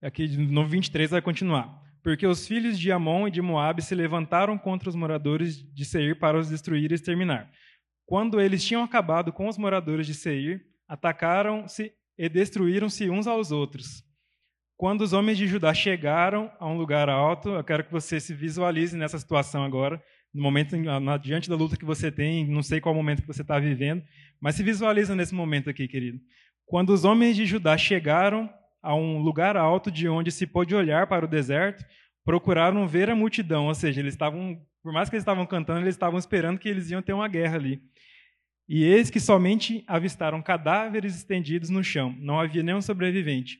Aqui 0.02 0.28
no 0.38 0.68
23 0.68 1.12
vai 1.12 1.22
continuar. 1.22 1.82
Porque 2.04 2.26
os 2.26 2.48
filhos 2.48 2.80
de 2.80 2.92
Amon 2.92 3.28
e 3.28 3.32
de 3.32 3.42
Moabe 3.42 3.82
se 3.82 3.96
levantaram 3.96 4.58
contra 4.58 4.88
os 4.88 4.96
moradores 4.96 5.58
de 5.74 5.84
Seir 5.84 6.18
para 6.18 6.40
os 6.40 6.50
destruir 6.50 6.92
e 6.92 6.96
exterminar. 6.96 7.52
Quando 8.06 8.40
eles 8.40 8.64
tinham 8.64 8.84
acabado 8.84 9.34
com 9.34 9.48
os 9.48 9.58
moradores 9.58 10.08
de 10.08 10.14
Seir, 10.14 10.66
atacaram-se 10.88 11.92
e 12.18 12.30
destruíram-se 12.30 13.10
uns 13.10 13.28
aos 13.28 13.52
outros. 13.52 14.04
Quando 14.78 15.02
os 15.02 15.12
homens 15.12 15.38
de 15.38 15.48
Judá 15.48 15.74
chegaram 15.74 16.52
a 16.60 16.68
um 16.68 16.78
lugar 16.78 17.10
alto, 17.10 17.50
eu 17.50 17.64
quero 17.64 17.84
que 17.84 17.92
você 17.92 18.20
se 18.20 18.34
visualize 18.34 18.96
nessa 18.96 19.18
situação 19.18 19.64
agora, 19.64 20.02
no 20.34 20.42
momento 20.42 20.76
diante 21.22 21.50
da 21.50 21.56
luta 21.56 21.76
que 21.76 21.84
você 21.84 22.12
tem, 22.12 22.48
não 22.48 22.62
sei 22.62 22.80
qual 22.80 22.94
momento 22.94 23.22
que 23.22 23.28
você 23.28 23.42
está 23.42 23.58
vivendo, 23.60 24.04
mas 24.40 24.56
se 24.56 24.64
visualiza 24.64 25.16
nesse 25.16 25.34
momento 25.34 25.70
aqui, 25.70 25.88
querido. 25.88 26.20
Quando 26.66 26.92
os 26.92 27.04
homens 27.04 27.36
de 27.36 27.46
Judá 27.46 27.76
chegaram 27.78 28.50
a 28.88 28.96
um 28.96 29.20
lugar 29.20 29.58
alto 29.58 29.92
de 29.92 30.08
onde 30.08 30.32
se 30.32 30.48
pôde 30.48 30.74
olhar 30.74 31.08
para 31.08 31.26
o 31.26 31.28
deserto, 31.28 31.86
procuraram 32.24 32.88
ver 32.88 33.10
a 33.10 33.16
multidão, 33.16 33.66
ou 33.66 33.76
seja, 33.76 34.00
eles 34.00 34.14
estavam, 34.14 34.62
por 34.82 34.94
mais 34.94 35.10
que 35.10 35.18
eles 35.18 35.24
estavam 35.24 35.46
cantando, 35.46 35.82
eles 35.82 35.96
estavam 35.96 36.18
esperando 36.18 36.58
que 36.58 36.70
eles 36.70 36.90
iam 36.90 37.02
ter 37.02 37.12
uma 37.12 37.28
guerra 37.28 37.58
ali. 37.58 37.82
E 38.66 38.86
eis 38.86 39.10
que 39.10 39.20
somente 39.20 39.84
avistaram 39.88 40.42
cadáveres 40.42 41.18
estendidos 41.18 41.70
no 41.70 41.84
chão, 41.84 42.16
não 42.18 42.40
havia 42.40 42.64
nenhum 42.64 42.82
sobrevivente. 42.82 43.60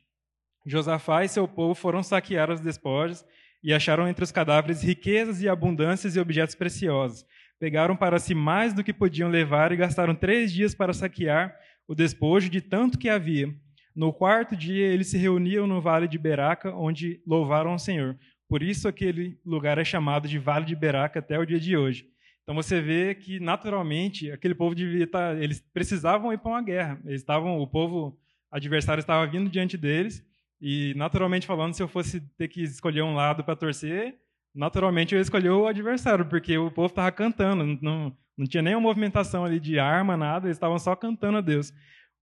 Josafá 0.66 1.26
e 1.26 1.28
seu 1.28 1.46
povo 1.46 1.76
foram 1.76 2.02
saquear 2.02 2.50
os 2.50 2.62
despojos 2.62 3.26
e 3.62 3.74
acharam 3.74 4.08
entre 4.08 4.24
os 4.24 4.32
cadáveres 4.32 4.82
riquezas 4.82 5.42
e 5.42 5.50
abundâncias 5.50 6.16
e 6.16 6.22
objetos 6.22 6.56
preciosos, 6.56 7.26
pegaram 7.60 7.98
para 7.98 8.18
si 8.18 8.34
mais 8.34 8.74
do 8.74 8.82
que 8.82 8.94
podiam 8.94 9.30
levar 9.30 9.74
e 9.74 9.76
gastaram 9.76 10.16
três 10.16 10.54
dias 10.54 10.74
para 10.74 10.94
saquear 10.94 11.54
o 11.86 11.94
despojo 11.94 12.50
de 12.50 12.62
tanto 12.62 12.98
que 12.98 13.10
havia. 13.10 13.54
No 13.98 14.14
quarto 14.14 14.56
dia, 14.56 14.86
eles 14.86 15.08
se 15.08 15.18
reuniam 15.18 15.66
no 15.66 15.82
vale 15.82 16.08
de 16.08 16.20
Beraca, 16.20 16.72
onde 16.76 17.20
louvaram 17.26 17.74
o 17.74 17.80
Senhor. 17.80 18.16
Por 18.48 18.62
isso, 18.62 18.88
aquele 18.88 19.40
lugar 19.44 19.80
é 19.80 19.84
chamado 19.84 20.28
de 20.28 20.38
Vale 20.38 20.66
de 20.66 20.76
Beraca 20.76 21.18
até 21.18 21.40
o 21.40 21.46
dia 21.48 21.60
de 21.60 21.76
hoje. 21.76 22.08
Então, 22.44 22.54
você 22.54 22.80
vê 22.80 23.16
que, 23.16 23.40
naturalmente, 23.40 24.32
aquele 24.32 24.54
povo 24.54 24.76
devia 24.76 25.06
estar. 25.06 25.34
Tá, 25.34 25.44
eles 25.44 25.60
precisavam 25.74 26.32
ir 26.32 26.38
para 26.38 26.52
uma 26.52 26.62
guerra. 26.62 27.02
Eles 27.06 27.22
estavam, 27.22 27.58
o 27.58 27.66
povo 27.66 28.16
adversário 28.52 29.02
estava 29.02 29.26
vindo 29.26 29.50
diante 29.50 29.76
deles. 29.76 30.24
E, 30.62 30.94
naturalmente 30.96 31.48
falando, 31.48 31.74
se 31.74 31.82
eu 31.82 31.88
fosse 31.88 32.22
ter 32.38 32.50
que 32.50 32.62
escolher 32.62 33.02
um 33.02 33.16
lado 33.16 33.44
para 33.44 33.56
torcer, 33.56 34.16
naturalmente 34.54 35.16
eu 35.16 35.22
escolhi 35.22 35.50
o 35.50 35.66
adversário, 35.66 36.24
porque 36.24 36.56
o 36.56 36.70
povo 36.70 36.88
estava 36.88 37.12
cantando, 37.12 37.66
não, 37.82 38.16
não 38.38 38.46
tinha 38.46 38.62
nenhuma 38.62 38.88
movimentação 38.90 39.44
ali 39.44 39.60
de 39.60 39.80
arma, 39.80 40.16
nada, 40.16 40.48
eles 40.48 40.58
estavam 40.58 40.78
só 40.78 40.96
cantando 40.96 41.40
a 41.40 41.42
Deus. 41.42 41.74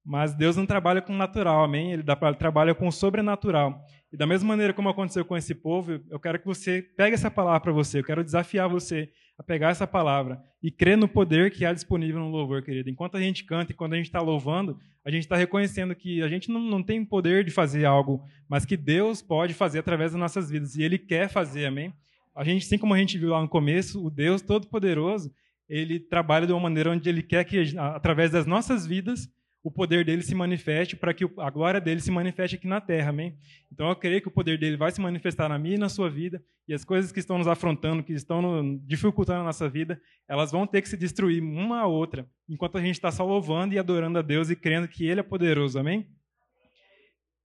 Mas 0.06 0.36
Deus 0.36 0.56
não 0.56 0.66
trabalha 0.66 1.02
com 1.02 1.14
o 1.14 1.18
natural, 1.18 1.64
amém? 1.64 1.92
Ele 1.92 2.04
trabalha 2.38 2.76
com 2.76 2.88
o 2.88 2.92
sobrenatural. 2.92 3.84
E 4.14 4.18
da 4.18 4.28
mesma 4.28 4.48
maneira 4.50 4.72
como 4.72 4.88
aconteceu 4.88 5.26
com 5.26 5.36
esse 5.36 5.56
povo, 5.56 6.00
eu 6.10 6.20
quero 6.20 6.40
que 6.40 6.46
você 6.46 6.82
pegue 6.96 7.16
essa 7.16 7.32
palavra 7.32 7.60
para 7.60 7.72
você, 7.72 8.00
eu 8.00 8.04
quero 8.04 8.24
desafiar 8.24 8.70
você 8.70 9.10
a 9.38 9.44
pegar 9.44 9.70
essa 9.70 9.88
palavra 9.88 10.40
e 10.62 10.72
crer 10.72 10.96
no 10.96 11.08
poder 11.08 11.52
que 11.52 11.66
há 11.66 11.74
disponível 11.74 12.22
no 12.22 12.30
louvor, 12.30 12.62
querido. 12.62 12.90
Enquanto 12.90 13.18
a 13.18 13.20
gente 13.20 13.44
canta 13.44 13.72
e 13.72 13.76
quando 13.76 13.94
a 13.94 13.98
gente 13.98 14.06
está 14.06 14.22
louvando, 14.22 14.78
a 15.04 15.10
gente 15.10 15.24
está 15.24 15.36
reconhecendo 15.36 15.96
que 15.96 16.22
a 16.22 16.28
gente 16.28 16.50
não, 16.50 16.62
não 16.62 16.84
tem 16.84 17.04
poder 17.04 17.44
de 17.44 17.52
fazer 17.52 17.84
algo, 17.84 18.24
mas 18.48 18.64
que 18.64 18.78
Deus 18.78 19.22
pode 19.22 19.54
fazer 19.54 19.80
através 19.80 20.12
das 20.12 20.20
nossas 20.20 20.50
vidas. 20.50 20.76
E 20.76 20.84
Ele 20.84 20.98
quer 21.00 21.28
fazer, 21.28 21.66
amém? 21.66 21.92
A 22.36 22.44
gente, 22.44 22.66
assim 22.66 22.78
como 22.78 22.94
a 22.94 22.98
gente 22.98 23.18
viu 23.18 23.30
lá 23.30 23.42
no 23.42 23.50
começo, 23.50 24.06
o 24.06 24.10
Deus 24.10 24.42
Todo-Poderoso, 24.42 25.34
ele 25.68 26.00
trabalha 26.00 26.46
de 26.46 26.54
uma 26.54 26.60
maneira 26.60 26.92
onde 26.92 27.08
ele 27.10 27.24
quer 27.24 27.44
que, 27.46 27.78
através 27.78 28.30
das 28.32 28.46
nossas 28.46 28.86
vidas, 28.86 29.28
o 29.66 29.72
poder 29.72 30.06
dele 30.06 30.22
se 30.22 30.36
manifeste, 30.36 30.96
para 30.96 31.14
que 31.14 31.26
a 31.40 31.50
glória 31.50 31.82
dele 31.82 32.00
se 32.00 32.12
manifeste 32.12 32.56
aqui 32.56 32.68
na 32.68 32.80
terra, 32.80 33.10
amém? 33.10 33.38
Então 33.72 33.90
eu 33.90 33.96
creio 33.96 34.22
que 34.22 34.28
o 34.28 34.32
poder 34.32 34.58
dele 34.58 34.78
vai 34.78 34.92
se 34.92 35.02
manifestar 35.02 35.50
na 35.50 35.58
minha 35.58 35.76
e 35.76 35.80
na 35.80 35.90
sua 35.90 36.10
vida, 36.10 36.44
e 36.68 36.74
as 36.74 36.86
coisas 36.86 37.12
que 37.12 37.20
estão 37.20 37.38
nos 37.38 37.48
afrontando, 37.48 38.04
que 38.04 38.14
estão 38.14 38.78
dificultando 38.86 39.42
a 39.42 39.46
nossa 39.46 39.68
vida, 39.68 40.00
elas 40.28 40.52
vão 40.52 40.66
ter 40.66 40.82
que 40.82 40.90
se 40.90 40.96
destruir 40.96 41.42
uma 41.42 41.80
a 41.80 41.88
outra, 41.88 42.30
enquanto 42.48 42.78
a 42.78 42.82
gente 42.82 42.96
está 42.96 43.12
só 43.12 43.26
louvando 43.26 43.74
e 43.74 43.80
adorando 43.80 44.20
a 44.20 44.22
Deus 44.22 44.50
e 44.50 44.56
crendo 44.56 44.88
que 44.88 45.06
ele 45.06 45.20
é 45.20 45.24
poderoso, 45.24 45.80
amém? 45.80 46.08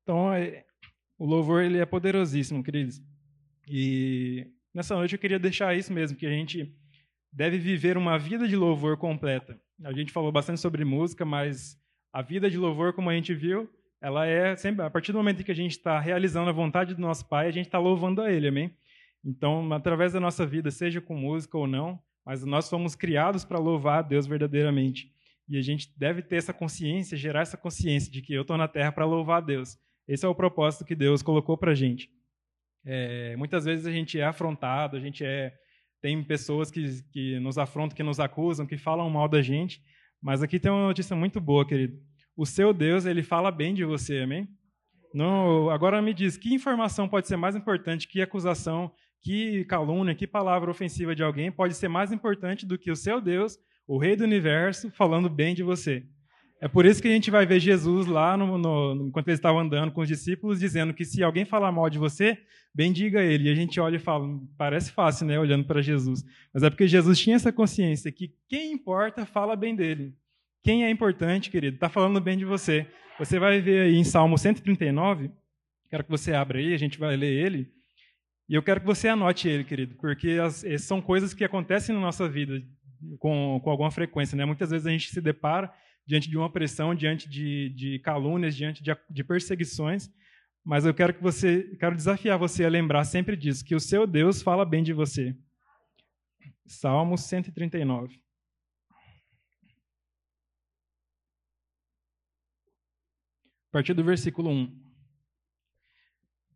Então, 0.02 0.32
é, 0.32 0.64
o 1.18 1.24
louvor 1.24 1.62
ele 1.62 1.78
é 1.78 1.86
poderosíssimo, 1.86 2.62
queridos. 2.62 3.00
E 3.66 4.46
Nessa 4.72 4.94
noite 4.94 5.14
eu 5.14 5.18
queria 5.18 5.38
deixar 5.38 5.76
isso 5.76 5.92
mesmo, 5.92 6.16
que 6.16 6.26
a 6.26 6.30
gente 6.30 6.72
deve 7.32 7.58
viver 7.58 7.96
uma 7.96 8.16
vida 8.16 8.46
de 8.46 8.54
louvor 8.54 8.96
completa. 8.96 9.60
A 9.84 9.92
gente 9.92 10.12
falou 10.12 10.30
bastante 10.30 10.60
sobre 10.60 10.84
música, 10.84 11.24
mas 11.24 11.76
a 12.12 12.22
vida 12.22 12.50
de 12.50 12.58
louvor, 12.58 12.92
como 12.92 13.10
a 13.10 13.14
gente 13.14 13.34
viu, 13.34 13.68
ela 14.00 14.26
é 14.26 14.56
sempre, 14.56 14.84
a 14.84 14.90
partir 14.90 15.12
do 15.12 15.18
momento 15.18 15.44
que 15.44 15.52
a 15.52 15.54
gente 15.54 15.72
está 15.72 16.00
realizando 16.00 16.48
a 16.48 16.52
vontade 16.52 16.94
do 16.94 17.00
nosso 17.00 17.26
Pai, 17.28 17.48
a 17.48 17.50
gente 17.50 17.66
está 17.66 17.78
louvando 17.78 18.22
a 18.22 18.32
Ele, 18.32 18.48
amém? 18.48 18.74
Então, 19.24 19.70
através 19.72 20.12
da 20.12 20.20
nossa 20.20 20.46
vida, 20.46 20.70
seja 20.70 21.00
com 21.00 21.14
música 21.14 21.58
ou 21.58 21.66
não, 21.66 22.00
mas 22.24 22.44
nós 22.44 22.68
fomos 22.68 22.94
criados 22.94 23.44
para 23.44 23.58
louvar 23.58 23.98
a 23.98 24.02
Deus 24.02 24.26
verdadeiramente. 24.26 25.12
E 25.48 25.58
a 25.58 25.62
gente 25.62 25.92
deve 25.98 26.22
ter 26.22 26.36
essa 26.36 26.52
consciência, 26.52 27.16
gerar 27.16 27.42
essa 27.42 27.56
consciência 27.56 28.10
de 28.10 28.22
que 28.22 28.32
eu 28.32 28.42
estou 28.42 28.56
na 28.56 28.68
terra 28.68 28.92
para 28.92 29.04
louvar 29.04 29.38
a 29.38 29.44
Deus. 29.44 29.76
Esse 30.08 30.24
é 30.24 30.28
o 30.28 30.34
propósito 30.34 30.84
que 30.84 30.94
Deus 30.94 31.22
colocou 31.22 31.58
para 31.58 31.72
a 31.72 31.74
gente. 31.74 32.08
É, 32.84 33.36
muitas 33.36 33.64
vezes 33.64 33.86
a 33.86 33.92
gente 33.92 34.18
é 34.18 34.24
afrontado, 34.24 34.96
a 34.96 35.00
gente 35.00 35.24
é 35.24 35.52
tem 36.00 36.22
pessoas 36.24 36.70
que, 36.70 37.02
que 37.12 37.38
nos 37.40 37.58
afrontam, 37.58 37.94
que 37.94 38.02
nos 38.02 38.18
acusam, 38.18 38.66
que 38.66 38.78
falam 38.78 39.10
mal 39.10 39.28
da 39.28 39.42
gente, 39.42 39.82
mas 40.22 40.42
aqui 40.42 40.58
tem 40.58 40.70
uma 40.70 40.86
notícia 40.86 41.16
muito 41.16 41.40
boa, 41.40 41.66
querido. 41.66 41.98
O 42.36 42.46
seu 42.46 42.72
Deus, 42.72 43.04
ele 43.04 43.22
fala 43.22 43.50
bem 43.50 43.74
de 43.74 43.84
você, 43.84 44.20
amém? 44.20 44.48
Não, 45.12 45.68
agora 45.70 46.00
me 46.00 46.14
diz, 46.14 46.36
que 46.36 46.54
informação 46.54 47.08
pode 47.08 47.26
ser 47.26 47.36
mais 47.36 47.56
importante, 47.56 48.06
que 48.06 48.22
acusação, 48.22 48.92
que 49.20 49.64
calúnia, 49.64 50.14
que 50.14 50.26
palavra 50.26 50.70
ofensiva 50.70 51.14
de 51.14 51.22
alguém 51.22 51.50
pode 51.50 51.74
ser 51.74 51.88
mais 51.88 52.12
importante 52.12 52.64
do 52.64 52.78
que 52.78 52.90
o 52.90 52.96
seu 52.96 53.20
Deus, 53.20 53.58
o 53.86 53.98
Rei 53.98 54.14
do 54.14 54.24
Universo, 54.24 54.90
falando 54.92 55.28
bem 55.28 55.54
de 55.54 55.62
você? 55.62 56.06
É 56.60 56.68
por 56.68 56.84
isso 56.84 57.00
que 57.00 57.08
a 57.08 57.10
gente 57.10 57.30
vai 57.30 57.46
ver 57.46 57.58
Jesus 57.58 58.06
lá, 58.06 58.36
no, 58.36 58.58
no, 58.58 59.06
enquanto 59.08 59.28
ele 59.28 59.36
estava 59.36 59.58
andando 59.58 59.92
com 59.92 60.02
os 60.02 60.08
discípulos, 60.08 60.60
dizendo 60.60 60.92
que 60.92 61.06
se 61.06 61.22
alguém 61.22 61.46
falar 61.46 61.72
mal 61.72 61.88
de 61.88 61.98
você, 61.98 62.36
bendiga 62.74 63.22
ele. 63.22 63.48
E 63.48 63.52
a 63.52 63.54
gente 63.54 63.80
olha 63.80 63.96
e 63.96 64.00
fala, 64.00 64.28
parece 64.58 64.92
fácil, 64.92 65.26
né, 65.26 65.38
olhando 65.38 65.64
para 65.64 65.80
Jesus. 65.80 66.22
Mas 66.52 66.62
é 66.62 66.68
porque 66.68 66.86
Jesus 66.86 67.18
tinha 67.18 67.36
essa 67.36 67.50
consciência 67.50 68.12
que 68.12 68.34
quem 68.46 68.72
importa 68.72 69.24
fala 69.24 69.56
bem 69.56 69.74
dele. 69.74 70.14
Quem 70.62 70.84
é 70.84 70.90
importante, 70.90 71.50
querido, 71.50 71.76
está 71.76 71.88
falando 71.88 72.20
bem 72.20 72.36
de 72.36 72.44
você. 72.44 72.86
Você 73.18 73.38
vai 73.38 73.62
ver 73.62 73.82
aí 73.82 73.96
em 73.96 74.04
Salmo 74.04 74.36
139, 74.36 75.30
quero 75.88 76.04
que 76.04 76.10
você 76.10 76.34
abra 76.34 76.58
aí, 76.58 76.74
a 76.74 76.78
gente 76.78 76.98
vai 76.98 77.16
ler 77.16 77.32
ele. 77.32 77.72
E 78.46 78.54
eu 78.54 78.62
quero 78.62 78.80
que 78.80 78.86
você 78.86 79.08
anote 79.08 79.48
ele, 79.48 79.64
querido, 79.64 79.94
porque 79.94 80.32
as, 80.32 80.64
são 80.80 81.00
coisas 81.00 81.32
que 81.32 81.44
acontecem 81.44 81.94
na 81.94 82.00
nossa 82.00 82.28
vida 82.28 82.62
com, 83.18 83.60
com 83.62 83.70
alguma 83.70 83.90
frequência. 83.90 84.36
Né? 84.36 84.44
Muitas 84.44 84.70
vezes 84.70 84.86
a 84.86 84.90
gente 84.90 85.08
se 85.08 85.20
depara 85.22 85.72
diante 86.06 86.28
de 86.28 86.36
uma 86.36 86.50
pressão, 86.50 86.94
diante 86.94 87.28
de, 87.28 87.70
de 87.70 87.98
calúnias, 88.00 88.56
diante 88.56 88.82
de, 88.82 88.90
de 89.08 89.24
perseguições. 89.24 90.10
Mas 90.64 90.84
eu 90.84 90.92
quero 90.92 91.14
que 91.14 91.22
você, 91.22 91.76
quero 91.78 91.96
desafiar 91.96 92.38
você 92.38 92.64
a 92.64 92.68
lembrar 92.68 93.04
sempre 93.04 93.36
disso, 93.36 93.64
que 93.64 93.74
o 93.74 93.80
seu 93.80 94.06
Deus 94.06 94.42
fala 94.42 94.64
bem 94.64 94.82
de 94.82 94.92
você. 94.92 95.34
Salmo 96.66 97.16
139. 97.16 98.20
A 103.70 103.72
partir 103.72 103.94
do 103.94 104.04
versículo 104.04 104.50
1. 104.50 104.80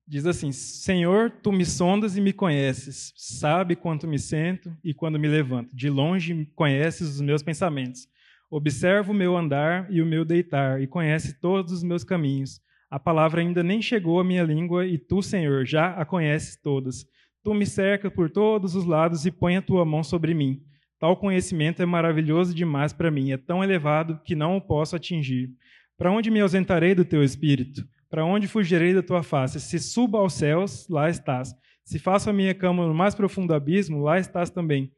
Diz 0.06 0.26
assim: 0.26 0.52
Senhor, 0.52 1.30
tu 1.30 1.50
me 1.50 1.64
sondas 1.64 2.16
e 2.16 2.20
me 2.20 2.32
conheces, 2.32 3.14
sabe 3.16 3.74
quanto 3.74 4.06
me 4.06 4.18
sento 4.18 4.76
e 4.84 4.92
quando 4.92 5.18
me 5.18 5.28
levanto. 5.28 5.74
De 5.74 5.88
longe 5.88 6.44
conheces 6.54 7.08
os 7.08 7.20
meus 7.20 7.42
pensamentos. 7.42 8.06
Observa 8.50 9.10
o 9.10 9.14
meu 9.14 9.36
andar 9.36 9.86
e 9.90 10.00
o 10.00 10.06
meu 10.06 10.24
deitar, 10.24 10.80
e 10.80 10.86
conhece 10.86 11.40
todos 11.40 11.72
os 11.72 11.82
meus 11.82 12.04
caminhos. 12.04 12.60
A 12.90 13.00
palavra 13.00 13.40
ainda 13.40 13.62
nem 13.62 13.82
chegou 13.82 14.20
à 14.20 14.24
minha 14.24 14.42
língua, 14.42 14.86
e 14.86 14.98
tu, 14.98 15.22
Senhor, 15.22 15.66
já 15.66 15.94
a 15.94 16.04
conheces 16.04 16.56
todas. 16.56 17.04
Tu 17.42 17.52
me 17.52 17.66
cercas 17.66 18.12
por 18.12 18.30
todos 18.30 18.74
os 18.74 18.84
lados 18.84 19.26
e 19.26 19.30
põe 19.30 19.56
a 19.56 19.62
tua 19.62 19.84
mão 19.84 20.02
sobre 20.02 20.32
mim. 20.32 20.62
Tal 20.98 21.16
conhecimento 21.16 21.82
é 21.82 21.86
maravilhoso 21.86 22.54
demais 22.54 22.92
para 22.92 23.10
mim, 23.10 23.32
é 23.32 23.36
tão 23.36 23.62
elevado 23.62 24.20
que 24.24 24.34
não 24.34 24.56
o 24.56 24.60
posso 24.60 24.96
atingir. 24.96 25.50
Para 25.96 26.10
onde 26.10 26.30
me 26.30 26.40
ausentarei 26.40 26.94
do 26.94 27.04
teu 27.04 27.22
espírito? 27.22 27.86
Para 28.08 28.24
onde 28.24 28.48
fugirei 28.48 28.94
da 28.94 29.02
tua 29.02 29.22
face? 29.22 29.60
Se 29.60 29.78
suba 29.78 30.18
aos 30.18 30.34
céus, 30.34 30.88
lá 30.88 31.10
estás. 31.10 31.54
Se 31.84 31.98
faço 31.98 32.30
a 32.30 32.32
minha 32.32 32.54
cama 32.54 32.86
no 32.86 32.94
mais 32.94 33.14
profundo 33.14 33.52
abismo, 33.52 34.02
lá 34.02 34.18
estás 34.18 34.48
também. 34.50 34.90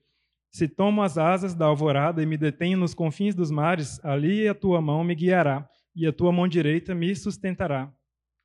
Se 0.51 0.68
tomo 0.68 1.03
as 1.03 1.18
asas 1.18 1.55
da 1.55 1.66
alvorada 1.66 2.22
e 2.22 2.26
me 2.26 2.36
detenho 2.36 2.78
nos 2.78 2.94
confins 2.94 3.34
dos 3.34 3.51
mares, 3.51 4.03
ali 4.05 4.49
a 4.49 4.55
tua 4.55 4.80
mão 4.80 5.05
me 5.05 5.14
guiará, 5.14 5.68
e 5.94 6.07
a 6.07 6.12
tua 6.12 6.32
mão 6.32 6.49
direita 6.49 6.94
me 6.94 7.14
sustentará. 7.14 7.92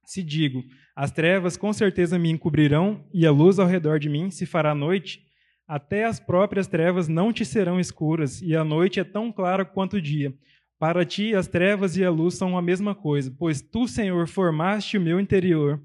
Se 0.06 0.24
digo, 0.24 0.64
as 0.95 1.12
trevas 1.12 1.56
com 1.56 1.72
certeza 1.72 2.20
me 2.20 2.30
encobrirão, 2.30 3.06
e 3.14 3.26
a 3.26 3.32
luz 3.32 3.60
ao 3.60 3.68
redor 3.68 3.99
de 3.99 4.10
mim 4.10 4.30
se 4.30 4.45
fará 4.45 4.76
noite, 4.76 5.22
até 5.68 6.04
as 6.04 6.20
próprias 6.20 6.68
trevas 6.68 7.08
não 7.08 7.32
te 7.32 7.45
serão 7.45 7.80
escuras, 7.80 8.41
e 8.41 8.56
a 8.56 8.64
noite 8.64 8.99
é 8.99 9.04
tão 9.04 9.32
clara 9.32 9.64
quanto 9.64 9.97
o 9.97 10.02
dia. 10.02 10.34
Para 10.78 11.06
ti, 11.06 11.34
as 11.36 11.47
trevas 11.47 11.95
e 11.95 12.04
a 12.04 12.10
luz 12.10 12.34
são 12.34 12.58
a 12.58 12.62
mesma 12.62 12.93
coisa, 12.95 13.34
pois 13.38 13.62
tu, 13.62 13.88
Senhor, 13.88 14.28
formaste 14.28 14.97
o 14.97 15.02
meu 15.02 15.20
interior. 15.20 15.82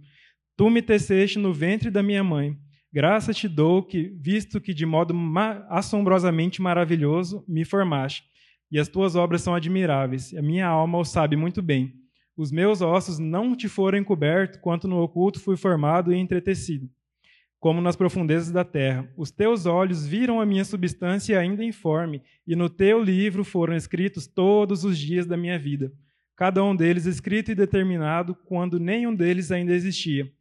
Tu 0.56 0.70
me 0.70 0.80
teceste 0.80 1.38
no 1.38 1.52
ventre 1.52 1.90
da 1.90 2.02
minha 2.02 2.24
mãe. 2.24 2.58
Graça 2.96 3.34
te 3.34 3.46
dou, 3.46 3.82
que, 3.82 4.10
visto 4.18 4.58
que 4.58 4.72
de 4.72 4.86
modo 4.86 5.12
ma 5.12 5.66
assombrosamente 5.68 6.62
maravilhoso 6.62 7.44
me 7.46 7.62
formaste, 7.62 8.24
e 8.72 8.78
as 8.78 8.88
tuas 8.88 9.14
obras 9.14 9.42
são 9.42 9.54
admiráveis. 9.54 10.32
A 10.32 10.40
minha 10.40 10.66
alma 10.66 10.96
o 10.96 11.04
sabe 11.04 11.36
muito 11.36 11.60
bem. 11.60 11.92
Os 12.34 12.50
meus 12.50 12.80
ossos 12.80 13.18
não 13.18 13.54
te 13.54 13.68
foram 13.68 13.98
encobertos, 13.98 14.58
quanto 14.62 14.88
no 14.88 14.96
oculto 15.02 15.38
fui 15.38 15.58
formado 15.58 16.10
e 16.10 16.16
entretecido, 16.16 16.88
como 17.60 17.82
nas 17.82 17.96
profundezas 17.96 18.50
da 18.50 18.64
terra. 18.64 19.06
Os 19.14 19.30
teus 19.30 19.66
olhos 19.66 20.06
viram 20.06 20.40
a 20.40 20.46
minha 20.46 20.64
substância 20.64 21.38
ainda 21.38 21.62
informe, 21.62 22.22
e 22.46 22.56
no 22.56 22.70
teu 22.70 23.04
livro 23.04 23.44
foram 23.44 23.76
escritos 23.76 24.26
todos 24.26 24.84
os 24.84 24.96
dias 24.96 25.26
da 25.26 25.36
minha 25.36 25.58
vida, 25.58 25.92
cada 26.34 26.64
um 26.64 26.74
deles 26.74 27.04
escrito 27.04 27.50
e 27.50 27.54
determinado, 27.54 28.34
quando 28.34 28.80
nenhum 28.80 29.14
deles 29.14 29.52
ainda 29.52 29.74
existia 29.74 30.32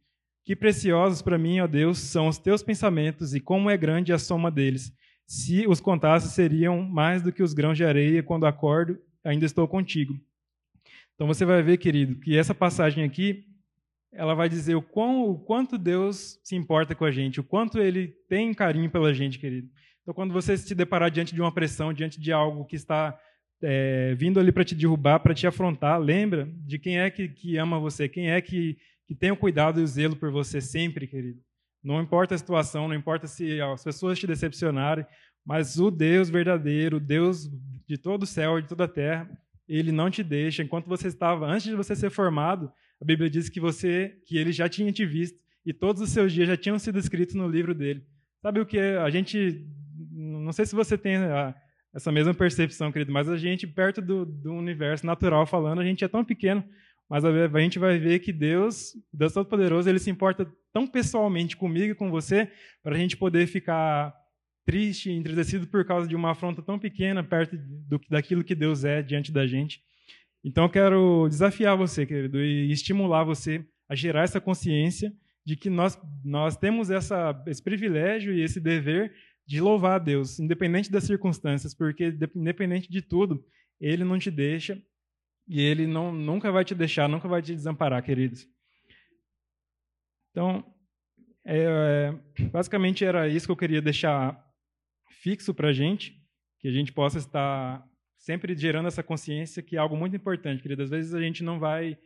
que 0.46 0.54
preciosos 0.54 1.20
para 1.20 1.36
mim, 1.36 1.58
ó 1.58 1.66
Deus, 1.66 1.98
são 1.98 2.28
os 2.28 2.38
teus 2.38 2.62
pensamentos 2.62 3.34
e 3.34 3.40
como 3.40 3.68
é 3.68 3.76
grande 3.76 4.12
a 4.12 4.18
soma 4.18 4.48
deles. 4.48 4.92
Se 5.26 5.66
os 5.66 5.80
contasse, 5.80 6.32
seriam 6.32 6.80
mais 6.82 7.20
do 7.20 7.32
que 7.32 7.42
os 7.42 7.52
grãos 7.52 7.76
de 7.76 7.84
areia. 7.84 8.22
Quando 8.22 8.46
acordo, 8.46 8.96
ainda 9.24 9.44
estou 9.44 9.66
contigo. 9.66 10.16
Então 11.16 11.26
você 11.26 11.44
vai 11.44 11.64
ver, 11.64 11.78
querido, 11.78 12.14
que 12.20 12.38
essa 12.38 12.54
passagem 12.54 13.02
aqui, 13.02 13.44
ela 14.12 14.34
vai 14.34 14.48
dizer 14.48 14.76
o, 14.76 14.82
quão, 14.82 15.28
o 15.28 15.36
quanto 15.36 15.76
Deus 15.76 16.38
se 16.44 16.54
importa 16.54 16.94
com 16.94 17.04
a 17.04 17.10
gente, 17.10 17.40
o 17.40 17.44
quanto 17.44 17.80
Ele 17.80 18.14
tem 18.28 18.54
carinho 18.54 18.88
pela 18.88 19.12
gente, 19.12 19.40
querido. 19.40 19.68
Então, 20.02 20.14
quando 20.14 20.32
você 20.32 20.56
se 20.56 20.76
deparar 20.76 21.10
diante 21.10 21.34
de 21.34 21.40
uma 21.40 21.50
pressão, 21.50 21.92
diante 21.92 22.20
de 22.20 22.30
algo 22.30 22.64
que 22.64 22.76
está 22.76 23.18
é, 23.60 24.14
vindo 24.14 24.38
ali 24.38 24.52
para 24.52 24.64
te 24.64 24.76
derrubar, 24.76 25.18
para 25.18 25.34
te 25.34 25.44
afrontar, 25.44 25.98
lembra 26.00 26.48
de 26.64 26.78
quem 26.78 27.00
é 27.00 27.10
que, 27.10 27.28
que 27.28 27.56
ama 27.56 27.80
você, 27.80 28.08
quem 28.08 28.30
é 28.30 28.40
que, 28.40 28.78
que 29.06 29.30
o 29.30 29.36
cuidado 29.36 29.80
e 29.80 29.86
zelo 29.86 30.16
por 30.16 30.30
você 30.30 30.60
sempre, 30.60 31.06
querido. 31.06 31.40
Não 31.82 32.00
importa 32.00 32.34
a 32.34 32.38
situação, 32.38 32.88
não 32.88 32.94
importa 32.94 33.26
se 33.26 33.60
as 33.60 33.84
pessoas 33.84 34.18
te 34.18 34.26
decepcionarem, 34.26 35.06
mas 35.44 35.78
o 35.78 35.90
Deus 35.90 36.28
verdadeiro, 36.28 36.96
o 36.96 37.00
Deus 37.00 37.48
de 37.86 37.96
todo 37.96 38.24
o 38.24 38.26
céu 38.26 38.58
e 38.58 38.62
de 38.62 38.68
toda 38.68 38.84
a 38.84 38.88
terra, 38.88 39.30
ele 39.68 39.92
não 39.92 40.10
te 40.10 40.22
deixa. 40.24 40.62
Enquanto 40.62 40.88
você 40.88 41.06
estava, 41.06 41.46
antes 41.46 41.66
de 41.66 41.76
você 41.76 41.94
ser 41.94 42.10
formado, 42.10 42.72
a 43.00 43.04
Bíblia 43.04 43.30
diz 43.30 43.48
que 43.48 43.60
você, 43.60 44.16
que 44.26 44.36
ele 44.36 44.50
já 44.50 44.68
tinha 44.68 44.90
te 44.90 45.06
visto 45.06 45.38
e 45.64 45.72
todos 45.72 46.02
os 46.02 46.10
seus 46.10 46.32
dias 46.32 46.48
já 46.48 46.56
tinham 46.56 46.78
sido 46.78 46.98
escritos 46.98 47.36
no 47.36 47.48
livro 47.48 47.74
dele. 47.74 48.04
Sabe 48.42 48.60
o 48.60 48.66
que 48.66 48.78
a 48.78 49.08
gente, 49.10 49.64
não 50.10 50.52
sei 50.52 50.66
se 50.66 50.74
você 50.74 50.98
tem 50.98 51.16
a, 51.16 51.54
essa 51.94 52.10
mesma 52.10 52.34
percepção, 52.34 52.90
querido, 52.90 53.12
mas 53.12 53.28
a 53.28 53.36
gente 53.36 53.66
perto 53.66 54.02
do, 54.02 54.24
do 54.24 54.52
universo 54.52 55.06
natural 55.06 55.46
falando, 55.46 55.80
a 55.80 55.84
gente 55.84 56.04
é 56.04 56.08
tão 56.08 56.24
pequeno 56.24 56.64
mas 57.08 57.24
a 57.24 57.60
gente 57.60 57.78
vai 57.78 57.98
ver 57.98 58.18
que 58.18 58.32
Deus, 58.32 58.92
Deus 59.12 59.32
Todo-Poderoso, 59.32 59.88
ele 59.88 59.98
se 59.98 60.10
importa 60.10 60.50
tão 60.72 60.86
pessoalmente 60.86 61.56
comigo 61.56 61.92
e 61.92 61.94
com 61.94 62.10
você, 62.10 62.50
para 62.82 62.94
a 62.94 62.98
gente 62.98 63.16
poder 63.16 63.46
ficar 63.46 64.14
triste, 64.64 65.10
entristecido 65.10 65.66
por 65.68 65.84
causa 65.84 66.08
de 66.08 66.16
uma 66.16 66.32
afronta 66.32 66.60
tão 66.60 66.78
pequena 66.78 67.22
perto 67.22 67.56
do, 67.56 68.00
daquilo 68.10 68.42
que 68.42 68.54
Deus 68.54 68.84
é 68.84 69.00
diante 69.00 69.30
da 69.30 69.46
gente. 69.46 69.80
Então 70.44 70.64
eu 70.64 70.70
quero 70.70 71.28
desafiar 71.28 71.76
você, 71.76 72.04
querido, 72.04 72.42
e 72.42 72.72
estimular 72.72 73.22
você 73.22 73.64
a 73.88 73.94
gerar 73.94 74.22
essa 74.22 74.40
consciência 74.40 75.12
de 75.44 75.54
que 75.54 75.70
nós, 75.70 75.96
nós 76.24 76.56
temos 76.56 76.90
essa, 76.90 77.40
esse 77.46 77.62
privilégio 77.62 78.34
e 78.34 78.42
esse 78.42 78.58
dever 78.58 79.14
de 79.46 79.60
louvar 79.60 80.00
a 80.00 80.02
Deus, 80.02 80.40
independente 80.40 80.90
das 80.90 81.04
circunstâncias, 81.04 81.72
porque 81.72 82.12
independente 82.34 82.90
de 82.90 83.00
tudo, 83.00 83.44
Ele 83.80 84.02
não 84.02 84.18
te 84.18 84.28
deixa 84.28 84.82
e 85.46 85.60
ele 85.60 85.86
não, 85.86 86.12
nunca 86.12 86.50
vai 86.50 86.64
te 86.64 86.74
deixar, 86.74 87.08
nunca 87.08 87.28
vai 87.28 87.40
te 87.40 87.54
desamparar, 87.54 88.02
queridos. 88.02 88.48
Então, 90.30 90.64
é, 91.44 92.12
basicamente 92.50 93.04
era 93.04 93.28
isso 93.28 93.46
que 93.46 93.52
eu 93.52 93.56
queria 93.56 93.80
deixar 93.80 94.44
fixo 95.22 95.54
para 95.54 95.68
a 95.68 95.72
gente, 95.72 96.20
que 96.58 96.68
a 96.68 96.72
gente 96.72 96.92
possa 96.92 97.18
estar 97.18 97.86
sempre 98.18 98.56
gerando 98.56 98.88
essa 98.88 99.02
consciência 99.02 99.62
que 99.62 99.76
é 99.76 99.78
algo 99.78 99.96
muito 99.96 100.16
importante, 100.16 100.62
querido. 100.62 100.82
Às 100.82 100.90
vezes 100.90 101.14
a 101.14 101.20
gente 101.20 101.44
não 101.44 101.60
vai, 101.60 101.96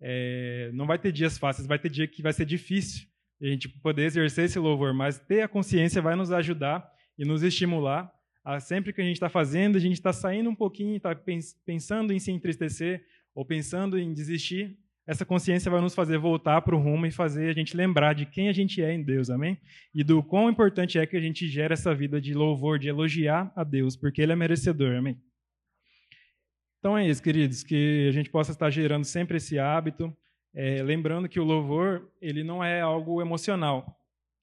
é, 0.00 0.70
não 0.74 0.86
vai 0.86 0.98
ter 0.98 1.10
dias 1.10 1.38
fáceis, 1.38 1.66
vai 1.66 1.78
ter 1.78 1.88
dia 1.88 2.06
que 2.06 2.22
vai 2.22 2.32
ser 2.32 2.44
difícil 2.44 3.08
a 3.42 3.46
gente 3.46 3.68
poder 3.68 4.04
exercer 4.04 4.44
esse 4.44 4.58
louvor, 4.58 4.92
mas 4.92 5.18
ter 5.18 5.40
a 5.40 5.48
consciência 5.48 6.02
vai 6.02 6.14
nos 6.14 6.30
ajudar 6.30 6.86
e 7.18 7.24
nos 7.24 7.42
estimular 7.42 8.12
sempre 8.60 8.92
que 8.92 9.00
a 9.00 9.04
gente 9.04 9.16
está 9.16 9.28
fazendo, 9.28 9.76
a 9.76 9.80
gente 9.80 9.94
está 9.94 10.12
saindo 10.12 10.50
um 10.50 10.54
pouquinho, 10.54 10.96
está 10.96 11.14
pensando 11.64 12.12
em 12.12 12.18
se 12.18 12.32
entristecer 12.32 13.04
ou 13.34 13.44
pensando 13.44 13.98
em 13.98 14.12
desistir, 14.12 14.78
essa 15.06 15.24
consciência 15.24 15.70
vai 15.70 15.80
nos 15.80 15.94
fazer 15.94 16.18
voltar 16.18 16.62
para 16.62 16.74
o 16.74 16.78
rumo 16.78 17.04
e 17.04 17.10
fazer 17.10 17.50
a 17.50 17.52
gente 17.52 17.76
lembrar 17.76 18.14
de 18.14 18.26
quem 18.26 18.48
a 18.48 18.52
gente 18.52 18.80
é 18.80 18.92
em 18.92 19.02
Deus, 19.02 19.28
amém? 19.28 19.58
E 19.94 20.04
do 20.04 20.22
quão 20.22 20.48
importante 20.48 20.98
é 20.98 21.06
que 21.06 21.16
a 21.16 21.20
gente 21.20 21.48
gere 21.48 21.72
essa 21.72 21.94
vida 21.94 22.20
de 22.20 22.32
louvor, 22.32 22.78
de 22.78 22.88
elogiar 22.88 23.52
a 23.56 23.64
Deus, 23.64 23.96
porque 23.96 24.22
Ele 24.22 24.32
é 24.32 24.36
merecedor, 24.36 24.96
amém? 24.96 25.20
Então 26.78 26.96
é 26.96 27.08
isso, 27.08 27.22
queridos, 27.22 27.64
que 27.64 28.06
a 28.08 28.12
gente 28.12 28.30
possa 28.30 28.52
estar 28.52 28.70
gerando 28.70 29.04
sempre 29.04 29.38
esse 29.38 29.58
hábito, 29.58 30.16
é, 30.54 30.82
lembrando 30.82 31.28
que 31.28 31.40
o 31.40 31.44
louvor 31.44 32.10
ele 32.20 32.42
não 32.42 32.62
é 32.62 32.80
algo 32.80 33.20
emocional, 33.20 33.99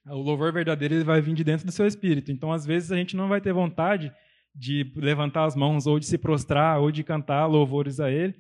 o 0.10 0.22
louvor 0.22 0.53
verdadeiro 0.53 0.95
ele 0.95 1.03
vai 1.03 1.22
vir 1.22 1.34
de 1.34 1.43
dentro 1.43 1.66
do 1.66 1.72
seu 1.72 1.86
espírito. 1.86 2.32
Então, 2.32 2.51
às 2.51 2.66
vezes, 2.66 2.91
a 2.91 2.95
gente 2.95 3.16
não 3.16 3.28
vai 3.28 3.41
ter 3.41 3.53
vontade 3.53 4.12
de 4.55 4.91
levantar 4.95 5.45
as 5.45 5.55
mãos 5.55 5.86
ou 5.86 5.99
de 5.99 6.05
se 6.05 6.18
prostrar 6.18 6.80
ou 6.80 6.91
de 6.91 7.03
cantar 7.03 7.45
louvores 7.45 7.99
a 7.99 8.10
Ele, 8.10 8.34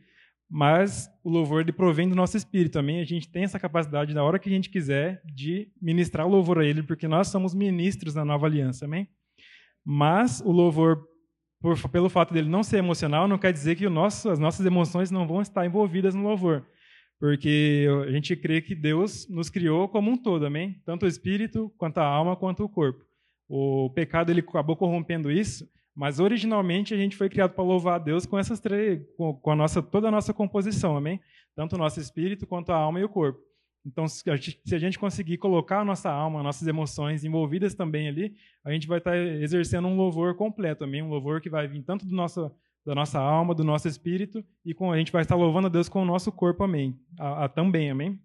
mas 0.49 1.09
o 1.23 1.29
louvor 1.29 1.61
ele 1.61 1.71
provém 1.71 2.07
do 2.07 2.15
nosso 2.15 2.37
espírito 2.37 2.73
também. 2.73 3.01
A 3.01 3.05
gente 3.05 3.29
tem 3.29 3.43
essa 3.43 3.59
capacidade, 3.59 4.13
na 4.13 4.23
hora 4.23 4.39
que 4.39 4.49
a 4.49 4.51
gente 4.51 4.69
quiser, 4.69 5.21
de 5.25 5.69
ministrar 5.81 6.27
louvor 6.27 6.59
a 6.59 6.65
Ele, 6.65 6.81
porque 6.81 7.07
nós 7.07 7.27
somos 7.27 7.53
ministros 7.53 8.13
da 8.13 8.23
nova 8.23 8.47
aliança, 8.47 8.85
amém? 8.85 9.07
Mas 9.85 10.41
o 10.41 10.51
louvor, 10.51 11.05
por, 11.59 11.77
pelo 11.89 12.09
fato 12.09 12.33
dele 12.33 12.49
não 12.49 12.63
ser 12.63 12.77
emocional, 12.77 13.27
não 13.27 13.37
quer 13.37 13.51
dizer 13.51 13.75
que 13.75 13.87
nosso, 13.89 14.29
as 14.29 14.39
nossas 14.39 14.65
emoções 14.65 15.11
não 15.11 15.27
vão 15.27 15.41
estar 15.41 15.65
envolvidas 15.65 16.15
no 16.15 16.23
louvor 16.23 16.65
porque 17.19 17.87
a 18.05 18.11
gente 18.11 18.35
crê 18.35 18.61
que 18.61 18.75
Deus 18.75 19.27
nos 19.29 19.49
criou 19.49 19.87
como 19.87 20.11
um 20.11 20.17
todo, 20.17 20.45
amém? 20.45 20.81
Tanto 20.85 21.05
o 21.05 21.07
espírito, 21.07 21.71
quanto 21.77 21.97
a 21.97 22.05
alma, 22.05 22.35
quanto 22.35 22.63
o 22.63 22.69
corpo. 22.69 23.03
O 23.49 23.89
pecado 23.91 24.29
ele 24.29 24.41
acabou 24.41 24.75
corrompendo 24.75 25.31
isso, 25.31 25.67
mas 25.95 26.19
originalmente 26.19 26.93
a 26.93 26.97
gente 26.97 27.15
foi 27.15 27.29
criado 27.29 27.53
para 27.53 27.63
louvar 27.63 27.95
a 27.95 28.03
Deus 28.03 28.25
com 28.25 28.37
essas 28.37 28.59
três, 28.59 29.01
com 29.15 29.51
a 29.51 29.55
nossa 29.55 29.81
toda 29.81 30.09
a 30.09 30.11
nossa 30.11 30.33
composição, 30.33 30.95
amém? 30.95 31.19
Tanto 31.55 31.75
o 31.75 31.79
nosso 31.79 31.99
espírito 31.99 32.45
quanto 32.45 32.71
a 32.71 32.75
alma 32.75 32.99
e 32.99 33.03
o 33.03 33.09
corpo. 33.09 33.39
Então, 33.87 34.05
se 34.05 34.29
a 34.29 34.77
gente, 34.77 34.99
conseguir 34.99 35.37
colocar 35.37 35.79
a 35.79 35.85
nossa 35.85 36.11
alma, 36.11 36.43
nossas 36.43 36.67
emoções 36.67 37.23
envolvidas 37.23 37.73
também 37.73 38.09
ali, 38.09 38.35
a 38.63 38.71
gente 38.71 38.85
vai 38.85 38.97
estar 38.97 39.15
exercendo 39.15 39.87
um 39.87 39.95
louvor 39.95 40.35
completo, 40.35 40.83
amém? 40.83 41.01
Um 41.01 41.07
louvor 41.07 41.39
que 41.39 41.49
vai 41.49 41.67
vir 41.69 41.81
tanto 41.83 42.05
do 42.05 42.13
nosso 42.13 42.51
da 42.87 42.95
nossa 42.95 43.19
alma, 43.19 43.53
do 43.53 43.65
nosso 43.65 43.85
espírito, 43.85 44.41
e 44.63 44.73
com, 44.73 44.93
a 44.93 44.97
gente 44.97 45.11
vai 45.11 45.21
estar 45.21 45.35
louvando 45.35 45.67
a 45.67 45.69
Deus 45.69 45.89
com 45.89 46.01
o 46.01 46.05
nosso 46.05 46.31
corpo, 46.31 46.63
amém. 46.63 46.97
A, 47.19 47.43
a, 47.43 47.49
também, 47.49 47.91
amém? 47.91 48.17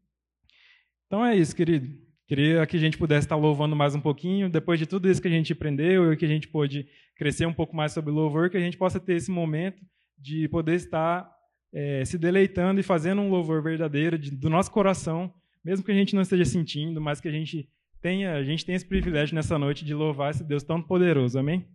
Então 1.05 1.27
é 1.27 1.35
isso, 1.35 1.57
querido. 1.57 1.93
Queria 2.29 2.65
que 2.65 2.77
a 2.77 2.81
gente 2.81 2.97
pudesse 2.97 3.27
estar 3.27 3.35
louvando 3.35 3.75
mais 3.75 3.97
um 3.97 4.01
pouquinho, 4.01 4.49
depois 4.49 4.79
de 4.79 4.87
tudo 4.87 5.11
isso 5.11 5.21
que 5.21 5.27
a 5.27 5.33
gente 5.33 5.53
aprendeu 5.53 6.13
e 6.13 6.17
que 6.17 6.25
a 6.25 6.29
gente 6.29 6.47
pôde 6.47 6.87
crescer 7.17 7.45
um 7.45 7.53
pouco 7.53 7.75
mais 7.75 7.91
sobre 7.91 8.13
louvor, 8.13 8.51
que 8.51 8.57
a 8.57 8.61
gente 8.61 8.79
possa 8.79 9.01
ter 9.01 9.15
esse 9.15 9.33
momento 9.33 9.83
de 10.17 10.47
poder 10.47 10.77
estar 10.77 11.29
é, 11.73 12.05
se 12.05 12.17
deleitando 12.17 12.79
e 12.79 12.85
fazendo 12.85 13.21
um 13.21 13.31
louvor 13.31 13.65
verdadeiro 13.65 14.17
de, 14.17 14.31
do 14.31 14.49
nosso 14.49 14.71
coração, 14.71 15.35
mesmo 15.65 15.85
que 15.85 15.91
a 15.91 15.95
gente 15.95 16.15
não 16.15 16.23
esteja 16.23 16.45
sentindo, 16.45 17.01
mas 17.01 17.21
que 17.21 17.27
a 17.27 17.33
gente 17.33 17.69
tenha, 18.01 18.37
a 18.37 18.45
gente 18.45 18.65
tenha 18.65 18.77
esse 18.77 18.87
privilégio 18.87 19.35
nessa 19.35 19.59
noite 19.59 19.85
de 19.85 19.93
louvar 19.93 20.31
esse 20.31 20.45
Deus 20.45 20.63
tão 20.63 20.81
poderoso, 20.81 21.37
amém? 21.37 21.67